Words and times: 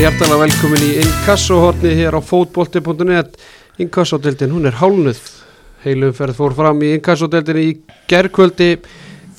Verið 0.00 0.14
hjertalega 0.14 0.36
velkomin 0.40 0.84
í 0.86 0.92
Inkasso-horni 1.02 1.90
hér 1.98 2.14
á 2.16 2.24
fótbolti.net 2.24 3.34
Inkasso-deltin, 3.84 4.48
hún 4.48 4.64
er 4.70 4.78
hálnuð 4.80 5.18
Heilumferð 5.82 6.38
fór 6.38 6.54
fram 6.56 6.80
í 6.80 6.94
Inkasso-deltinni 6.94 7.64
í 7.68 7.74
gerkvöldi 8.08 8.70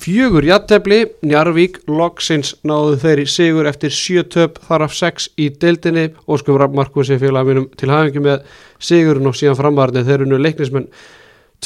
Fjögur 0.04 0.46
jattefli, 0.46 1.00
Njarvík, 1.26 1.80
Loksins 1.90 2.52
náðu 2.62 2.94
þeirri 3.02 3.26
sigur 3.26 3.66
eftir 3.72 3.90
sjö 3.90 4.22
töp 4.22 4.62
þar 4.68 4.86
af 4.86 4.94
sex 4.94 5.32
í 5.34 5.50
deltinni 5.50 6.12
Óskum 6.30 6.62
Markusi 6.78 7.18
félag 7.18 7.50
mínum 7.50 7.66
til 7.74 7.90
hafingi 7.90 8.22
með 8.22 8.46
sigurinn 8.78 9.32
og 9.32 9.34
síðan 9.34 9.58
framvarnið. 9.58 10.06
Þeir 10.06 10.20
eru 10.20 10.30
nú 10.30 10.38
leiknismenn. 10.46 10.90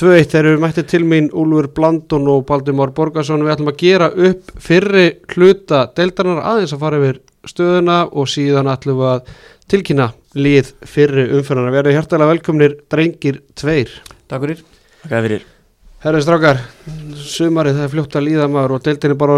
2-1 0.01 0.33
þeir 0.33 0.53
eru 0.55 0.65
mættið 0.65 0.91
til 0.95 1.05
mín 1.05 1.29
Úlfur 1.37 1.69
Blandun 1.77 2.33
og 2.33 2.49
Baldimár 2.49 2.97
Borgarsson 2.97 3.45
við 3.45 3.59
ætlum 3.59 3.75
að 3.75 3.81
gera 3.85 4.09
upp 4.09 4.57
fyrri 4.57 5.07
hluta 5.35 5.85
deltarnar 5.93 6.47
aðeins 6.49 6.73
að 6.73 6.87
fara 6.89 7.05
yfir 7.05 7.26
stöðuna 7.51 7.99
og 8.13 8.31
síðan 8.31 8.71
ætlum 8.73 9.03
við 9.03 9.11
að 9.15 9.35
tilkynna 9.73 10.13
líð 10.37 10.73
fyrri 10.87 11.27
umfyrðan 11.41 11.73
að 11.73 11.77
vera 11.81 11.97
hjertalega 11.97 12.33
velkomnir 12.35 12.79
drengir 12.93 13.43
tveir. 13.59 13.93
Takk 14.31 14.47
fyrir. 14.47 14.65
Takk 15.07 15.21
fyrir. 15.21 15.53
Herri 16.07 16.21
strákar, 16.23 16.59
sumarið 17.19 17.79
það 17.79 17.85
er 17.87 17.91
fljótt 17.91 18.17
að 18.19 18.25
líða 18.29 18.45
maður 18.53 18.75
og 18.77 18.83
deildin 18.85 19.15
er 19.15 19.19
bara 19.19 19.37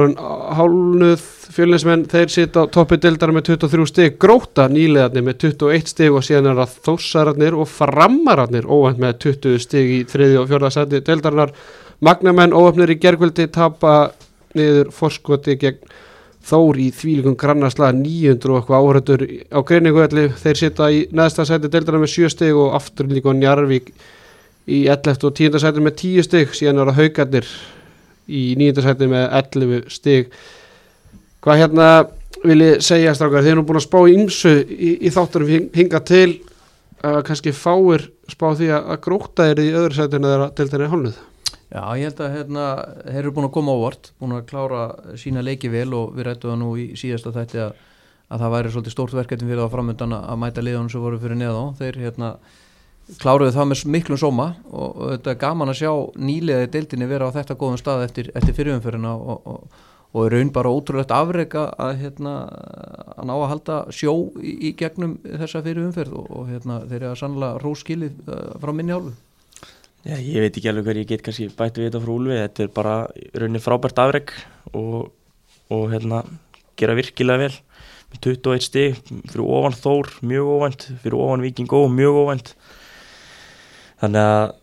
hálnuð 0.59 1.23
fjölinsmenn, 1.55 2.03
þeir 2.11 2.33
sita 2.35 2.65
á 2.67 2.73
toppi 2.75 2.99
deildar 3.01 3.31
með 3.33 3.47
23 3.55 3.87
stig, 3.89 4.17
gróta 4.21 4.67
nýlegaðni 4.69 5.23
með 5.25 5.39
21 5.47 5.89
stig 5.89 6.13
og 6.19 6.27
síðan 6.27 6.51
er 6.51 6.59
það 6.59 6.75
þósararnir 6.89 7.57
og 7.57 7.71
framararnir 7.73 8.69
óvænt 8.69 9.01
með 9.01 9.17
20 9.25 9.63
stig 9.65 9.95
í 9.95 10.03
þriði 10.11 10.43
og 10.43 10.51
fjörða 10.51 10.73
seti 10.75 11.01
deildarinnar, 11.07 11.55
magnamenn 12.05 12.57
óöfnir 12.59 12.93
í 12.93 12.99
gergvöldi 13.01 13.49
tapa 13.55 13.95
niður 14.59 14.93
forskoti 14.99 15.57
gegn 15.63 15.97
Þór 16.49 16.79
í 16.81 16.87
þvílikum 16.95 17.35
grannasla 17.39 17.91
900 17.97 18.53
og 18.53 18.61
eitthvað 18.61 18.85
áhörður 18.85 19.25
á 19.51 19.59
greininguvelli 19.67 20.29
þeir 20.39 20.61
sita 20.61 20.87
í 20.95 21.03
neðsta 21.11 21.45
seti 21.49 21.69
deildarinnar 21.69 22.05
með 22.05 22.15
7 22.15 22.31
stig 22.37 22.57
og 22.57 22.77
aftur 22.79 23.11
líka 23.11 23.35
Njarvík 23.35 23.91
í 24.69 24.85
11. 24.89 25.25
og 25.25 25.35
10. 25.35 25.59
sæti 25.63 25.83
með 25.83 25.97
10 26.03 26.27
stygg 26.27 26.55
síðan 26.57 26.83
eru 26.85 26.95
haugarnir 26.97 27.49
í 28.29 28.43
9. 28.61 28.85
sæti 28.85 29.09
með 29.11 29.25
11 29.41 29.93
stygg 29.93 30.39
hvað 31.45 31.63
hérna 31.63 31.89
vil 32.45 32.61
ég 32.63 32.85
segja 32.85 33.15
strákar, 33.17 33.43
þeir 33.43 33.57
eru 33.57 33.65
búin 33.67 33.81
að 33.81 33.87
spá 33.87 33.99
ímsu 34.13 34.53
í, 34.63 34.93
í 35.09 35.13
þátturum 35.15 35.71
hinga 35.75 36.03
til 36.07 36.29
uh, 37.03 37.21
kannski 37.27 37.55
fáir 37.57 38.11
spá 38.29 38.51
því 38.53 38.71
að, 38.77 38.93
að 38.93 39.01
gróta 39.07 39.49
er 39.49 39.63
í 39.65 39.73
öðru 39.73 39.97
sætinu 39.97 40.35
þegar 40.35 40.73
þeirra 40.75 40.87
er 40.87 40.93
hálnuð 40.93 41.19
Já, 41.69 41.83
ég 42.01 42.09
held 42.09 42.21
að 42.25 42.33
hérna, 42.33 42.67
þeir 43.05 43.19
eru 43.21 43.35
búin 43.37 43.47
að 43.51 43.57
koma 43.59 43.73
ávart, 43.77 44.07
búin 44.17 44.39
að 44.39 44.47
klára 44.49 44.85
sína 45.21 45.43
leiki 45.45 45.69
vel 45.69 45.91
og 45.99 46.15
við 46.17 46.31
rættum 46.31 46.55
það 46.55 46.63
nú 46.63 46.69
í 46.81 46.87
síðasta 46.97 47.33
þætti 47.35 47.61
að, 47.61 47.83
að 48.33 48.45
það 48.45 48.55
væri 48.55 48.73
svolítið 48.73 48.95
stórt 48.95 49.17
verkefni 49.19 49.51
fyrir 49.51 49.61
það 49.61 49.75
framöndan 49.75 50.17
að 50.17 50.41
mæta 50.41 50.65
liðunum 50.65 50.89
sem 50.95 51.05
voru 51.05 51.21
fyrir 51.21 51.41
neða 51.43 51.61
á, 51.61 51.65
þeir 51.83 52.01
hérna 52.07 52.31
kláruðu 53.21 53.53
það 53.53 53.69
með 53.69 53.85
miklum 53.99 54.21
sóma 54.21 54.49
og, 54.71 54.89
og 54.89 55.13
þetta 55.13 55.35
er 55.35 55.39
gaman 55.45 55.75
að 55.75 55.79
sjá 55.83 55.93
nýliðið 56.31 56.73
deildinni 56.73 57.11
vera 57.13 57.29
á 57.29 57.37
þetta 57.37 57.61
góðum 57.61 57.79
stað 57.81 58.09
eftir, 58.09 58.33
eftir 58.33 58.57
fyrirumferina 58.57 59.13
og, 59.13 59.53
og, 59.53 59.79
og 60.17 60.33
raun 60.33 60.57
bara 60.57 60.73
ótrúlegt 60.73 61.13
afreika 61.13 61.69
að, 61.77 61.95
hérna, 62.01 62.35
að 63.13 63.29
ná 63.29 63.37
að 63.37 63.49
halda 63.53 63.81
sjó 63.93 64.17
í, 64.41 64.57
í 64.71 64.75
gegnum 64.81 65.19
þessa 65.27 65.65
fyrirumferð 65.69 66.17
og 66.17 66.49
hérna, 66.49 66.83
þeir 66.89 67.03
eru 67.03 67.13
að 67.13 67.23
sannlega 67.27 67.65
róskilið 67.65 68.21
uh, 68.25 68.45
frá 68.57 68.73
minni 68.73 68.97
hálfu 68.97 69.17
Já, 70.07 70.15
ég 70.15 70.45
veit 70.45 70.55
ekki 70.55 70.71
alveg 70.71 70.87
hver 70.87 71.01
ég 71.01 71.09
get 71.11 71.25
kannski 71.27 71.49
bættu 71.59 71.83
við 71.83 71.91
þetta 71.91 72.03
frá 72.05 72.13
Úlfi, 72.15 72.37
þetta 72.39 72.65
er 72.65 72.71
bara 72.77 72.95
raunin 73.43 73.65
frábært 73.65 73.99
afreik 73.99 74.35
og, 74.71 75.09
og 75.75 75.89
hérna, 75.91 76.23
gera 76.79 76.95
virkilega 76.99 77.49
vel. 77.49 77.57
Með 78.09 78.23
21 78.31 78.65
stig 78.65 79.01
fyrir 79.09 79.43
ofan 79.45 79.77
Þór, 79.77 80.15
mjög 80.25 80.53
ofant 80.55 80.87
fyrir 81.03 81.19
ofan 81.19 81.45
Viking 81.45 81.75
og 81.77 81.91
mjög 81.93 82.23
ofant 82.23 82.55
þannig 84.01 84.31
að 84.31 84.57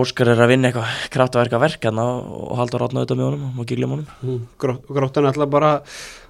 Óskar 0.00 0.28
er 0.30 0.38
að 0.38 0.52
vinna 0.52 0.68
eitthvað 0.68 1.06
kraftverka 1.10 1.58
verkan 1.58 1.98
og 1.98 2.52
halda 2.60 2.78
rátna 2.78 3.00
auðvitað 3.00 3.18
með 3.18 3.26
honum 3.26 3.56
og 3.58 3.66
gílja 3.66 3.88
með 3.90 3.96
honum. 3.96 4.12
Mm, 4.22 4.76
Gróttan 4.86 5.24
er 5.24 5.32
alltaf 5.32 5.50
bara 5.50 5.70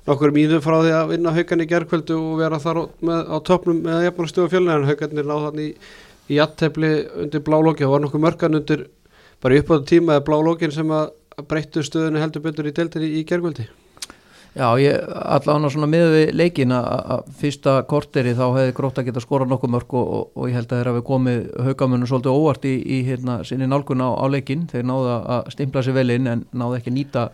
nokkur 0.06 0.32
mýðu 0.32 0.62
frá 0.64 0.78
því 0.78 0.94
að 0.96 1.10
vinna 1.10 1.34
haugan 1.36 1.60
í 1.60 1.66
gerðkvöldu 1.69 2.16
og 2.16 2.38
vera 2.40 2.60
þar 2.62 2.80
með, 3.04 3.20
á 3.28 3.36
toppnum 3.44 3.82
með 3.84 4.06
jafnveg 4.06 4.32
stjóða 4.32 4.52
fjölni 4.54 4.72
en 4.72 4.88
haugarnir 4.88 5.28
láð 5.28 5.44
þannig 5.50 5.69
í, 5.69 5.90
í 6.30 6.38
aðtefli 6.42 6.92
undir 7.24 7.44
blálóki 7.46 7.86
og 7.86 7.96
var 7.96 8.04
nokkuð 8.06 8.24
mörgan 8.26 8.58
undir 8.60 8.86
bara 9.42 9.58
upp 9.60 9.74
á 9.74 9.76
tíma 9.88 10.16
eða 10.16 10.26
blálókin 10.28 10.74
sem 10.74 10.91
að 10.94 11.12
breyttu 11.48 11.84
stöðunni 11.84 12.22
heldur 12.22 12.44
betur 12.44 12.68
í 12.68 12.74
deltinni 12.76 13.14
í 13.18 13.26
gerðkvöldi 13.28 13.68
Já, 14.50 14.66
ég 14.82 14.96
allavega 15.06 15.69
svona 15.70 15.86
með 15.86 16.08
við 16.10 16.32
leikin 16.34 16.72
að 16.74 17.28
fyrsta 17.38 17.76
korteri 17.86 18.32
þá 18.34 18.48
hefði 18.56 18.72
grótt 18.74 18.96
að 18.98 19.06
geta 19.06 19.22
skora 19.22 19.46
nokkuð 19.46 19.70
mörg 19.70 19.94
og, 19.94 20.08
og, 20.16 20.24
og 20.34 20.48
ég 20.50 20.58
held 20.58 20.72
að 20.72 20.80
þeir 20.80 20.90
hafi 20.90 21.02
komið 21.06 21.44
haugamunum 21.69 22.10
svolítið 22.10 22.34
óvart 22.34 22.66
í, 22.66 22.72
í 22.82 22.98
hérna, 23.06 23.36
sinni 23.46 23.69
nálgun 23.70 24.02
á, 24.02 24.10
á 24.10 24.26
leikin, 24.26 24.66
þeir 24.72 24.88
náðu 24.90 25.12
að 25.14 25.52
stimpla 25.54 25.84
sér 25.86 25.96
vel 26.00 26.16
inn 26.16 26.26
en 26.32 26.42
náðu 26.50 26.80
ekki 26.80 26.94
nýta, 26.96 27.28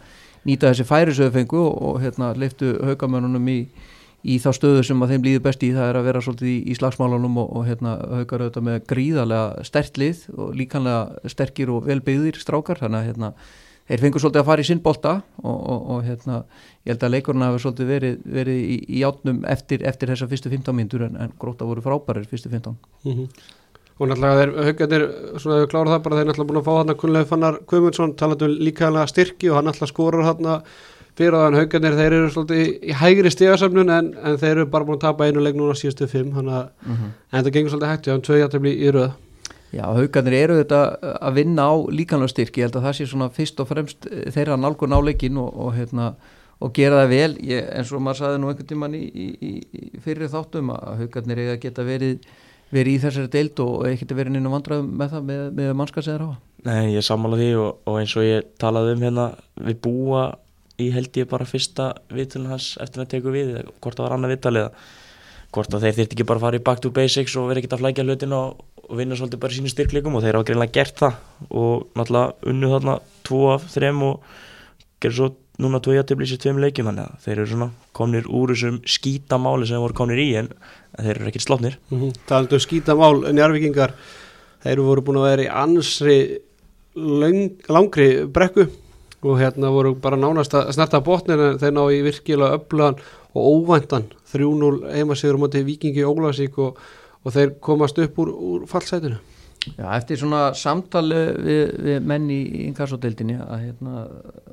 nýta 0.44 0.74
þessi 0.74 0.88
færisöðufengu 0.90 1.62
og, 1.62 1.78
og 1.88 1.98
hérna, 2.04 2.34
leiftu 2.36 2.74
haugamunum 2.84 3.48
í, 3.48 3.58
í 4.26 4.38
þá 4.42 4.48
stöðu 4.56 4.82
sem 4.87 5.03
að 5.04 5.12
þeim 5.12 5.26
líður 5.26 5.44
best 5.44 5.62
í, 5.62 5.70
það 5.75 5.91
er 5.91 5.98
að 6.00 6.09
vera 6.09 6.22
svolítið 6.25 6.48
í, 6.50 6.56
í 6.66 6.76
slagsmálunum 6.78 7.38
og 7.42 7.62
hérna, 7.69 7.92
haugar 8.20 8.42
auðvitað 8.42 8.66
með 8.66 8.81
gríðarlega 8.91 9.66
stertlið 9.69 10.25
og 10.34 10.56
líkanlega 10.59 11.31
sterkir 11.31 11.72
og 11.75 11.87
velbyggðir 11.87 12.41
strákar, 12.42 12.81
þannig 12.82 12.98
að 12.98 13.10
hérna, 13.10 13.31
þeir 13.86 14.03
fengur 14.03 14.22
svolítið 14.22 14.42
að 14.42 14.48
fara 14.48 14.65
í 14.65 14.69
sinnbólta 14.70 15.12
og, 15.42 15.59
og, 15.59 15.84
og 15.94 16.00
hérna, 16.06 16.41
ég 16.82 16.94
held 16.94 17.06
að 17.06 17.15
leikurna 17.15 17.50
hafa 17.50 17.60
svolítið 17.62 17.92
verið, 17.92 18.16
verið 18.38 18.65
í, 18.65 18.81
í 18.98 19.04
átnum 19.06 19.44
eftir, 19.53 19.86
eftir 19.86 20.12
þessa 20.12 20.28
fyrstu 20.32 20.50
15 20.50 20.76
myndur 20.81 21.06
en, 21.06 21.20
en 21.22 21.36
gróta 21.38 21.69
voru 21.69 21.84
frábærir 21.84 22.26
fyrstu 22.31 22.50
15 22.50 22.75
mm 23.04 23.12
-hmm. 23.12 23.28
og 23.98 24.10
náttúrulega 24.10 24.41
þeir 24.41 24.66
haugarnir, 24.66 25.06
svona 25.38 25.60
hefur 25.60 25.72
klárað 25.75 25.94
það 25.94 26.03
bara 26.09 26.19
þeir 26.19 26.28
náttúrulega 26.31 26.50
búin 26.50 26.60
að 26.62 26.69
fá 26.69 26.75
hann 26.78 26.92
að 26.94 27.00
kunnlega 27.04 27.31
fannar 27.31 27.60
Guðmundsson 27.66 28.16
talaðu 28.16 28.50
um 28.50 28.59
líkaðlega 28.66 29.06
styrki 29.06 29.50
og 29.50 29.56
hann 29.56 29.70
náttúrulega 29.70 29.94
skorur 29.94 30.26
hann 30.26 30.62
fyrir 31.16 31.38
þann 31.41 31.59
haugarnir 31.60 31.99
þeir 31.99 32.16
eru 32.19 32.32
svolítið 32.32 32.72
í 32.84 32.97
hægri 33.00 33.31
stegasamnun 33.32 33.93
en, 33.93 34.10
en 34.21 34.41
þeir 34.41 34.54
eru 34.56 34.66
bara 34.72 34.84
búin 34.84 34.99
að 34.99 35.06
tapa 35.06 35.28
einu 35.28 35.44
leik 35.44 35.56
núna 35.56 35.77
síðustu 35.78 36.09
fimm 36.10 36.32
mm 36.32 36.50
-hmm. 36.50 37.15
en 37.32 37.44
það 37.44 37.53
gengur 37.53 37.71
svolítið 37.71 37.93
hægt, 37.93 38.06
já, 38.06 38.15
um 38.15 38.22
tvö 38.22 38.41
jættabli 38.41 38.75
í 38.77 38.91
röða 38.91 39.12
Já, 39.75 39.84
haugarnir 39.93 40.37
eru 40.38 40.56
þetta 40.60 40.81
að 41.27 41.38
vinna 41.41 41.66
á 41.66 41.75
líkanlega 41.91 42.32
styrki, 42.32 42.62
ég 42.62 42.69
held 42.69 42.78
að 42.78 42.87
það 42.87 42.97
sé 42.99 43.06
svona 43.10 43.28
fyrst 43.34 43.60
og 43.60 43.69
fremst 43.69 44.09
eh, 44.09 44.28
þeirra 44.32 44.56
nálgun 44.60 44.94
á 44.94 45.00
leikin 45.03 45.41
og, 45.43 45.50
og, 45.53 45.72
hérna, 45.75 46.12
og 46.62 46.72
gera 46.77 47.03
það 47.03 47.12
vel, 47.12 47.37
ég, 47.50 47.66
eins 47.75 47.93
og 47.93 48.04
maður 48.04 48.21
saði 48.22 48.41
nú 48.41 48.50
einhvern 48.53 48.71
tíman 48.71 48.94
í, 48.97 49.03
í, 49.03 49.27
í 49.66 50.03
fyrir 50.04 50.31
þáttum 50.33 50.71
að 50.77 51.03
haugarnir 51.03 51.43
eiga 51.43 51.56
að 51.56 51.62
geta 51.66 51.87
verið, 51.87 52.31
verið 52.71 52.94
í 52.94 53.03
þessari 53.03 53.33
deild 53.34 53.62
og 53.66 53.88
ekkert 53.91 54.15
að 54.15 54.22
verið 54.22 54.38
inn 54.38 54.48
á 54.48 54.54
vandraðum 54.54 54.88
með 55.03 55.12
það 55.16 55.28
með, 55.33 55.44
með. 55.59 55.75
Nei, 56.66 56.94
ég 56.94 57.06
sammála 57.06 57.41
því 57.43 57.53
og, 57.60 57.83
og 57.91 58.00
eins 58.00 58.16
og 58.16 58.27
ég 58.27 58.48
talaði 58.62 58.94
um 58.94 59.06
hérna, 59.06 59.28
við 59.66 59.83
búa 59.83 60.22
í 60.82 60.91
held 60.92 61.16
ég 61.16 61.28
bara 61.31 61.48
fyrsta 61.48 61.94
viðtunum 62.12 62.53
hans 62.53 62.76
eftir 62.82 63.03
að 63.03 63.12
teka 63.14 63.34
við, 63.34 63.56
hvort 63.81 63.97
það 63.97 64.06
var 64.06 64.16
annað 64.16 64.34
viðtalið 64.34 64.70
hvort 65.54 65.75
að 65.75 65.87
þeir 65.87 65.94
þurfti 65.97 66.16
ekki 66.16 66.26
bara 66.28 66.41
að 66.41 66.47
fara 66.47 66.59
í 66.59 66.64
back 66.66 66.81
to 66.82 66.91
basics 66.91 67.37
og 67.37 67.48
vera 67.48 67.62
ekkert 67.62 67.76
að 67.78 67.84
flækja 67.84 68.04
hlutin 68.04 68.34
og 68.37 68.64
og 68.86 69.00
vinna 69.00 69.16
svolítið 69.19 69.42
bara 69.42 69.56
sínu 69.56 69.70
styrklegum 69.70 70.16
og 70.16 70.22
þeir 70.22 70.38
hafa 70.38 70.47
greinlega 70.50 70.75
gert 70.76 71.00
það 71.00 71.16
og 71.50 71.86
náttúrulega 71.98 72.53
unnu 72.53 72.70
þarna 72.70 72.94
tvo 73.26 73.41
af 73.54 73.66
þrem 73.72 74.03
og 74.06 74.31
gerur 75.03 75.16
svo 75.16 75.28
núna 75.62 75.81
tvo 75.82 75.97
jættibli 75.97 76.28
sér 76.28 76.41
tveim 76.42 76.60
leikjum 76.62 76.91
þannig 76.91 77.09
að 77.09 77.25
þeir 77.25 77.36
eru 77.36 77.48
svona 77.53 77.69
komnir 77.97 78.28
úr 78.28 78.53
þessum 78.53 78.78
skítamáli 78.97 79.69
sem 79.69 79.82
voru 79.82 79.98
komnir 79.98 80.22
í 80.22 80.28
en 80.38 80.50
þeir 81.00 81.15
eru 81.16 81.30
ekkert 81.30 81.47
slóknir 81.47 81.78
mm 81.91 82.00
-hmm. 82.00 82.12
Er 82.28 82.36
aldrei 82.36 82.60
skítamál 82.60 83.33
njárvikingar 83.33 83.95
þeir 84.62 84.80
voru 84.80 85.03
búin 85.03 85.18
að 85.18 85.28
vera 85.30 85.42
í 85.42 85.53
ansri 85.65 86.18
lang, 86.95 87.59
langri 87.68 88.27
brekku 88.27 88.68
og 89.26 89.40
hérna 89.40 89.72
voru 89.74 89.96
bara 90.00 90.18
nánast 90.20 90.54
að 90.54 90.70
snerta 90.76 91.02
botnir 91.04 91.42
en 91.42 91.58
þeir 91.62 91.74
ná 91.74 91.82
í 91.90 92.04
virkilega 92.06 92.60
öflugan 92.60 93.00
og 93.36 93.50
óvæntan 93.50 94.06
3-0 94.32 94.94
heimasíður 94.94 95.36
á 95.36 95.42
móti 95.42 95.66
vikingi 95.66 96.06
Ólasík 96.06 96.56
og 96.62 96.78
og 97.26 97.34
þeir 97.34 97.56
komast 97.62 97.98
upp 97.98 98.20
úr, 98.22 98.30
úr 98.30 98.66
fallsætinu. 98.70 99.18
Já, 99.66 99.86
eftir 99.96 100.20
svona 100.20 100.52
samtali 100.54 101.22
við, 101.42 101.62
við 101.82 102.04
menn 102.06 102.28
í 102.30 102.38
inkassodeildinni 102.68 103.38
að 103.42 103.64
hérna, 103.64 104.02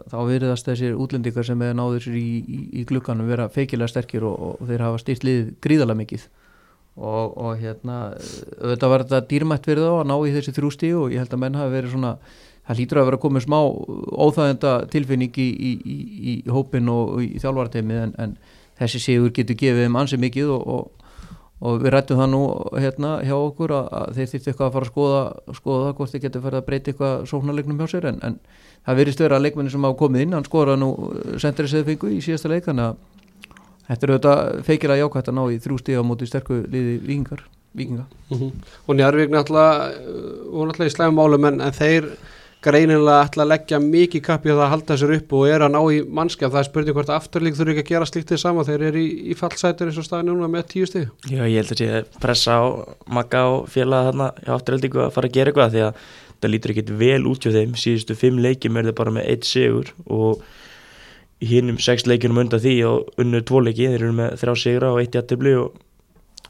þá 0.10 0.16
veriðast 0.26 0.70
þessir 0.72 0.96
útlendikar 0.98 1.46
sem 1.46 1.62
hefur 1.62 1.78
náður 1.78 2.08
sér 2.08 2.16
í, 2.18 2.30
í, 2.42 2.62
í 2.82 2.86
glukkanum 2.90 3.30
vera 3.30 3.46
feikilega 3.54 3.92
sterkir 3.92 4.26
og, 4.26 4.40
og 4.56 4.72
þeir 4.72 4.86
hafa 4.88 5.04
stýrt 5.04 5.28
lið 5.28 5.52
gríðala 5.62 5.98
mikið. 6.00 6.26
Og, 6.94 7.38
og 7.38 7.62
hérna 7.62 8.00
auðvitað 8.16 8.92
var 8.94 9.06
þetta 9.06 9.22
dýrmætt 9.30 9.70
verið 9.70 9.86
á 9.90 9.94
að 10.00 10.10
ná 10.10 10.16
í 10.18 10.34
þessi 10.34 10.56
þrjústi 10.58 10.92
og 10.98 11.14
ég 11.14 11.22
held 11.22 11.38
að 11.38 11.44
menn 11.46 11.62
hafi 11.62 11.76
verið 11.78 11.94
svona 11.94 12.12
það 12.68 12.80
hlýtur 12.80 13.00
að 13.02 13.08
vera 13.10 13.18
að 13.20 13.24
koma 13.26 13.42
smá 13.44 13.58
óþægenda 14.24 14.74
tilfinning 14.94 15.38
í, 15.38 15.48
í 16.34 16.34
hópin 16.52 16.90
og 16.94 17.22
í 17.24 17.32
þjálfarteimið 17.44 18.02
en, 18.08 18.14
en 18.24 18.36
þessi 18.80 19.02
sigur 19.04 19.34
getur 19.36 19.58
gefið 19.60 19.88
um 19.90 19.98
ansið 20.04 20.24
mikið 20.28 20.54
og, 20.58 20.68
og 20.78 21.00
og 21.64 21.78
við 21.80 21.94
rættum 21.94 22.18
það 22.20 22.28
nú 22.34 22.40
hérna 22.76 23.10
hjá 23.24 23.36
okkur 23.40 23.72
að, 23.72 23.86
að 23.96 24.08
þeir 24.18 24.26
þýtti 24.34 24.50
eitthvað 24.52 24.66
að 24.68 24.74
fara 24.74 24.84
að 24.84 24.90
skoða, 24.90 25.20
skoða 25.56 25.92
hvort 25.96 26.12
þeir 26.12 26.22
getur 26.26 26.42
farið 26.44 26.60
að 26.60 26.66
breyta 26.68 26.92
eitthvað 26.92 27.22
sóknarleiknum 27.32 27.78
hjá 27.80 27.88
sér 27.94 28.08
en, 28.10 28.18
en 28.28 28.34
það 28.84 28.98
verist 29.00 29.22
vera 29.24 29.38
að 29.38 29.46
leikmenni 29.46 29.72
sem 29.72 29.86
hafa 29.88 29.96
komið 30.02 30.26
inn, 30.26 30.34
hann 30.36 30.44
skoraði 30.44 30.82
nú 30.82 30.90
eh, 31.14 31.38
sentriðsöðu 31.40 31.88
fengu 31.88 32.12
í 32.12 32.20
síðasta 32.26 32.52
leik 32.52 32.68
þannig 32.68 32.90
að 32.90 32.98
Þetta 33.84 34.06
er 34.08 34.12
auðvitað 34.14 34.52
feikir 34.68 34.92
að 34.94 35.00
jákvæmt 35.04 35.30
að 35.32 35.36
ná 35.38 35.42
í 35.52 35.58
þrjú 35.64 35.78
stíða 35.82 36.04
mútið 36.08 36.30
sterku 36.34 36.60
liði 36.72 36.94
vikingar, 37.04 37.42
vikinga 37.76 38.06
Mhm. 38.32 38.52
og 38.88 39.00
Greinilega 42.64 43.26
ætla 43.26 43.44
að 43.44 43.50
leggja 43.52 43.80
mikið 43.84 44.22
kappi 44.24 44.52
á 44.52 44.56
það 44.56 44.64
að 44.64 44.72
halda 44.72 44.96
sér 45.00 45.14
upp 45.18 45.34
og 45.36 45.50
er 45.52 45.66
að 45.66 45.74
ná 45.74 45.80
í 45.92 45.98
mannskap. 46.20 46.52
Það 46.54 46.62
er 46.62 46.68
spurning 46.70 46.96
hvort 46.96 47.12
afturlík 47.12 47.58
þurfi 47.58 47.74
ekki 47.74 47.84
að 47.84 47.90
gera 47.92 48.08
slíkt 48.08 48.32
þið 48.32 48.40
sama. 48.40 48.64
Þeir 48.68 48.86
eru 48.90 49.02
í, 49.04 49.10
í 49.34 49.38
fallsætur 49.40 49.92
eins 49.92 50.00
og 50.00 50.08
staðin 50.08 50.32
núna 50.32 50.48
með 50.52 50.68
tíu 50.72 50.88
stig. 50.88 51.10
Já, 51.28 51.44
ég 51.44 51.58
held 51.60 51.74
að 51.76 51.82
sé 51.82 52.20
pressa 52.24 52.56
á 52.56 52.64
Magga 53.20 53.44
og 53.52 53.68
félaga 53.74 54.12
þarna 54.12 54.30
afturheldingu 54.56 55.04
að 55.04 55.16
fara 55.18 55.32
að 55.32 55.38
gera 55.38 55.52
eitthvað 55.52 55.76
því 55.76 55.84
að 55.90 56.04
það 56.44 56.54
lítur 56.54 56.74
ekkit 56.76 56.94
vel 57.04 57.22
út 57.34 57.44
hjá 57.44 57.56
þeim. 57.58 57.78
Síðustu 57.84 58.20
fimm 58.20 58.40
leikjum 58.48 58.80
er 58.80 58.90
það 58.90 59.00
bara 59.02 59.16
með 59.20 59.30
eitt 59.34 59.50
sigur 59.50 59.92
og 60.08 60.44
hinnum 61.44 61.80
sex 61.84 62.08
leikjunum 62.08 62.46
undan 62.46 62.64
því 62.64 62.78
og 62.88 63.20
unnu 63.20 63.44
tvo 63.44 63.60
leiki. 63.68 63.90
Þeir 63.92 64.00
eru 64.06 64.16
með 64.22 64.38
þrjá 64.40 64.56
sigra 64.64 64.94
og 64.96 65.04
eitt 65.04 65.20
jættibli 65.20 65.58
og, 65.60 65.76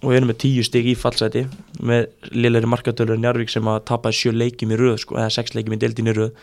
og 0.03 0.13
eru 0.13 0.27
með 0.29 0.39
tíu 0.43 0.63
stig 0.67 0.89
í 0.91 0.97
fallsæti 0.99 1.45
með 1.79 2.09
liðleiri 2.35 2.69
markatölur 2.69 3.19
Njarvík 3.19 3.51
sem 3.51 3.67
að 3.71 3.83
tapa 3.89 4.11
sjö 4.13 4.33
leikjum 4.35 4.73
í 4.75 4.79
röð 4.79 4.97
sko, 5.03 5.17
eða 5.19 5.31
sex 5.37 5.55
leikjum 5.55 5.77
í 5.77 5.81
deildin 5.81 6.11
í 6.11 6.15
röð. 6.17 6.33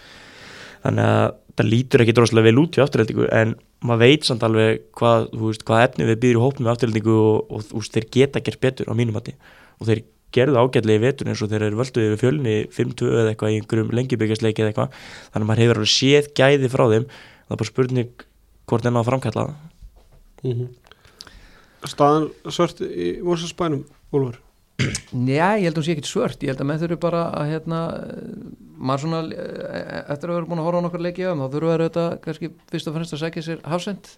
Þannig 0.81 1.11
að 1.13 1.27
það 1.59 1.69
lítur 1.75 2.05
ekki 2.05 2.15
droslega 2.17 2.47
vel 2.49 2.63
út 2.63 2.77
hjá 2.77 2.87
afturheldingu 2.87 3.27
en 3.37 3.53
maður 3.85 4.01
veit 4.07 4.29
samt 4.29 4.47
alveg 4.47 4.81
hvað, 4.97 5.27
veist, 5.43 5.67
hvað 5.69 5.85
efni 5.89 6.09
við 6.09 6.23
býðum 6.23 6.41
í 6.41 6.45
hópnum 6.47 6.67
með 6.67 6.73
afturheldingu 6.75 7.19
og, 7.21 7.53
og 7.53 7.67
veist, 7.75 7.97
þeir 7.97 8.09
geta 8.17 8.43
gert 8.47 8.63
betur 8.65 8.89
á 8.89 8.95
mínum 8.97 9.17
mati. 9.19 9.37
Og 9.81 9.91
þeir 9.91 10.03
gerðu 10.35 10.61
ágætlega 10.63 11.01
í 11.01 11.05
vetur 11.05 11.31
eins 11.31 11.43
og 11.43 11.51
þeir 11.51 11.67
eru 11.67 11.81
völduð 11.81 12.07
yfir 12.07 12.21
fjölni 12.23 12.57
5-2 12.73 13.11
eða 13.11 13.33
eitthvað 13.33 13.53
í 13.53 13.61
einhverjum 13.61 13.95
lengjubyggjastleiki 13.99 14.65
eða 14.65 14.73
eitthvað. 14.73 14.99
Þannig 15.35 15.45
að 15.45 15.51
maður 15.51 15.65
hefur 15.65 15.81
alveg 15.81 15.93
séð 15.95 16.31
gæði 16.39 16.71
frá 16.71 16.85
þeim. 16.93 17.09
Það 17.11 17.57
er 17.57 17.61
bara 17.63 17.71
spurning 17.71 18.27
hvort 18.71 18.87
enn 18.87 18.97
á 18.97 19.01
að 19.01 19.09
framkalla 19.11 19.47
það. 19.49 19.57
Mm 20.41 20.53
-hmm. 20.55 20.80
Staðan 21.89 22.31
svört 22.53 22.83
í 22.85 23.13
Mósarsbænum 23.25 23.85
Úlfur? 24.13 24.41
Já, 24.81 25.59
ég 25.61 25.67
held 25.67 25.75
að 25.75 25.81
hún 25.81 25.87
sé 25.87 25.95
ekkit 25.95 26.09
svört, 26.09 26.43
ég 26.45 26.53
held 26.53 26.63
að 26.63 26.69
menn 26.71 26.81
þurfu 26.81 26.99
bara 27.03 27.23
að 27.37 27.51
hérna, 27.51 27.81
maður 28.81 29.03
svona 29.05 29.21
eh, 29.37 30.03
eftir 30.15 30.31
að 30.31 30.39
vera 30.39 30.49
búin 30.49 30.63
að 30.63 30.69
horfa 30.69 30.81
á 30.81 30.85
nokkur 30.87 31.05
leiki 31.05 31.27
á 31.27 31.33
þá 31.37 31.47
þurfu 31.53 31.69
að 31.69 31.75
vera 31.75 31.89
þetta 31.89 32.05
kannski 32.25 32.51
fyrst 32.73 32.89
og 32.89 32.97
fremst 32.97 33.17
að 33.17 33.23
segja 33.25 33.47
sér 33.47 33.65
hafsend 33.69 34.13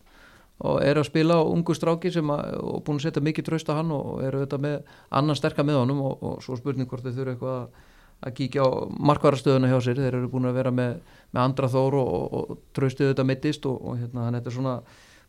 og 0.63 0.83
eru 0.87 1.03
að 1.03 1.09
spila 1.09 1.39
á 1.41 1.43
ungu 1.43 1.75
stráki 1.75 2.13
sem 2.15 2.31
að, 2.31 2.43
og 2.63 2.83
búin 2.87 3.01
að 3.01 3.09
setja 3.09 3.25
mikið 3.25 3.49
tröst 3.49 3.73
á 3.73 3.79
hann 3.81 3.91
og 3.95 4.23
eru 4.23 4.43
þetta 4.45 4.61
með 4.63 4.77
annan 5.11 5.39
sterka 5.39 5.67
með 5.67 5.81
honum 5.81 6.05
og, 6.07 6.23
og 6.23 6.45
svo 6.45 6.59
spurning 6.61 6.91
hvort 6.91 7.03
þau 7.03 7.15
þurfu 7.17 7.35
eitthvað 7.35 7.57
að, 7.57 7.87
að 8.23 8.37
kíkja 8.39 8.67
á 8.67 8.71
markvarastöðuna 9.11 9.73
hjá 9.73 9.79
sér, 9.83 10.03
þeir 10.05 10.19
eru 10.21 10.31
búin 10.31 10.51
að 10.51 10.61
vera 10.61 10.75
með, 10.75 11.01
með 11.33 11.43
andra 11.43 11.73
þór 11.73 11.99
og, 11.99 12.13
og, 12.13 12.37
og 12.39 12.63
tröstuðu 12.77 13.15
þetta 13.15 13.27
mittist 13.33 13.67
og 13.67 13.97
hérna 13.97 14.29
þannig 14.29 14.37
að 14.37 14.39
þetta 14.39 14.53
er 14.53 14.59
svona 14.61 14.77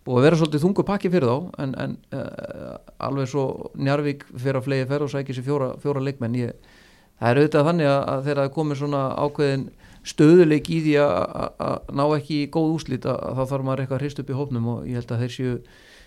búið 0.04 0.20
að 0.20 0.26
vera 0.28 0.40
svolítið 0.40 0.66
þungu 0.66 0.86
pakki 0.88 1.12
fyrir 1.14 1.30
þá 1.32 1.62
en, 1.64 1.76
en 1.84 1.96
uh, 2.16 2.74
alveg 3.08 3.30
svo 3.32 3.46
Njarvík 3.80 4.26
fyrir 4.34 4.60
að 4.60 4.68
flegi 4.68 4.90
ferð 4.90 5.08
og 5.08 5.14
sækja 5.14 5.38
sér 5.38 5.48
fjóra, 5.48 5.70
fjóra 5.84 6.04
leikmenn. 6.04 6.36
Ég, 6.42 6.76
það 7.22 7.30
er 7.30 7.42
auðvitað 7.42 7.70
þannig 7.70 7.92
að, 7.94 8.02
að 8.12 8.28
þegar 8.28 8.42
það 8.42 8.54
komið 8.58 8.82
svona 8.82 9.06
ákveðin 9.24 9.66
stöðuleik 10.04 10.68
í 10.68 10.82
því 10.84 10.98
að, 11.00 11.16
að, 11.64 11.90
ná 11.96 12.04
ekki 12.18 12.44
góð 12.52 12.76
úslít 12.76 13.08
að 13.08 13.24
þá 13.24 13.44
þarf 13.54 13.66
maður 13.70 13.84
eitthvað 13.84 13.98
að 13.98 14.04
hrist 14.04 14.22
upp 14.24 14.32
í 14.34 14.38
hópnum 14.38 14.70
og 14.74 14.86
ég 14.90 15.00
held 15.00 15.14
að 15.16 15.24
þeir 15.24 15.36
séu 15.38 15.56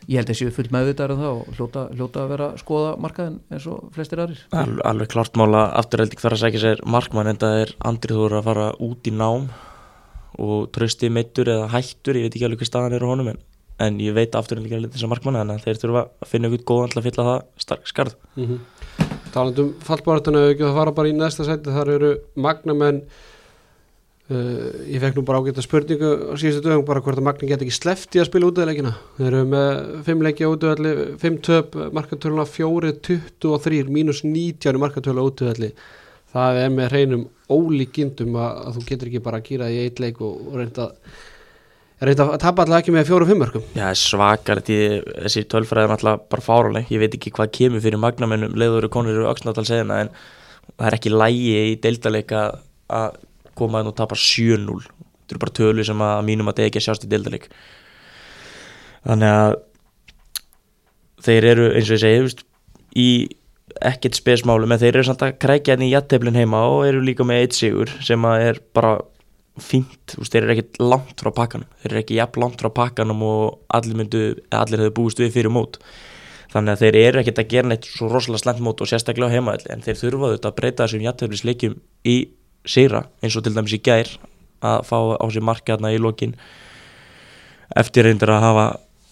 ég 0.05 0.21
held 0.21 0.31
að 0.31 0.39
séu 0.39 0.53
fullt 0.55 0.75
meðvitaðar 0.75 1.15
en 1.15 1.23
það 1.23 1.39
og 1.39 1.57
hljóta, 1.57 1.85
hljóta 1.97 2.23
að 2.23 2.33
vera 2.35 2.49
skoða 2.61 2.91
markaðin 3.03 3.39
eins 3.51 3.67
og 3.73 3.89
flestir 3.97 4.23
aðrir. 4.23 4.43
Al, 4.53 4.77
alveg 4.87 5.11
klart 5.15 5.41
mála 5.41 5.65
afturhelding 5.81 6.21
þarf 6.21 6.37
að 6.37 6.43
segja 6.45 6.63
sér 6.63 6.85
markmann 6.85 7.33
en 7.33 7.41
það 7.41 7.63
er 7.65 7.73
andrið 7.91 8.21
þú 8.21 8.29
að 8.29 8.47
fara 8.51 8.69
út 8.87 9.09
í 9.09 9.15
nám 9.17 9.49
og 10.37 10.69
trösti 10.77 11.09
meittur 11.11 11.49
eða 11.49 11.71
hættur, 11.73 12.21
ég 12.21 12.29
veit 12.29 12.37
ekki 12.37 12.47
alveg 12.47 12.61
hvað 12.61 12.71
staðan 12.71 12.97
er 12.99 13.07
á 13.09 13.09
honum 13.09 13.33
en, 13.33 13.41
en 13.83 14.01
ég 14.01 14.17
veit 14.17 14.35
afturhelding 14.39 14.73
er 14.73 14.89
þessar 14.89 15.13
markmann 15.13 15.39
þannig 15.41 15.61
að 15.61 15.69
þeir 15.69 15.81
þurfa 15.83 16.03
að 16.09 16.33
finna 16.33 16.51
ykkur 16.51 16.67
góðan 16.71 16.93
til 16.93 17.01
að 17.01 17.09
fylla 17.11 17.29
það 17.29 17.41
stark 17.67 17.89
skarð. 17.91 18.19
Mm 18.37 18.47
-hmm. 18.47 18.61
talandum 19.35 19.73
fallbáratuna 19.85 20.45
það 20.57 20.77
fara 20.81 20.93
bara 20.93 21.09
í 21.09 21.17
næsta 21.17 21.45
sæti. 21.45 21.75
Þar 21.77 21.95
eru 21.97 22.13
magnamenn 22.35 23.03
uh, 24.31 24.71
ég 24.89 25.03
fekk 25.03 25.19
nú 25.19 25.25
bara 25.27 25.41
ágæta 25.43 25.63
spurningu 25.65 26.33
á 26.33 26.35
síðustu 26.39 26.65
dögum 26.65 26.87
bara 26.89 27.03
hvort 27.05 27.21
að 27.21 27.29
magnin 27.29 27.51
get 27.51 27.63
ekki 27.63 27.75
slefti 27.75 28.21
að 28.21 28.31
spila 28.31 28.51
útöðleikina 28.51 28.95
þeir 29.19 29.29
eru 29.29 29.45
með 29.53 29.71
fimm 30.09 30.25
leiki 30.25 30.47
á 30.47 30.53
útöðalli 30.55 30.95
fimm 31.23 31.39
töp, 31.39 31.77
markartöluna 31.93 32.47
fjóri 32.49 32.93
23, 32.97 33.85
mínus 33.93 34.25
19 34.25 34.81
markartölu 34.83 35.23
á 35.23 35.29
útöðalli 35.29 35.73
það 36.35 36.61
er 36.65 36.75
með 36.75 36.93
hreinum 36.93 37.25
ólíkindum 37.47 38.37
að, 38.41 38.61
að 38.67 38.77
þú 38.77 38.85
getur 38.91 39.11
ekki 39.11 39.25
bara 39.25 39.41
að 39.41 39.49
gýra 39.51 39.71
í 39.71 39.81
eitt 39.85 40.03
leik 40.03 40.21
og, 40.25 40.41
og 40.51 40.61
reynda 40.61 40.91
reynda 42.05 42.27
að 42.29 42.41
tapa 42.43 42.65
alltaf 42.65 42.83
ekki 42.83 42.93
með 42.93 43.07
fjóru 43.09 43.29
fimmörkum 43.29 43.69
Já, 43.77 43.87
svakar, 43.97 44.61
þessi 44.67 45.47
tölfræði 45.49 45.89
er 45.89 45.95
alltaf 45.95 46.27
bara 46.33 46.45
fáraleg, 46.45 46.91
ég 46.93 47.01
veit 47.01 47.15
ekki 47.17 47.33
hvað 47.37 47.55
kemur 47.57 47.85
fyrir 47.85 48.03
magnamennum 48.03 48.59
leiður 48.59 48.89
og 48.89 48.93
konur 48.93 49.17
eru 49.17 49.31
auksnátal 49.31 49.65
segina 49.69 50.03
en 50.05 50.13
það 50.75 50.91
er 50.91 50.99
ekki 50.99 51.15
lægi 51.15 51.55
í 51.63 51.79
deildaleika 51.87 52.43
að 52.93 53.17
koma 53.57 53.81
inn 53.81 53.89
og 53.89 53.97
tapa 53.97 54.19
7-0 54.19 54.85
þetta 54.85 55.35
eru 55.35 55.43
bara 55.47 55.57
tölu 55.61 55.87
sem 55.87 56.05
að 56.05 56.21
mínum 56.29 56.53
að 56.53 56.61
það 56.61 56.69
ekki 56.69 56.83
að 56.83 56.87
sjást 56.91 57.07
í 57.07 57.11
deildaleik 57.15 57.49
þannig 59.07 59.41
að 59.41 59.57
þeir 61.27 61.51
eru 61.55 61.67
eins 61.73 61.89
og 61.89 61.97
ég 61.97 62.05
segi 62.05 62.23
veist, 62.27 62.47
í 62.97 63.11
ekkert 63.87 64.17
spesmálu 64.17 64.69
en 64.69 64.81
þeir 64.81 64.95
eru 64.95 65.09
samt 65.09 65.25
að 65.25 65.37
krækja 65.43 65.75
henni 65.75 65.91
í 65.91 65.95
jætteflin 65.95 66.39
heima 66.39 66.63
og 66.71 66.87
eru 66.89 67.03
líka 67.05 67.27
með 67.27 67.43
eitt 67.43 67.57
sigur 67.57 67.93
sem 68.05 68.29
að 68.29 68.45
er 68.51 68.61
bara 68.77 68.99
fínt, 69.63 70.17
veist, 70.19 70.33
þeir 70.33 70.45
eru 70.45 70.55
ekkert 70.57 70.81
langt 70.83 71.23
frá 71.23 71.33
pakkanum. 71.35 71.69
Þeir 71.83 71.93
eru 71.93 72.03
ekki 72.03 72.19
jafn 72.19 72.43
langt 72.43 72.61
frá 72.61 72.71
pakkanum 72.77 73.25
og 73.25 73.73
allir 73.77 73.99
myndu, 73.99 74.23
allir 74.55 74.85
hefur 74.85 74.97
búist 75.01 75.23
við 75.23 75.33
fyrir 75.39 75.55
mót. 75.55 75.79
Þannig 76.53 76.77
að 76.77 76.83
þeir 76.85 76.99
eru 77.01 77.21
ekkert 77.23 77.43
að 77.43 77.53
gera 77.53 77.71
neitt 77.71 77.89
svo 77.89 78.09
rosalega 78.11 78.43
slemt 78.45 78.63
mót 78.65 78.81
og 78.81 78.91
sérstaklega 78.91 79.33
á 79.33 79.35
heimaðalli 79.35 79.73
en 79.75 79.85
þeir 79.85 80.01
þurfa 80.01 80.29
auðvitað 80.31 80.51
að 80.51 80.59
breyta 80.61 80.87
þessum 80.87 81.05
jætteflisleikjum 81.07 81.77
í 82.07 82.17
sigra 82.67 83.03
eins 83.23 83.37
og 83.37 83.47
til 83.47 83.55
dæmis 83.57 83.75
í 83.77 83.81
gær 83.85 84.13
að 84.67 84.85
fá 84.89 84.97
á 85.17 85.27
sig 85.33 85.45
markaðna 85.45 85.93
í 85.95 86.01
lokin. 86.01 86.37
Eftir 87.77 88.07
reyndir 88.07 88.33
að 88.33 88.45
hafa 88.47 88.67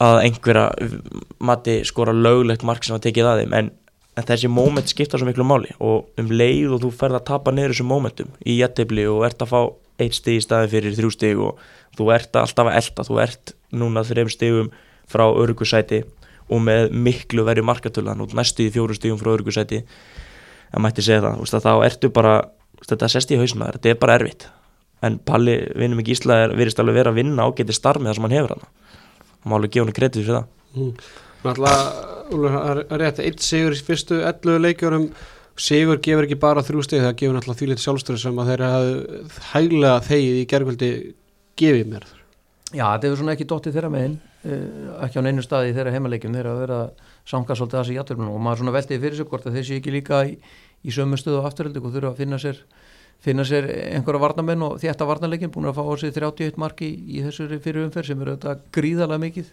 að 0.05 0.21
einhverja 0.29 0.91
mati 1.39 1.81
skora 1.87 2.15
löglegt 2.15 2.65
mark 2.67 2.87
sem 2.87 2.97
að 2.97 3.09
tekið 3.09 3.31
að 3.31 3.43
þeim 3.43 3.57
en, 3.59 3.71
en 4.15 4.29
þessi 4.29 4.51
móment 4.51 4.91
skipta 4.91 5.19
svo 5.19 5.29
miklu 5.29 5.47
máli. 5.47 5.75
Og 5.81 6.11
um 6.21 6.33
leið 6.33 6.77
og 6.77 6.85
þú 6.85 6.93
ferð 6.95 7.21
að 7.21 7.29
tapa 7.33 7.55
neyru 7.55 7.75
þessum 7.75 7.91
mómentum 7.93 8.33
í 8.47 8.59
jættefli 8.61 9.09
og 9.11 9.25
ert 9.29 9.43
að 9.43 9.53
fá 9.53 9.61
eitt 10.01 10.19
stig 10.19 10.41
í 10.41 10.45
staðin 10.45 10.73
fyrir 10.73 10.97
þrjú 10.99 11.13
stig 11.15 11.41
og 11.41 11.63
þú 11.99 12.11
ert 12.15 12.37
alltaf 12.41 12.71
að 12.71 12.79
elda, 12.81 13.07
þú 13.07 13.21
ert 13.23 13.55
núna 13.75 14.05
þreim 14.07 14.33
stigum 14.33 14.73
frá 15.11 15.25
örgusæti 15.29 16.03
og 16.53 16.61
með 16.65 16.93
miklu 16.93 17.45
verið 17.47 17.69
markatölan 17.69 18.21
og 18.25 18.35
næstu 18.37 18.67
í 18.67 18.73
fjóru 18.75 18.97
stigum 18.97 19.21
frá 19.21 19.33
örgusæti 19.37 19.85
það 20.75 20.85
mætti 20.85 21.07
segja 21.07 21.23
það, 21.25 21.41
veist, 21.43 21.59
þá 21.65 21.73
ertu 21.87 22.11
bara 22.15 22.35
þetta 22.85 23.11
sest 23.13 23.33
í 23.33 23.39
hausna 23.41 23.69
þér, 23.69 23.79
þetta 23.79 23.93
er 23.93 24.01
bara 24.01 24.17
erfitt. 24.19 24.49
En 25.05 25.19
Palli, 25.21 25.59
vinnum 25.79 26.01
ekki 26.01 26.17
Ísla 26.17 26.41
er 26.47 26.55
virðist 26.57 26.81
alveg 26.81 26.99
vera 26.99 27.13
að 27.13 27.21
vinna 27.21 27.47
ágæti 27.47 27.77
starf 27.77 28.03
með 28.03 28.11
það 28.11 28.19
sem 28.19 28.27
hann 28.27 28.37
hefur 28.39 28.55
hann 28.55 28.65
hann 28.65 29.53
má 29.53 29.57
alveg 29.59 29.75
gefa 29.75 29.87
hann 29.87 29.97
kredit 29.97 30.21
fyrir 30.21 30.39
það. 30.39 30.47
Mm. 30.75 30.93
Náttúrulega 31.45 32.61
er 32.73 33.03
rétt. 33.03 33.21
Eitt 33.21 33.45
sigur 33.45 33.77
í 33.77 33.81
fyrstu 33.85 34.23
11 34.25 34.63
leikjurum 34.65 35.09
sigur 35.61 36.03
gefur 36.03 36.27
ekki 36.27 36.41
bara 36.41 36.65
þrjú 36.67 36.85
steg 36.87 37.05
það 37.05 37.17
gefur 37.21 37.39
náttúrulega 37.39 37.61
því 37.61 37.71
litið 37.71 37.85
sjálfstöru 37.85 38.21
sem 38.21 38.39
að 38.43 38.53
þeir 38.53 38.67
hafa 38.67 39.41
hæglega 39.53 40.05
þegið 40.09 40.39
í 40.41 40.47
gergvöldi 40.51 40.93
gefið 41.61 41.91
mér 41.95 42.07
Já, 42.75 42.89
þetta 42.91 43.07
hefur 43.07 43.21
svona 43.21 43.35
ekki 43.37 43.47
dóttið 43.51 43.77
þeirra 43.77 43.93
megin 43.95 44.17
ekki 44.45 45.21
á 45.21 45.25
neinu 45.25 45.45
staði 45.45 45.71
í 45.71 45.75
þeirra 45.77 45.93
heimaleikjum. 45.95 46.35
Þeirra 46.37 46.53
að 46.53 46.63
vera 46.65 46.79
sanga 47.29 47.57
svolítið 47.57 47.81
þessi 47.81 47.97
jætturlunum 47.99 48.35
og 48.35 48.43
maður 48.45 48.61
svona 48.61 48.75
veltiði 48.77 49.01
fyrir 49.05 49.19
sig 49.19 49.29
hvort 49.31 49.47
að 49.49 49.57
þeir 49.59 49.67
sé 49.69 49.79
ekki 49.79 49.95
líka 49.95 50.21
í, 50.29 50.35
í 50.85 50.95
sömu 50.95 51.19
stöðu 51.21 51.41
og 51.41 51.49
afturhaldi 51.49 51.81
og 51.81 51.95
þurfa 51.95 52.11
að 52.13 52.21
finna 52.21 52.41
sér 52.43 52.61
finna 53.25 53.47
sér 53.49 53.71
einhverja 53.71 54.21
varnamenn 54.21 54.67
og 54.67 54.75
þetta 54.83 55.07
varnarleikin 55.09 55.53
búin 55.55 55.71
að 55.71 55.79
fá 55.79 55.85
á 55.89 55.95
sig 56.03 56.13
31 56.13 56.59
marki 56.61 56.91
í 56.93 57.23
þessari 57.25 57.61
fyrir 57.65 57.87
umferð 57.87 58.11
sem 58.11 58.25
eru 58.25 58.35
þetta 58.35 58.57
gríðalega 58.75 59.23
mikið 59.23 59.53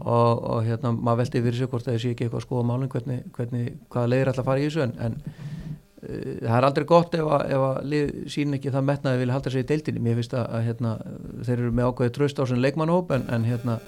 og, 0.00 0.44
og 0.54 0.60
hérna 0.66 0.92
maður 0.96 1.22
veldi 1.24 1.42
fyrir 1.46 1.58
sig 1.58 1.72
hvort 1.72 1.86
það 1.86 1.98
sé 2.02 2.12
ekki 2.12 2.26
eitthvað 2.26 2.42
að 2.42 2.46
skoða 2.46 2.68
málun 2.68 2.92
hvernig, 2.92 3.24
hvernig 3.36 3.72
hvaða 3.92 4.12
leiðir 4.12 4.30
ætla 4.32 4.44
að 4.44 4.50
fara 4.50 4.60
í 4.62 4.68
þessu 4.68 4.84
en, 4.84 4.94
en 5.06 5.16
uh, 5.20 6.36
það 6.44 6.56
er 6.58 6.68
aldrei 6.68 6.86
gott 6.92 7.18
ef 7.18 7.32
að, 7.38 7.44
ef 7.56 7.66
að 7.70 7.82
lið 7.94 8.14
sín 8.36 8.56
ekki 8.58 8.74
það 8.76 8.88
metnaði 8.92 9.22
vilja 9.24 9.36
halda 9.38 9.54
sig 9.54 9.66
í 9.66 9.68
deildinni. 9.72 10.04
Mér 10.06 10.20
finnst 10.20 10.38
að, 10.38 10.46
að 10.56 10.64
hérna, 10.68 10.94
þeir 11.48 11.56
eru 11.58 11.74
með 11.76 11.90
ákveði 11.90 12.16
tröst 12.18 12.40
á 12.40 12.44
sem 12.50 12.64
leikmannhóp 12.64 13.12
en, 13.16 13.28
en 13.32 13.48
hérna 13.48 13.80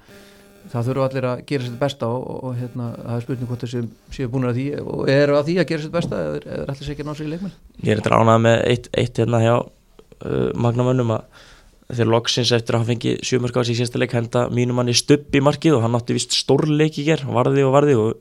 það 0.70 0.88
þurfa 0.88 1.06
allir 1.08 1.26
að 1.26 1.44
gera 1.48 1.66
sér 1.66 1.78
besta 1.80 2.08
og, 2.08 2.24
og, 2.30 2.42
og 2.48 2.58
hérna, 2.58 2.88
það 2.98 3.14
er 3.16 3.24
spurning 3.24 3.50
hvort 3.50 3.64
þessi 3.64 3.82
séu 4.14 4.32
búin 4.32 4.48
að 4.48 4.58
því 4.58 4.66
og 4.82 5.08
eru 5.10 5.38
að 5.38 5.48
því 5.48 5.56
að 5.58 5.70
gera 5.72 5.84
sér 5.84 5.94
besta 5.96 6.20
eða 6.22 6.36
er 6.42 6.62
allir 6.66 6.86
sér 6.86 6.94
ekki 6.94 7.04
að 7.04 7.08
ná 7.08 7.16
sér 7.18 7.26
í 7.26 7.32
leikmenn. 7.32 7.56
Ég 7.82 7.94
er 7.94 8.02
þetta 8.02 8.20
ánað 8.20 8.44
með 8.46 8.58
eitt, 8.68 8.88
eitt 9.02 9.22
hérna 9.22 9.42
hjá 9.42 9.54
uh, 9.58 10.50
Magnamönnum 10.62 11.14
að 11.16 11.42
þegar 11.90 12.10
loksins 12.12 12.52
eftir 12.54 12.76
að 12.76 12.82
hann 12.82 12.90
fengi 12.92 13.14
sjömörk 13.26 13.58
á 13.58 13.62
sig 13.66 13.78
sérsta 13.78 14.00
leik 14.00 14.14
henda 14.16 14.46
mínum 14.54 14.78
hann 14.80 14.92
í 14.92 14.96
stubb 14.96 15.34
í 15.34 15.42
markið 15.44 15.76
og 15.76 15.84
hann 15.86 15.96
átti 15.98 16.16
vist 16.16 16.36
stórleik 16.36 16.98
í 17.00 17.06
ger, 17.08 17.24
varði 17.26 17.64
og 17.66 17.74
varði 17.74 17.96
og 17.98 18.12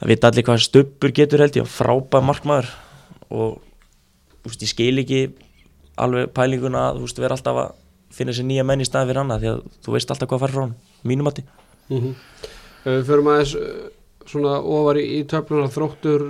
það 0.00 0.12
vita 0.12 0.30
allir 0.30 0.46
hvað 0.46 0.62
stubbur 0.64 1.14
getur 1.16 1.42
held 1.44 1.58
ég 1.58 1.68
frábæð 1.70 2.28
markmaður 2.28 2.70
og 3.32 3.58
úst, 4.46 4.62
ég 4.62 4.70
skil 4.70 5.02
ekki 5.02 5.20
alveg 6.00 6.32
pælinguna 6.36 6.90
að 6.90 7.00
þú 7.00 7.08
veist 7.08 7.20
vera 7.24 7.38
alltaf 7.38 7.60
að 7.62 7.74
finna 8.16 8.34
sér 8.36 8.48
nýja 8.48 8.64
menn 8.66 8.84
í 8.84 8.88
staði 8.88 9.10
fyrir 9.10 9.22
hann 9.22 9.40
því 9.40 9.52
að 9.52 9.62
þú 9.84 9.96
veist 9.96 10.12
alltaf 10.12 10.30
hvað 10.30 10.44
fær 10.44 10.54
frá 10.54 10.64
hann 10.66 10.76
mínum 11.04 11.30
átti 11.30 11.44
mm 11.88 12.00
-hmm. 12.00 12.14
Förum 13.06 13.26
aðeins 13.26 13.54
uh, 13.54 13.90
svona 14.26 14.60
ofar 14.60 14.96
í, 14.96 15.06
í 15.18 15.24
töflunar 15.24 15.72
þróttur 15.74 16.22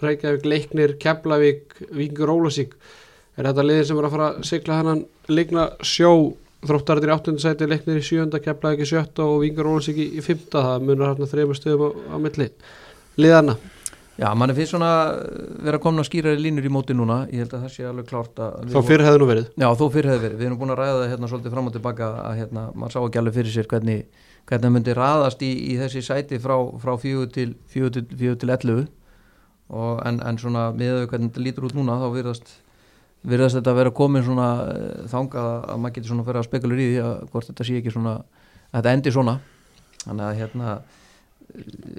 Reykjavík, 0.00 0.44
Leiknir, 0.44 0.96
Keflavík 0.98 1.74
Víkingur 1.90 2.30
Ólasík 2.30 2.74
er 3.40 3.50
þetta 3.50 3.66
liðin 3.66 3.88
sem 3.88 4.00
er 4.00 4.06
að 4.08 4.14
fara 4.14 4.28
að 4.30 4.46
sigla 4.50 4.78
hennan 4.80 5.02
leikna 5.30 5.66
sjó 5.86 6.12
þróttarðir 6.66 7.08
í 7.08 7.16
8. 7.16 7.36
sæti, 7.40 7.68
Leiknir 7.68 8.00
í 8.00 8.04
7. 8.04 8.40
Keflavík 8.44 8.84
í 8.84 8.88
7. 8.90 9.24
og 9.24 9.38
Víkingur 9.40 9.70
Ólasík 9.70 10.00
í, 10.00 10.10
í 10.20 10.24
5. 10.24 10.48
það 10.52 10.86
munar 10.86 11.14
hérna 11.14 11.28
þrejum 11.30 11.56
stöðum 11.56 11.86
á, 11.88 11.88
á 12.12 12.16
milli 12.20 12.50
liðana 13.20 13.56
Já, 14.20 14.34
mann 14.36 14.52
er 14.52 14.56
fyrst 14.58 14.74
svona 14.74 14.90
vera 15.64 15.78
komin 15.80 16.02
að 16.02 16.10
skýra 16.10 16.34
línur 16.36 16.66
í 16.68 16.72
móti 16.72 16.92
núna, 16.92 17.22
ég 17.32 17.40
held 17.40 17.54
að 17.56 17.62
það 17.64 17.70
sé 17.72 17.86
alveg 17.88 18.08
klárt 18.10 18.40
að 18.44 18.74
þá 18.74 18.80
fyrr 18.84 19.04
hefði 19.06 19.20
nú 19.22 19.28
verið 19.30 19.46
Já, 19.62 19.68
þó 19.80 19.84
fyrir 19.94 20.10
hefði 20.10 20.24
verið, 20.26 20.40
við 20.40 20.48
erum 20.48 20.58
búin 20.60 20.72
að 20.74 20.80
ræða 20.82 20.98
það 20.98 21.12
hérna 21.14 21.30
svolítið 21.30 21.54
fram 21.54 21.70
og 21.70 21.74
tilbaka 21.76 22.08
að 22.26 22.34
hérna, 22.42 22.64
maður 22.74 22.92
sá 22.92 22.98
ekki 23.00 23.20
alveg 23.22 23.36
fyrir 23.38 23.54
sér 23.54 23.70
hvernig, 23.70 24.02
hvernig 24.50 24.66
það 24.66 24.74
myndi 24.74 24.96
raðast 24.98 25.44
í, 25.46 25.50
í 25.70 25.78
þessi 25.80 26.02
sæti 26.04 26.40
frá, 26.44 26.56
frá 26.82 26.92
4 27.00 27.30
til, 27.32 27.54
4 27.72 27.92
til, 27.96 28.04
4 28.20 28.40
til 28.42 28.52
11 28.58 28.84
og 29.80 30.04
en, 30.10 30.20
en 30.28 30.42
svona 30.42 30.66
með 30.76 31.06
hvernig 31.06 31.32
þetta 31.32 31.46
lítur 31.46 31.70
út 31.70 31.78
núna 31.78 31.96
þá 32.02 32.08
virðast, 32.18 32.52
virðast 33.28 33.58
þetta 33.58 33.72
að 33.72 33.80
vera 33.82 33.96
komin 33.96 34.24
svona 34.24 34.48
eh, 34.72 35.02
þangað 35.10 35.50
að 35.50 35.82
maður 35.82 35.96
getur 35.96 36.12
svona 36.12 36.26
fyrir 36.28 36.40
að 36.40 36.48
spekulur 36.48 36.80
í 36.80 36.88
því 36.88 37.02
að 37.04 37.18
hvort 37.32 37.50
þetta 37.50 37.66
sé 37.68 37.76
ekki 37.80 37.92
svona, 37.94 38.14
að 38.70 38.78
þetta 38.78 38.94
endi 38.96 39.14
svona. 39.16 39.36
Þannig 40.00 40.26
að 40.26 40.40
hérna 40.40 40.78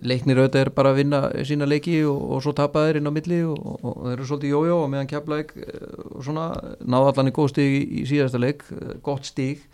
leiknir 0.02 0.40
auðvitað 0.40 0.64
er 0.64 0.72
bara 0.76 0.92
að 0.94 1.00
vinna 1.02 1.20
sína 1.48 1.68
leiki 1.68 1.98
og, 2.08 2.20
og 2.36 2.42
svo 2.46 2.54
tapa 2.58 2.86
þeir 2.88 3.02
inn 3.02 3.10
á 3.10 3.14
milli 3.14 3.42
og, 3.48 3.58
og, 3.60 3.84
og 3.92 3.98
þeir 4.06 4.14
eru 4.16 4.28
svolítið 4.30 4.54
jójó 4.56 4.78
og 4.78 4.90
meðan 4.94 5.10
keflaug 5.12 5.54
og 5.58 6.24
svona 6.26 6.46
náða 6.80 7.12
allan 7.12 7.32
í 7.32 7.36
góð 7.36 7.52
stíg 7.54 7.76
í, 7.76 7.82
í 8.02 8.06
síðasta 8.10 8.42
leik, 8.42 8.64
eh, 8.72 8.94
gott 9.04 9.28
stíg 9.28 9.66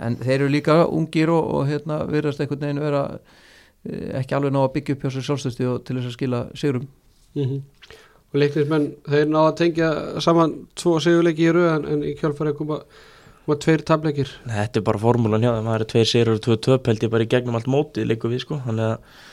en 0.00 0.16
þeir 0.20 0.36
eru 0.38 0.52
líka 0.54 0.78
ungir 0.86 1.32
og 1.34 1.66
hérna 1.68 2.04
verðast 2.08 2.40
einhvern 2.40 2.62
veginn 2.64 2.84
vera 2.84 3.02
eh, 3.10 4.20
ekki 4.20 4.38
alveg 4.38 4.54
ná 4.54 4.62
að 4.62 4.72
byggja 4.78 4.96
upp 4.96 5.04
hjá 5.04 5.14
sér 5.16 5.28
sjálfstöðstu 5.28 5.68
og 5.74 5.82
til 5.84 5.98
þess 5.98 6.12
að 6.12 6.16
skila 6.18 6.44
sigurum 6.54 6.88
mm 7.34 7.60
og 8.30 8.42
leiknismenn 8.42 8.90
þeir 9.10 9.30
náða 9.30 9.46
að 9.52 9.56
tengja 9.62 9.92
saman 10.22 10.52
tvo 10.78 10.98
sigurleiki 11.02 11.48
í 11.48 11.54
rauðan 11.54 11.88
en 11.90 12.04
í 12.06 12.14
kjálfari 12.18 12.54
koma, 12.58 12.80
koma 13.44 13.58
tveir 13.64 13.82
tableikir 13.86 14.30
Þetta 14.46 14.80
er 14.80 14.86
bara 14.86 15.02
formúlan 15.02 15.42
hjá 15.42 15.52
það 15.56 15.74
eru 15.74 15.90
tveir 15.94 16.10
sérur 16.12 16.38
og 16.38 16.44
tvö 16.46 16.60
töp 16.68 16.90
held 16.90 17.04
ég 17.06 17.12
bara 17.12 17.26
í 17.26 17.32
gegnum 17.32 17.58
allt 17.58 17.70
mótið 17.70 18.10
leikum 18.12 18.32
við 18.34 18.44
sko. 18.44 18.60
Þannig 18.66 18.92
að 18.92 19.26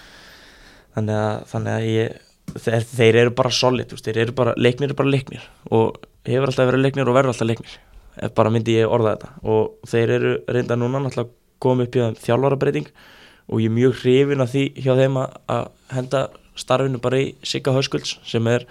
þannig 0.97 1.19
að, 1.21 1.43
þannig 1.51 1.73
að 1.73 1.87
ég, 1.91 2.15
þeir, 2.57 2.87
þeir 2.93 3.19
eru 3.21 3.33
bara 3.37 3.53
solid, 3.53 3.93
þeir 4.01 4.21
eru 4.23 4.37
bara, 4.37 4.55
leiknir 4.57 4.89
eru 4.89 4.97
bara 4.97 5.13
leiknir. 5.13 5.45
Og 5.69 5.99
hefur 6.27 6.49
alltaf 6.49 6.69
verið 6.71 6.85
leiknir 6.85 7.11
og 7.11 7.17
verður 7.17 7.33
alltaf 7.33 7.49
leiknir, 7.51 7.75
ef 8.17 8.33
bara 8.37 8.53
myndi 8.53 8.79
ég 8.79 8.95
orða 8.97 9.13
þetta. 9.15 9.29
Og 9.53 9.91
þeir 9.91 10.15
eru 10.17 10.33
reynda 10.49 10.79
núna 10.79 11.03
náttúrulega 11.03 11.33
komið 11.63 11.87
upp 11.87 11.97
hjá 11.97 12.03
þeim 12.07 12.19
þjálfarabreiting 12.23 12.89
og 13.47 13.61
ég 13.63 13.69
er 13.69 13.77
mjög 13.77 14.01
hrifin 14.01 14.43
að 14.43 14.53
því 14.53 14.63
hjá 14.83 14.91
þeim 14.99 15.21
að 15.21 15.69
henda 15.95 16.23
starfinu 16.59 17.01
bara 17.03 17.19
í 17.21 17.27
Sigga 17.45 17.73
Höskulds 17.75 18.17
sem 18.27 18.47
er 18.51 18.65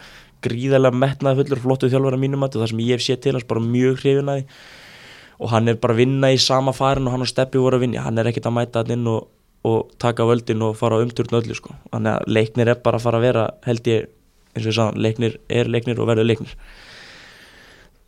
gríðarlega 0.44 0.96
metnaði 0.96 1.42
fullur 1.42 1.62
flottu 1.62 1.90
þjálfara 1.92 2.18
mínum 2.20 2.44
að 2.46 2.58
það 2.60 2.72
sem 2.72 2.82
ég 2.84 2.98
hef 2.98 3.04
séð 3.06 3.22
til 3.24 3.34
hans 3.36 3.46
bara 3.48 3.62
mjög 3.64 4.02
hrifin 4.02 4.32
að 4.32 4.40
því. 4.40 4.58
Og 5.36 5.52
hann 5.52 5.68
er 5.68 5.78
bara 5.80 5.96
að 5.96 6.00
vinna 6.00 6.32
í 6.32 6.38
sama 6.40 6.72
farin 6.76 7.08
og 7.08 7.12
hann 7.12 7.24
og 7.24 7.30
Steppi 7.30 7.60
voru 7.60 7.76
að 7.76 7.86
vinna, 7.86 8.04
hann 8.06 8.18
er 8.18 8.30
ekkert 8.30 8.48
að 8.48 8.56
mæta 8.56 8.82
hann 8.82 8.94
inn 8.94 9.10
og, 9.10 9.26
og 9.68 9.90
taka 10.00 10.24
völdin 10.28 10.64
og 10.64 10.76
fara 10.78 10.96
á 10.96 11.04
umturn 11.04 11.36
öllu 11.36 11.56
sko, 11.58 11.74
þannig 11.92 12.12
að 12.14 12.30
leiknir 12.38 12.70
er 12.72 12.80
bara 12.84 13.00
að 13.00 13.04
fara 13.04 13.20
að 13.20 13.26
vera 13.26 13.44
held 13.66 13.90
ég, 13.92 14.08
eins 14.54 14.64
og 14.64 14.70
ég 14.70 14.78
sagði 14.78 15.04
leiknir 15.04 15.36
er 15.60 15.68
leiknir 15.68 16.00
og 16.00 16.08
verður 16.08 16.30
leiknir. 16.30 16.56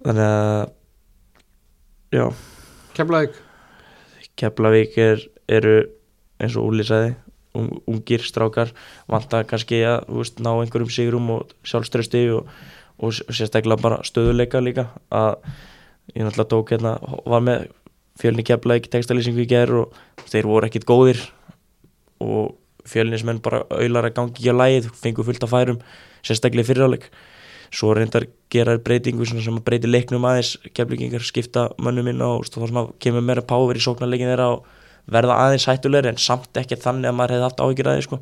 Þannig 0.07 0.31
að 0.31 0.65
já, 2.17 2.25
Keflavík, 2.97 3.41
Keflavík 4.41 4.99
er, 5.05 5.29
eru 5.59 5.79
eins 6.41 6.57
og 6.57 6.71
Úli 6.71 6.87
sagði 6.87 7.13
un, 7.13 7.19
ungir 7.89 8.25
strákar 8.25 8.73
vantar 9.11 9.47
kannski 9.49 9.83
að 9.87 10.07
veist, 10.19 10.43
ná 10.43 10.53
einhverjum 10.55 10.93
sigurum 10.93 11.33
og 11.37 11.55
sjálfströsti 11.67 12.25
og, 12.37 12.53
og 12.99 13.17
sérstaklega 13.17 13.83
bara 13.83 14.03
stöðuleika 14.07 14.63
líka. 14.65 14.89
Að 15.11 15.37
ég 16.15 16.25
náttúrulega 16.25 16.53
tók 16.55 16.73
hérna 16.75 16.97
var 17.29 17.45
með 17.45 17.69
fjölni 18.19 18.45
Keflavík 18.47 18.89
textalýsingu 18.93 19.45
í 19.45 19.51
gerð 19.51 19.85
og 19.85 20.29
þeir 20.29 20.51
voru 20.51 20.69
ekkit 20.69 20.89
góðir 20.89 21.21
og 22.25 22.57
fjölnismenn 22.89 23.43
bara 23.45 23.65
auðlar 23.69 24.09
að 24.09 24.17
gangi 24.17 24.39
ekki 24.39 24.53
að 24.53 24.63
lægið, 24.63 24.93
fengu 24.97 25.27
fullt 25.27 25.45
af 25.45 25.53
færum 25.53 25.83
sérstaklega 26.25 26.71
fyriráleik 26.71 27.11
svo 27.75 27.93
reyndar 27.95 28.27
gera 28.53 28.79
breytingu 28.81 29.27
sem 29.29 29.41
að 29.41 29.65
breyti 29.67 29.91
leiknum 29.91 30.25
aðeins, 30.25 30.57
keflingingar 30.75 31.25
skipta 31.25 31.69
mönnum 31.79 32.09
inn 32.09 32.25
og 32.25 32.47
kemur 33.01 33.25
meira 33.25 33.45
páver 33.45 33.77
í 33.77 33.85
sóknarleikin 33.85 34.31
þeirra 34.33 34.49
og 34.57 34.67
verða 35.13 35.41
aðeins 35.45 35.67
hættulegri 35.69 36.13
en 36.13 36.23
samt 36.23 36.61
ekki 36.61 36.79
þannig 36.81 37.11
að 37.11 37.19
maður 37.19 37.37
hefði 37.37 37.47
haft 37.49 37.63
áhyggjur 37.65 37.91
aðeins 37.93 38.09
sko. 38.09 38.21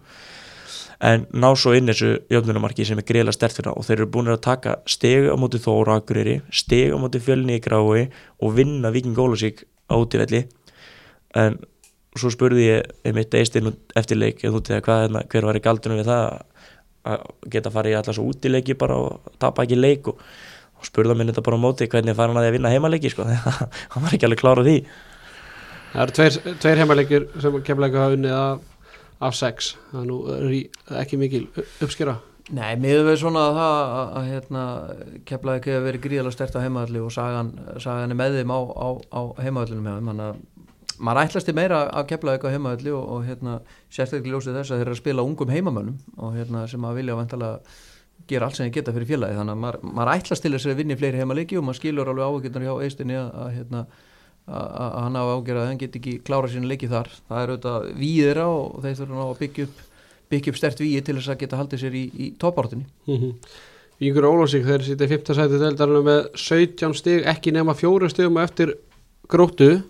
en 1.06 1.26
ná 1.36 1.48
svo 1.60 1.74
inn 1.76 1.90
þessu 1.90 2.12
jöfnunumarki 2.32 2.86
sem 2.88 2.98
er 2.98 3.04
greiðlega 3.08 3.36
stert 3.36 3.56
fyrir 3.56 3.68
það 3.68 3.78
og 3.80 3.86
þeir 3.86 3.98
eru 3.98 4.10
búin 4.14 4.32
að 4.32 4.42
taka 4.46 4.76
steg 4.88 5.28
á 5.28 5.36
móti 5.36 5.60
Þóra 5.60 5.98
Akureyri, 6.00 6.40
steg 6.48 6.94
á 6.94 6.98
móti 7.00 7.20
Fjölni 7.20 7.58
í 7.58 7.62
Grái 7.64 8.06
og 8.40 8.54
vinna 8.56 8.92
Viking 8.94 9.16
Gólusík 9.16 9.66
á 9.92 9.94
útivelli. 10.00 10.46
En 11.36 11.58
svo 12.16 12.30
spurði 12.32 12.68
ég 12.70 12.94
einmitt 13.04 13.34
eistinn 13.36 13.74
eftir 13.96 14.16
leik 14.16 14.40
hvað, 14.40 15.20
hver 15.28 15.48
var 15.50 15.58
í 15.58 15.64
galdunum 15.64 16.00
við 16.00 16.08
það 16.08 16.24
að 17.06 17.26
geta 17.52 17.72
farið 17.72 17.94
í 17.94 17.98
allars 18.00 18.22
útileiki 18.22 18.76
bara 18.78 18.96
og 18.98 19.34
tapa 19.42 19.66
ekki 19.66 19.78
leik 19.78 20.08
og, 20.10 20.22
og 20.80 20.88
spurða 20.88 21.16
mér 21.16 21.30
þetta 21.30 21.44
bara 21.46 21.60
á 21.60 21.64
móti 21.66 21.90
hvernig 21.90 22.16
fara 22.18 22.32
hann 22.32 22.42
að 22.42 22.56
vinna 22.56 22.72
heimaleiki 22.72 23.12
sko, 23.12 23.26
hann 23.92 24.06
var 24.06 24.16
ekki 24.16 24.28
alveg 24.28 24.42
klára 24.42 24.64
því 24.66 24.80
það 25.96 26.04
eru 26.04 26.16
tveir, 26.18 26.56
tveir 26.62 26.80
heimalegir 26.82 27.28
sem 27.42 27.60
Keflavík 27.66 27.98
hafa 27.98 28.16
unnið 28.16 28.36
af, 28.36 28.64
af 29.26 29.36
sex, 29.36 29.74
það 29.92 30.00
er 30.02 30.08
nú 30.10 30.18
rí, 30.46 30.62
ekki 31.02 31.20
mikil 31.20 31.46
uppskera. 31.56 32.18
Nei, 32.54 32.76
miður 32.78 33.08
við 33.08 33.16
svona 33.24 33.48
að 33.48 33.56
það 33.56 33.78
að, 33.82 34.10
að 34.20 34.28
hérna, 34.30 34.66
Keflavík 35.26 35.70
hefur 35.72 35.88
verið 35.88 36.04
gríðalega 36.04 36.36
stert 36.36 36.60
á 36.60 36.62
heimaðalli 36.62 37.02
og 37.02 37.14
sagan, 37.14 37.54
sagan 37.82 38.14
er 38.14 38.20
með 38.20 38.38
þeim 38.40 38.54
á, 38.54 38.60
á, 38.62 38.88
á 39.10 39.20
heimaðallinu 39.42 39.82
með 39.82 39.98
þeim, 39.98 40.12
þannig 40.12 40.28
að 40.28 40.44
maður 40.98 41.22
ætlasti 41.26 41.54
meira 41.56 41.82
að 41.90 42.06
kepla 42.12 42.36
eitthvað 42.36 42.54
heimaðalli 42.56 42.94
og, 42.96 43.04
og 43.16 43.26
hérna, 43.26 43.58
sérstaklega 43.92 44.32
ljósið 44.32 44.58
þess 44.60 44.72
að 44.72 44.80
þeir 44.80 44.86
eru 44.86 44.94
að 44.94 45.02
spila 45.02 45.24
ungum 45.26 45.52
heimamönnum 45.52 45.98
og 46.16 46.36
hérna, 46.36 46.64
sem 46.70 46.86
að 46.88 47.00
vilja 47.00 47.18
vantalega 47.18 47.58
gera 48.26 48.48
allt 48.48 48.58
sem 48.58 48.66
þeir 48.66 48.76
geta 48.78 48.94
fyrir 48.96 49.10
félagi 49.10 49.38
þannig 49.38 49.54
að 49.54 49.62
maður, 49.62 49.80
maður 49.98 50.12
ætlasti 50.14 50.48
til 50.48 50.56
þess 50.56 50.70
að 50.70 50.80
vinni 50.80 50.98
fleiri 50.98 51.20
heimalegi 51.20 51.58
og 51.58 51.66
maður 51.66 51.80
skilur 51.80 52.12
alveg 52.12 52.30
áhugjurnar 52.30 52.66
hjá 52.66 52.86
eistinni 52.86 53.18
að, 53.20 53.28
að, 53.42 53.50
hérna, 53.58 53.82
að 54.46 54.96
hann 55.02 55.18
hafa 55.18 55.36
ágjörð 55.36 55.60
að 55.60 55.68
hann 55.70 55.80
get 55.80 55.96
ekki 55.98 56.18
klára 56.26 56.50
sín 56.50 56.68
leiki 56.70 56.90
þar 56.90 57.08
það 57.28 57.40
er 57.40 57.52
auðvitað 57.52 57.86
víðira 57.98 58.44
og 58.46 58.76
þeir 58.84 58.98
þurfa 59.00 59.24
að 59.24 59.40
byggja 59.40 59.64
upp, 59.66 59.80
byggja 60.30 60.52
upp 60.52 60.60
stert 60.60 60.82
víi 60.84 61.00
til 61.02 61.16
þess 61.16 61.32
að 61.32 61.40
geta 61.40 61.58
haldið 61.60 61.82
sér 61.82 61.96
í, 61.98 62.04
í 62.14 62.28
toppártunni 62.38 62.86
mm 62.86 63.16
-hmm. 63.16 63.32
Yngur 64.06 64.28
Ólásík 64.28 64.66
þeir 64.66 64.82
sýtti 64.84 65.06
5. 65.08 65.34
sæti 65.34 65.58
deildarinn 65.58 66.04
með 66.04 66.26
17 66.36 66.94
stig 66.94 67.26
ekki 67.26 67.52
nema 67.56 67.74
fjóru 67.74 68.10
stigum 68.12 68.36
eftir 68.38 68.74
gróttu 69.26 69.82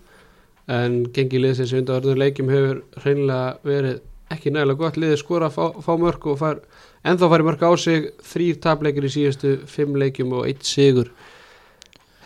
en 0.71 1.05
gengi 1.15 1.41
liðsins 1.43 1.75
undarverðinu 1.75 2.23
leikjum 2.23 2.51
hefur 2.51 2.83
hreinlega 3.03 3.59
verið 3.67 4.01
ekki 4.35 4.51
nægilega 4.51 4.81
gott 4.81 4.97
liðið 4.99 5.21
skora 5.21 5.51
að 5.51 5.57
fá, 5.57 5.65
fá 5.85 5.93
mörg 6.01 6.27
og 6.27 6.39
fær, 6.41 6.61
ennþá 7.07 7.29
færi 7.31 7.47
mörg 7.47 7.63
á 7.63 7.71
sig 7.79 8.09
þrýr 8.27 8.61
tapleikir 8.63 9.07
í 9.07 9.13
síðustu 9.15 9.53
fimm 9.71 9.99
leikjum 9.99 10.33
og 10.33 10.49
eitt 10.49 10.67
sigur 10.67 11.13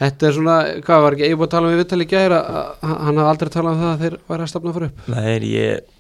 Þetta 0.01 0.27
er 0.27 0.37
svona, 0.37 0.57
hvað 0.85 1.03
var 1.05 1.15
ekki 1.17 1.27
ég 1.29 1.37
búið 1.37 1.49
að 1.51 1.55
tala 1.55 1.69
um 1.69 1.75
við 1.75 1.83
vittali 1.83 2.07
gæra, 2.09 2.37
hann 2.81 3.19
hafði 3.21 3.27
aldrei 3.35 3.51
talað 3.53 3.75
um 3.75 3.83
það 3.83 3.91
að 3.91 4.05
þeir 4.05 4.15
væri 4.31 4.45
að 4.47 4.53
stafna 4.53 4.73
fyrir 4.77 4.89
upp? 4.89 5.03
Nei, 5.13 5.51
ég 5.51 5.91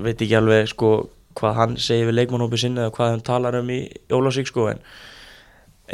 veit 0.00 0.24
ekki 0.26 0.36
alveg 0.36 0.68
sko 0.68 0.90
hvað 1.38 1.56
hann 1.56 1.78
segir 1.80 2.10
við 2.10 2.18
leikmannhópi 2.18 2.60
sinni 2.60 2.82
eða 2.82 2.92
hvað 2.96 3.14
hann 3.14 3.24
talar 3.24 3.56
um 3.60 3.70
í 3.72 3.80
Ólásík 4.12 4.50
sko 4.50 4.66
en 4.72 4.82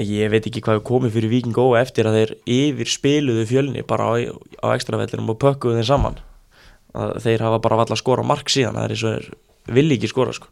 ég 0.03 0.33
veit 0.33 0.49
ekki 0.49 0.63
hvað 0.65 0.83
komið 0.87 1.15
fyrir 1.17 1.33
Viking 1.33 1.57
Ó 1.61 1.77
eftir 1.79 2.09
að 2.09 2.19
þeir 2.19 2.33
yfir 2.57 2.91
spiluðu 2.93 3.47
fjölni 3.49 3.85
bara 3.87 4.11
á, 4.11 4.15
á 4.61 4.67
ekstravellinum 4.75 5.33
og 5.33 5.39
pökkuðu 5.41 5.79
þeim 5.79 5.89
saman. 5.89 6.19
Að 6.97 7.17
þeir 7.25 7.45
hafa 7.47 7.61
bara 7.65 7.79
valla 7.81 7.97
að 7.97 8.03
skora 8.03 8.25
mark 8.27 8.51
síðan 8.53 8.77
það 8.77 8.89
er 8.89 8.95
eins 8.97 9.05
og 9.05 9.15
þeir 9.15 9.77
villi 9.77 9.97
ekki 9.97 10.11
skora 10.13 10.35
sko. 10.37 10.51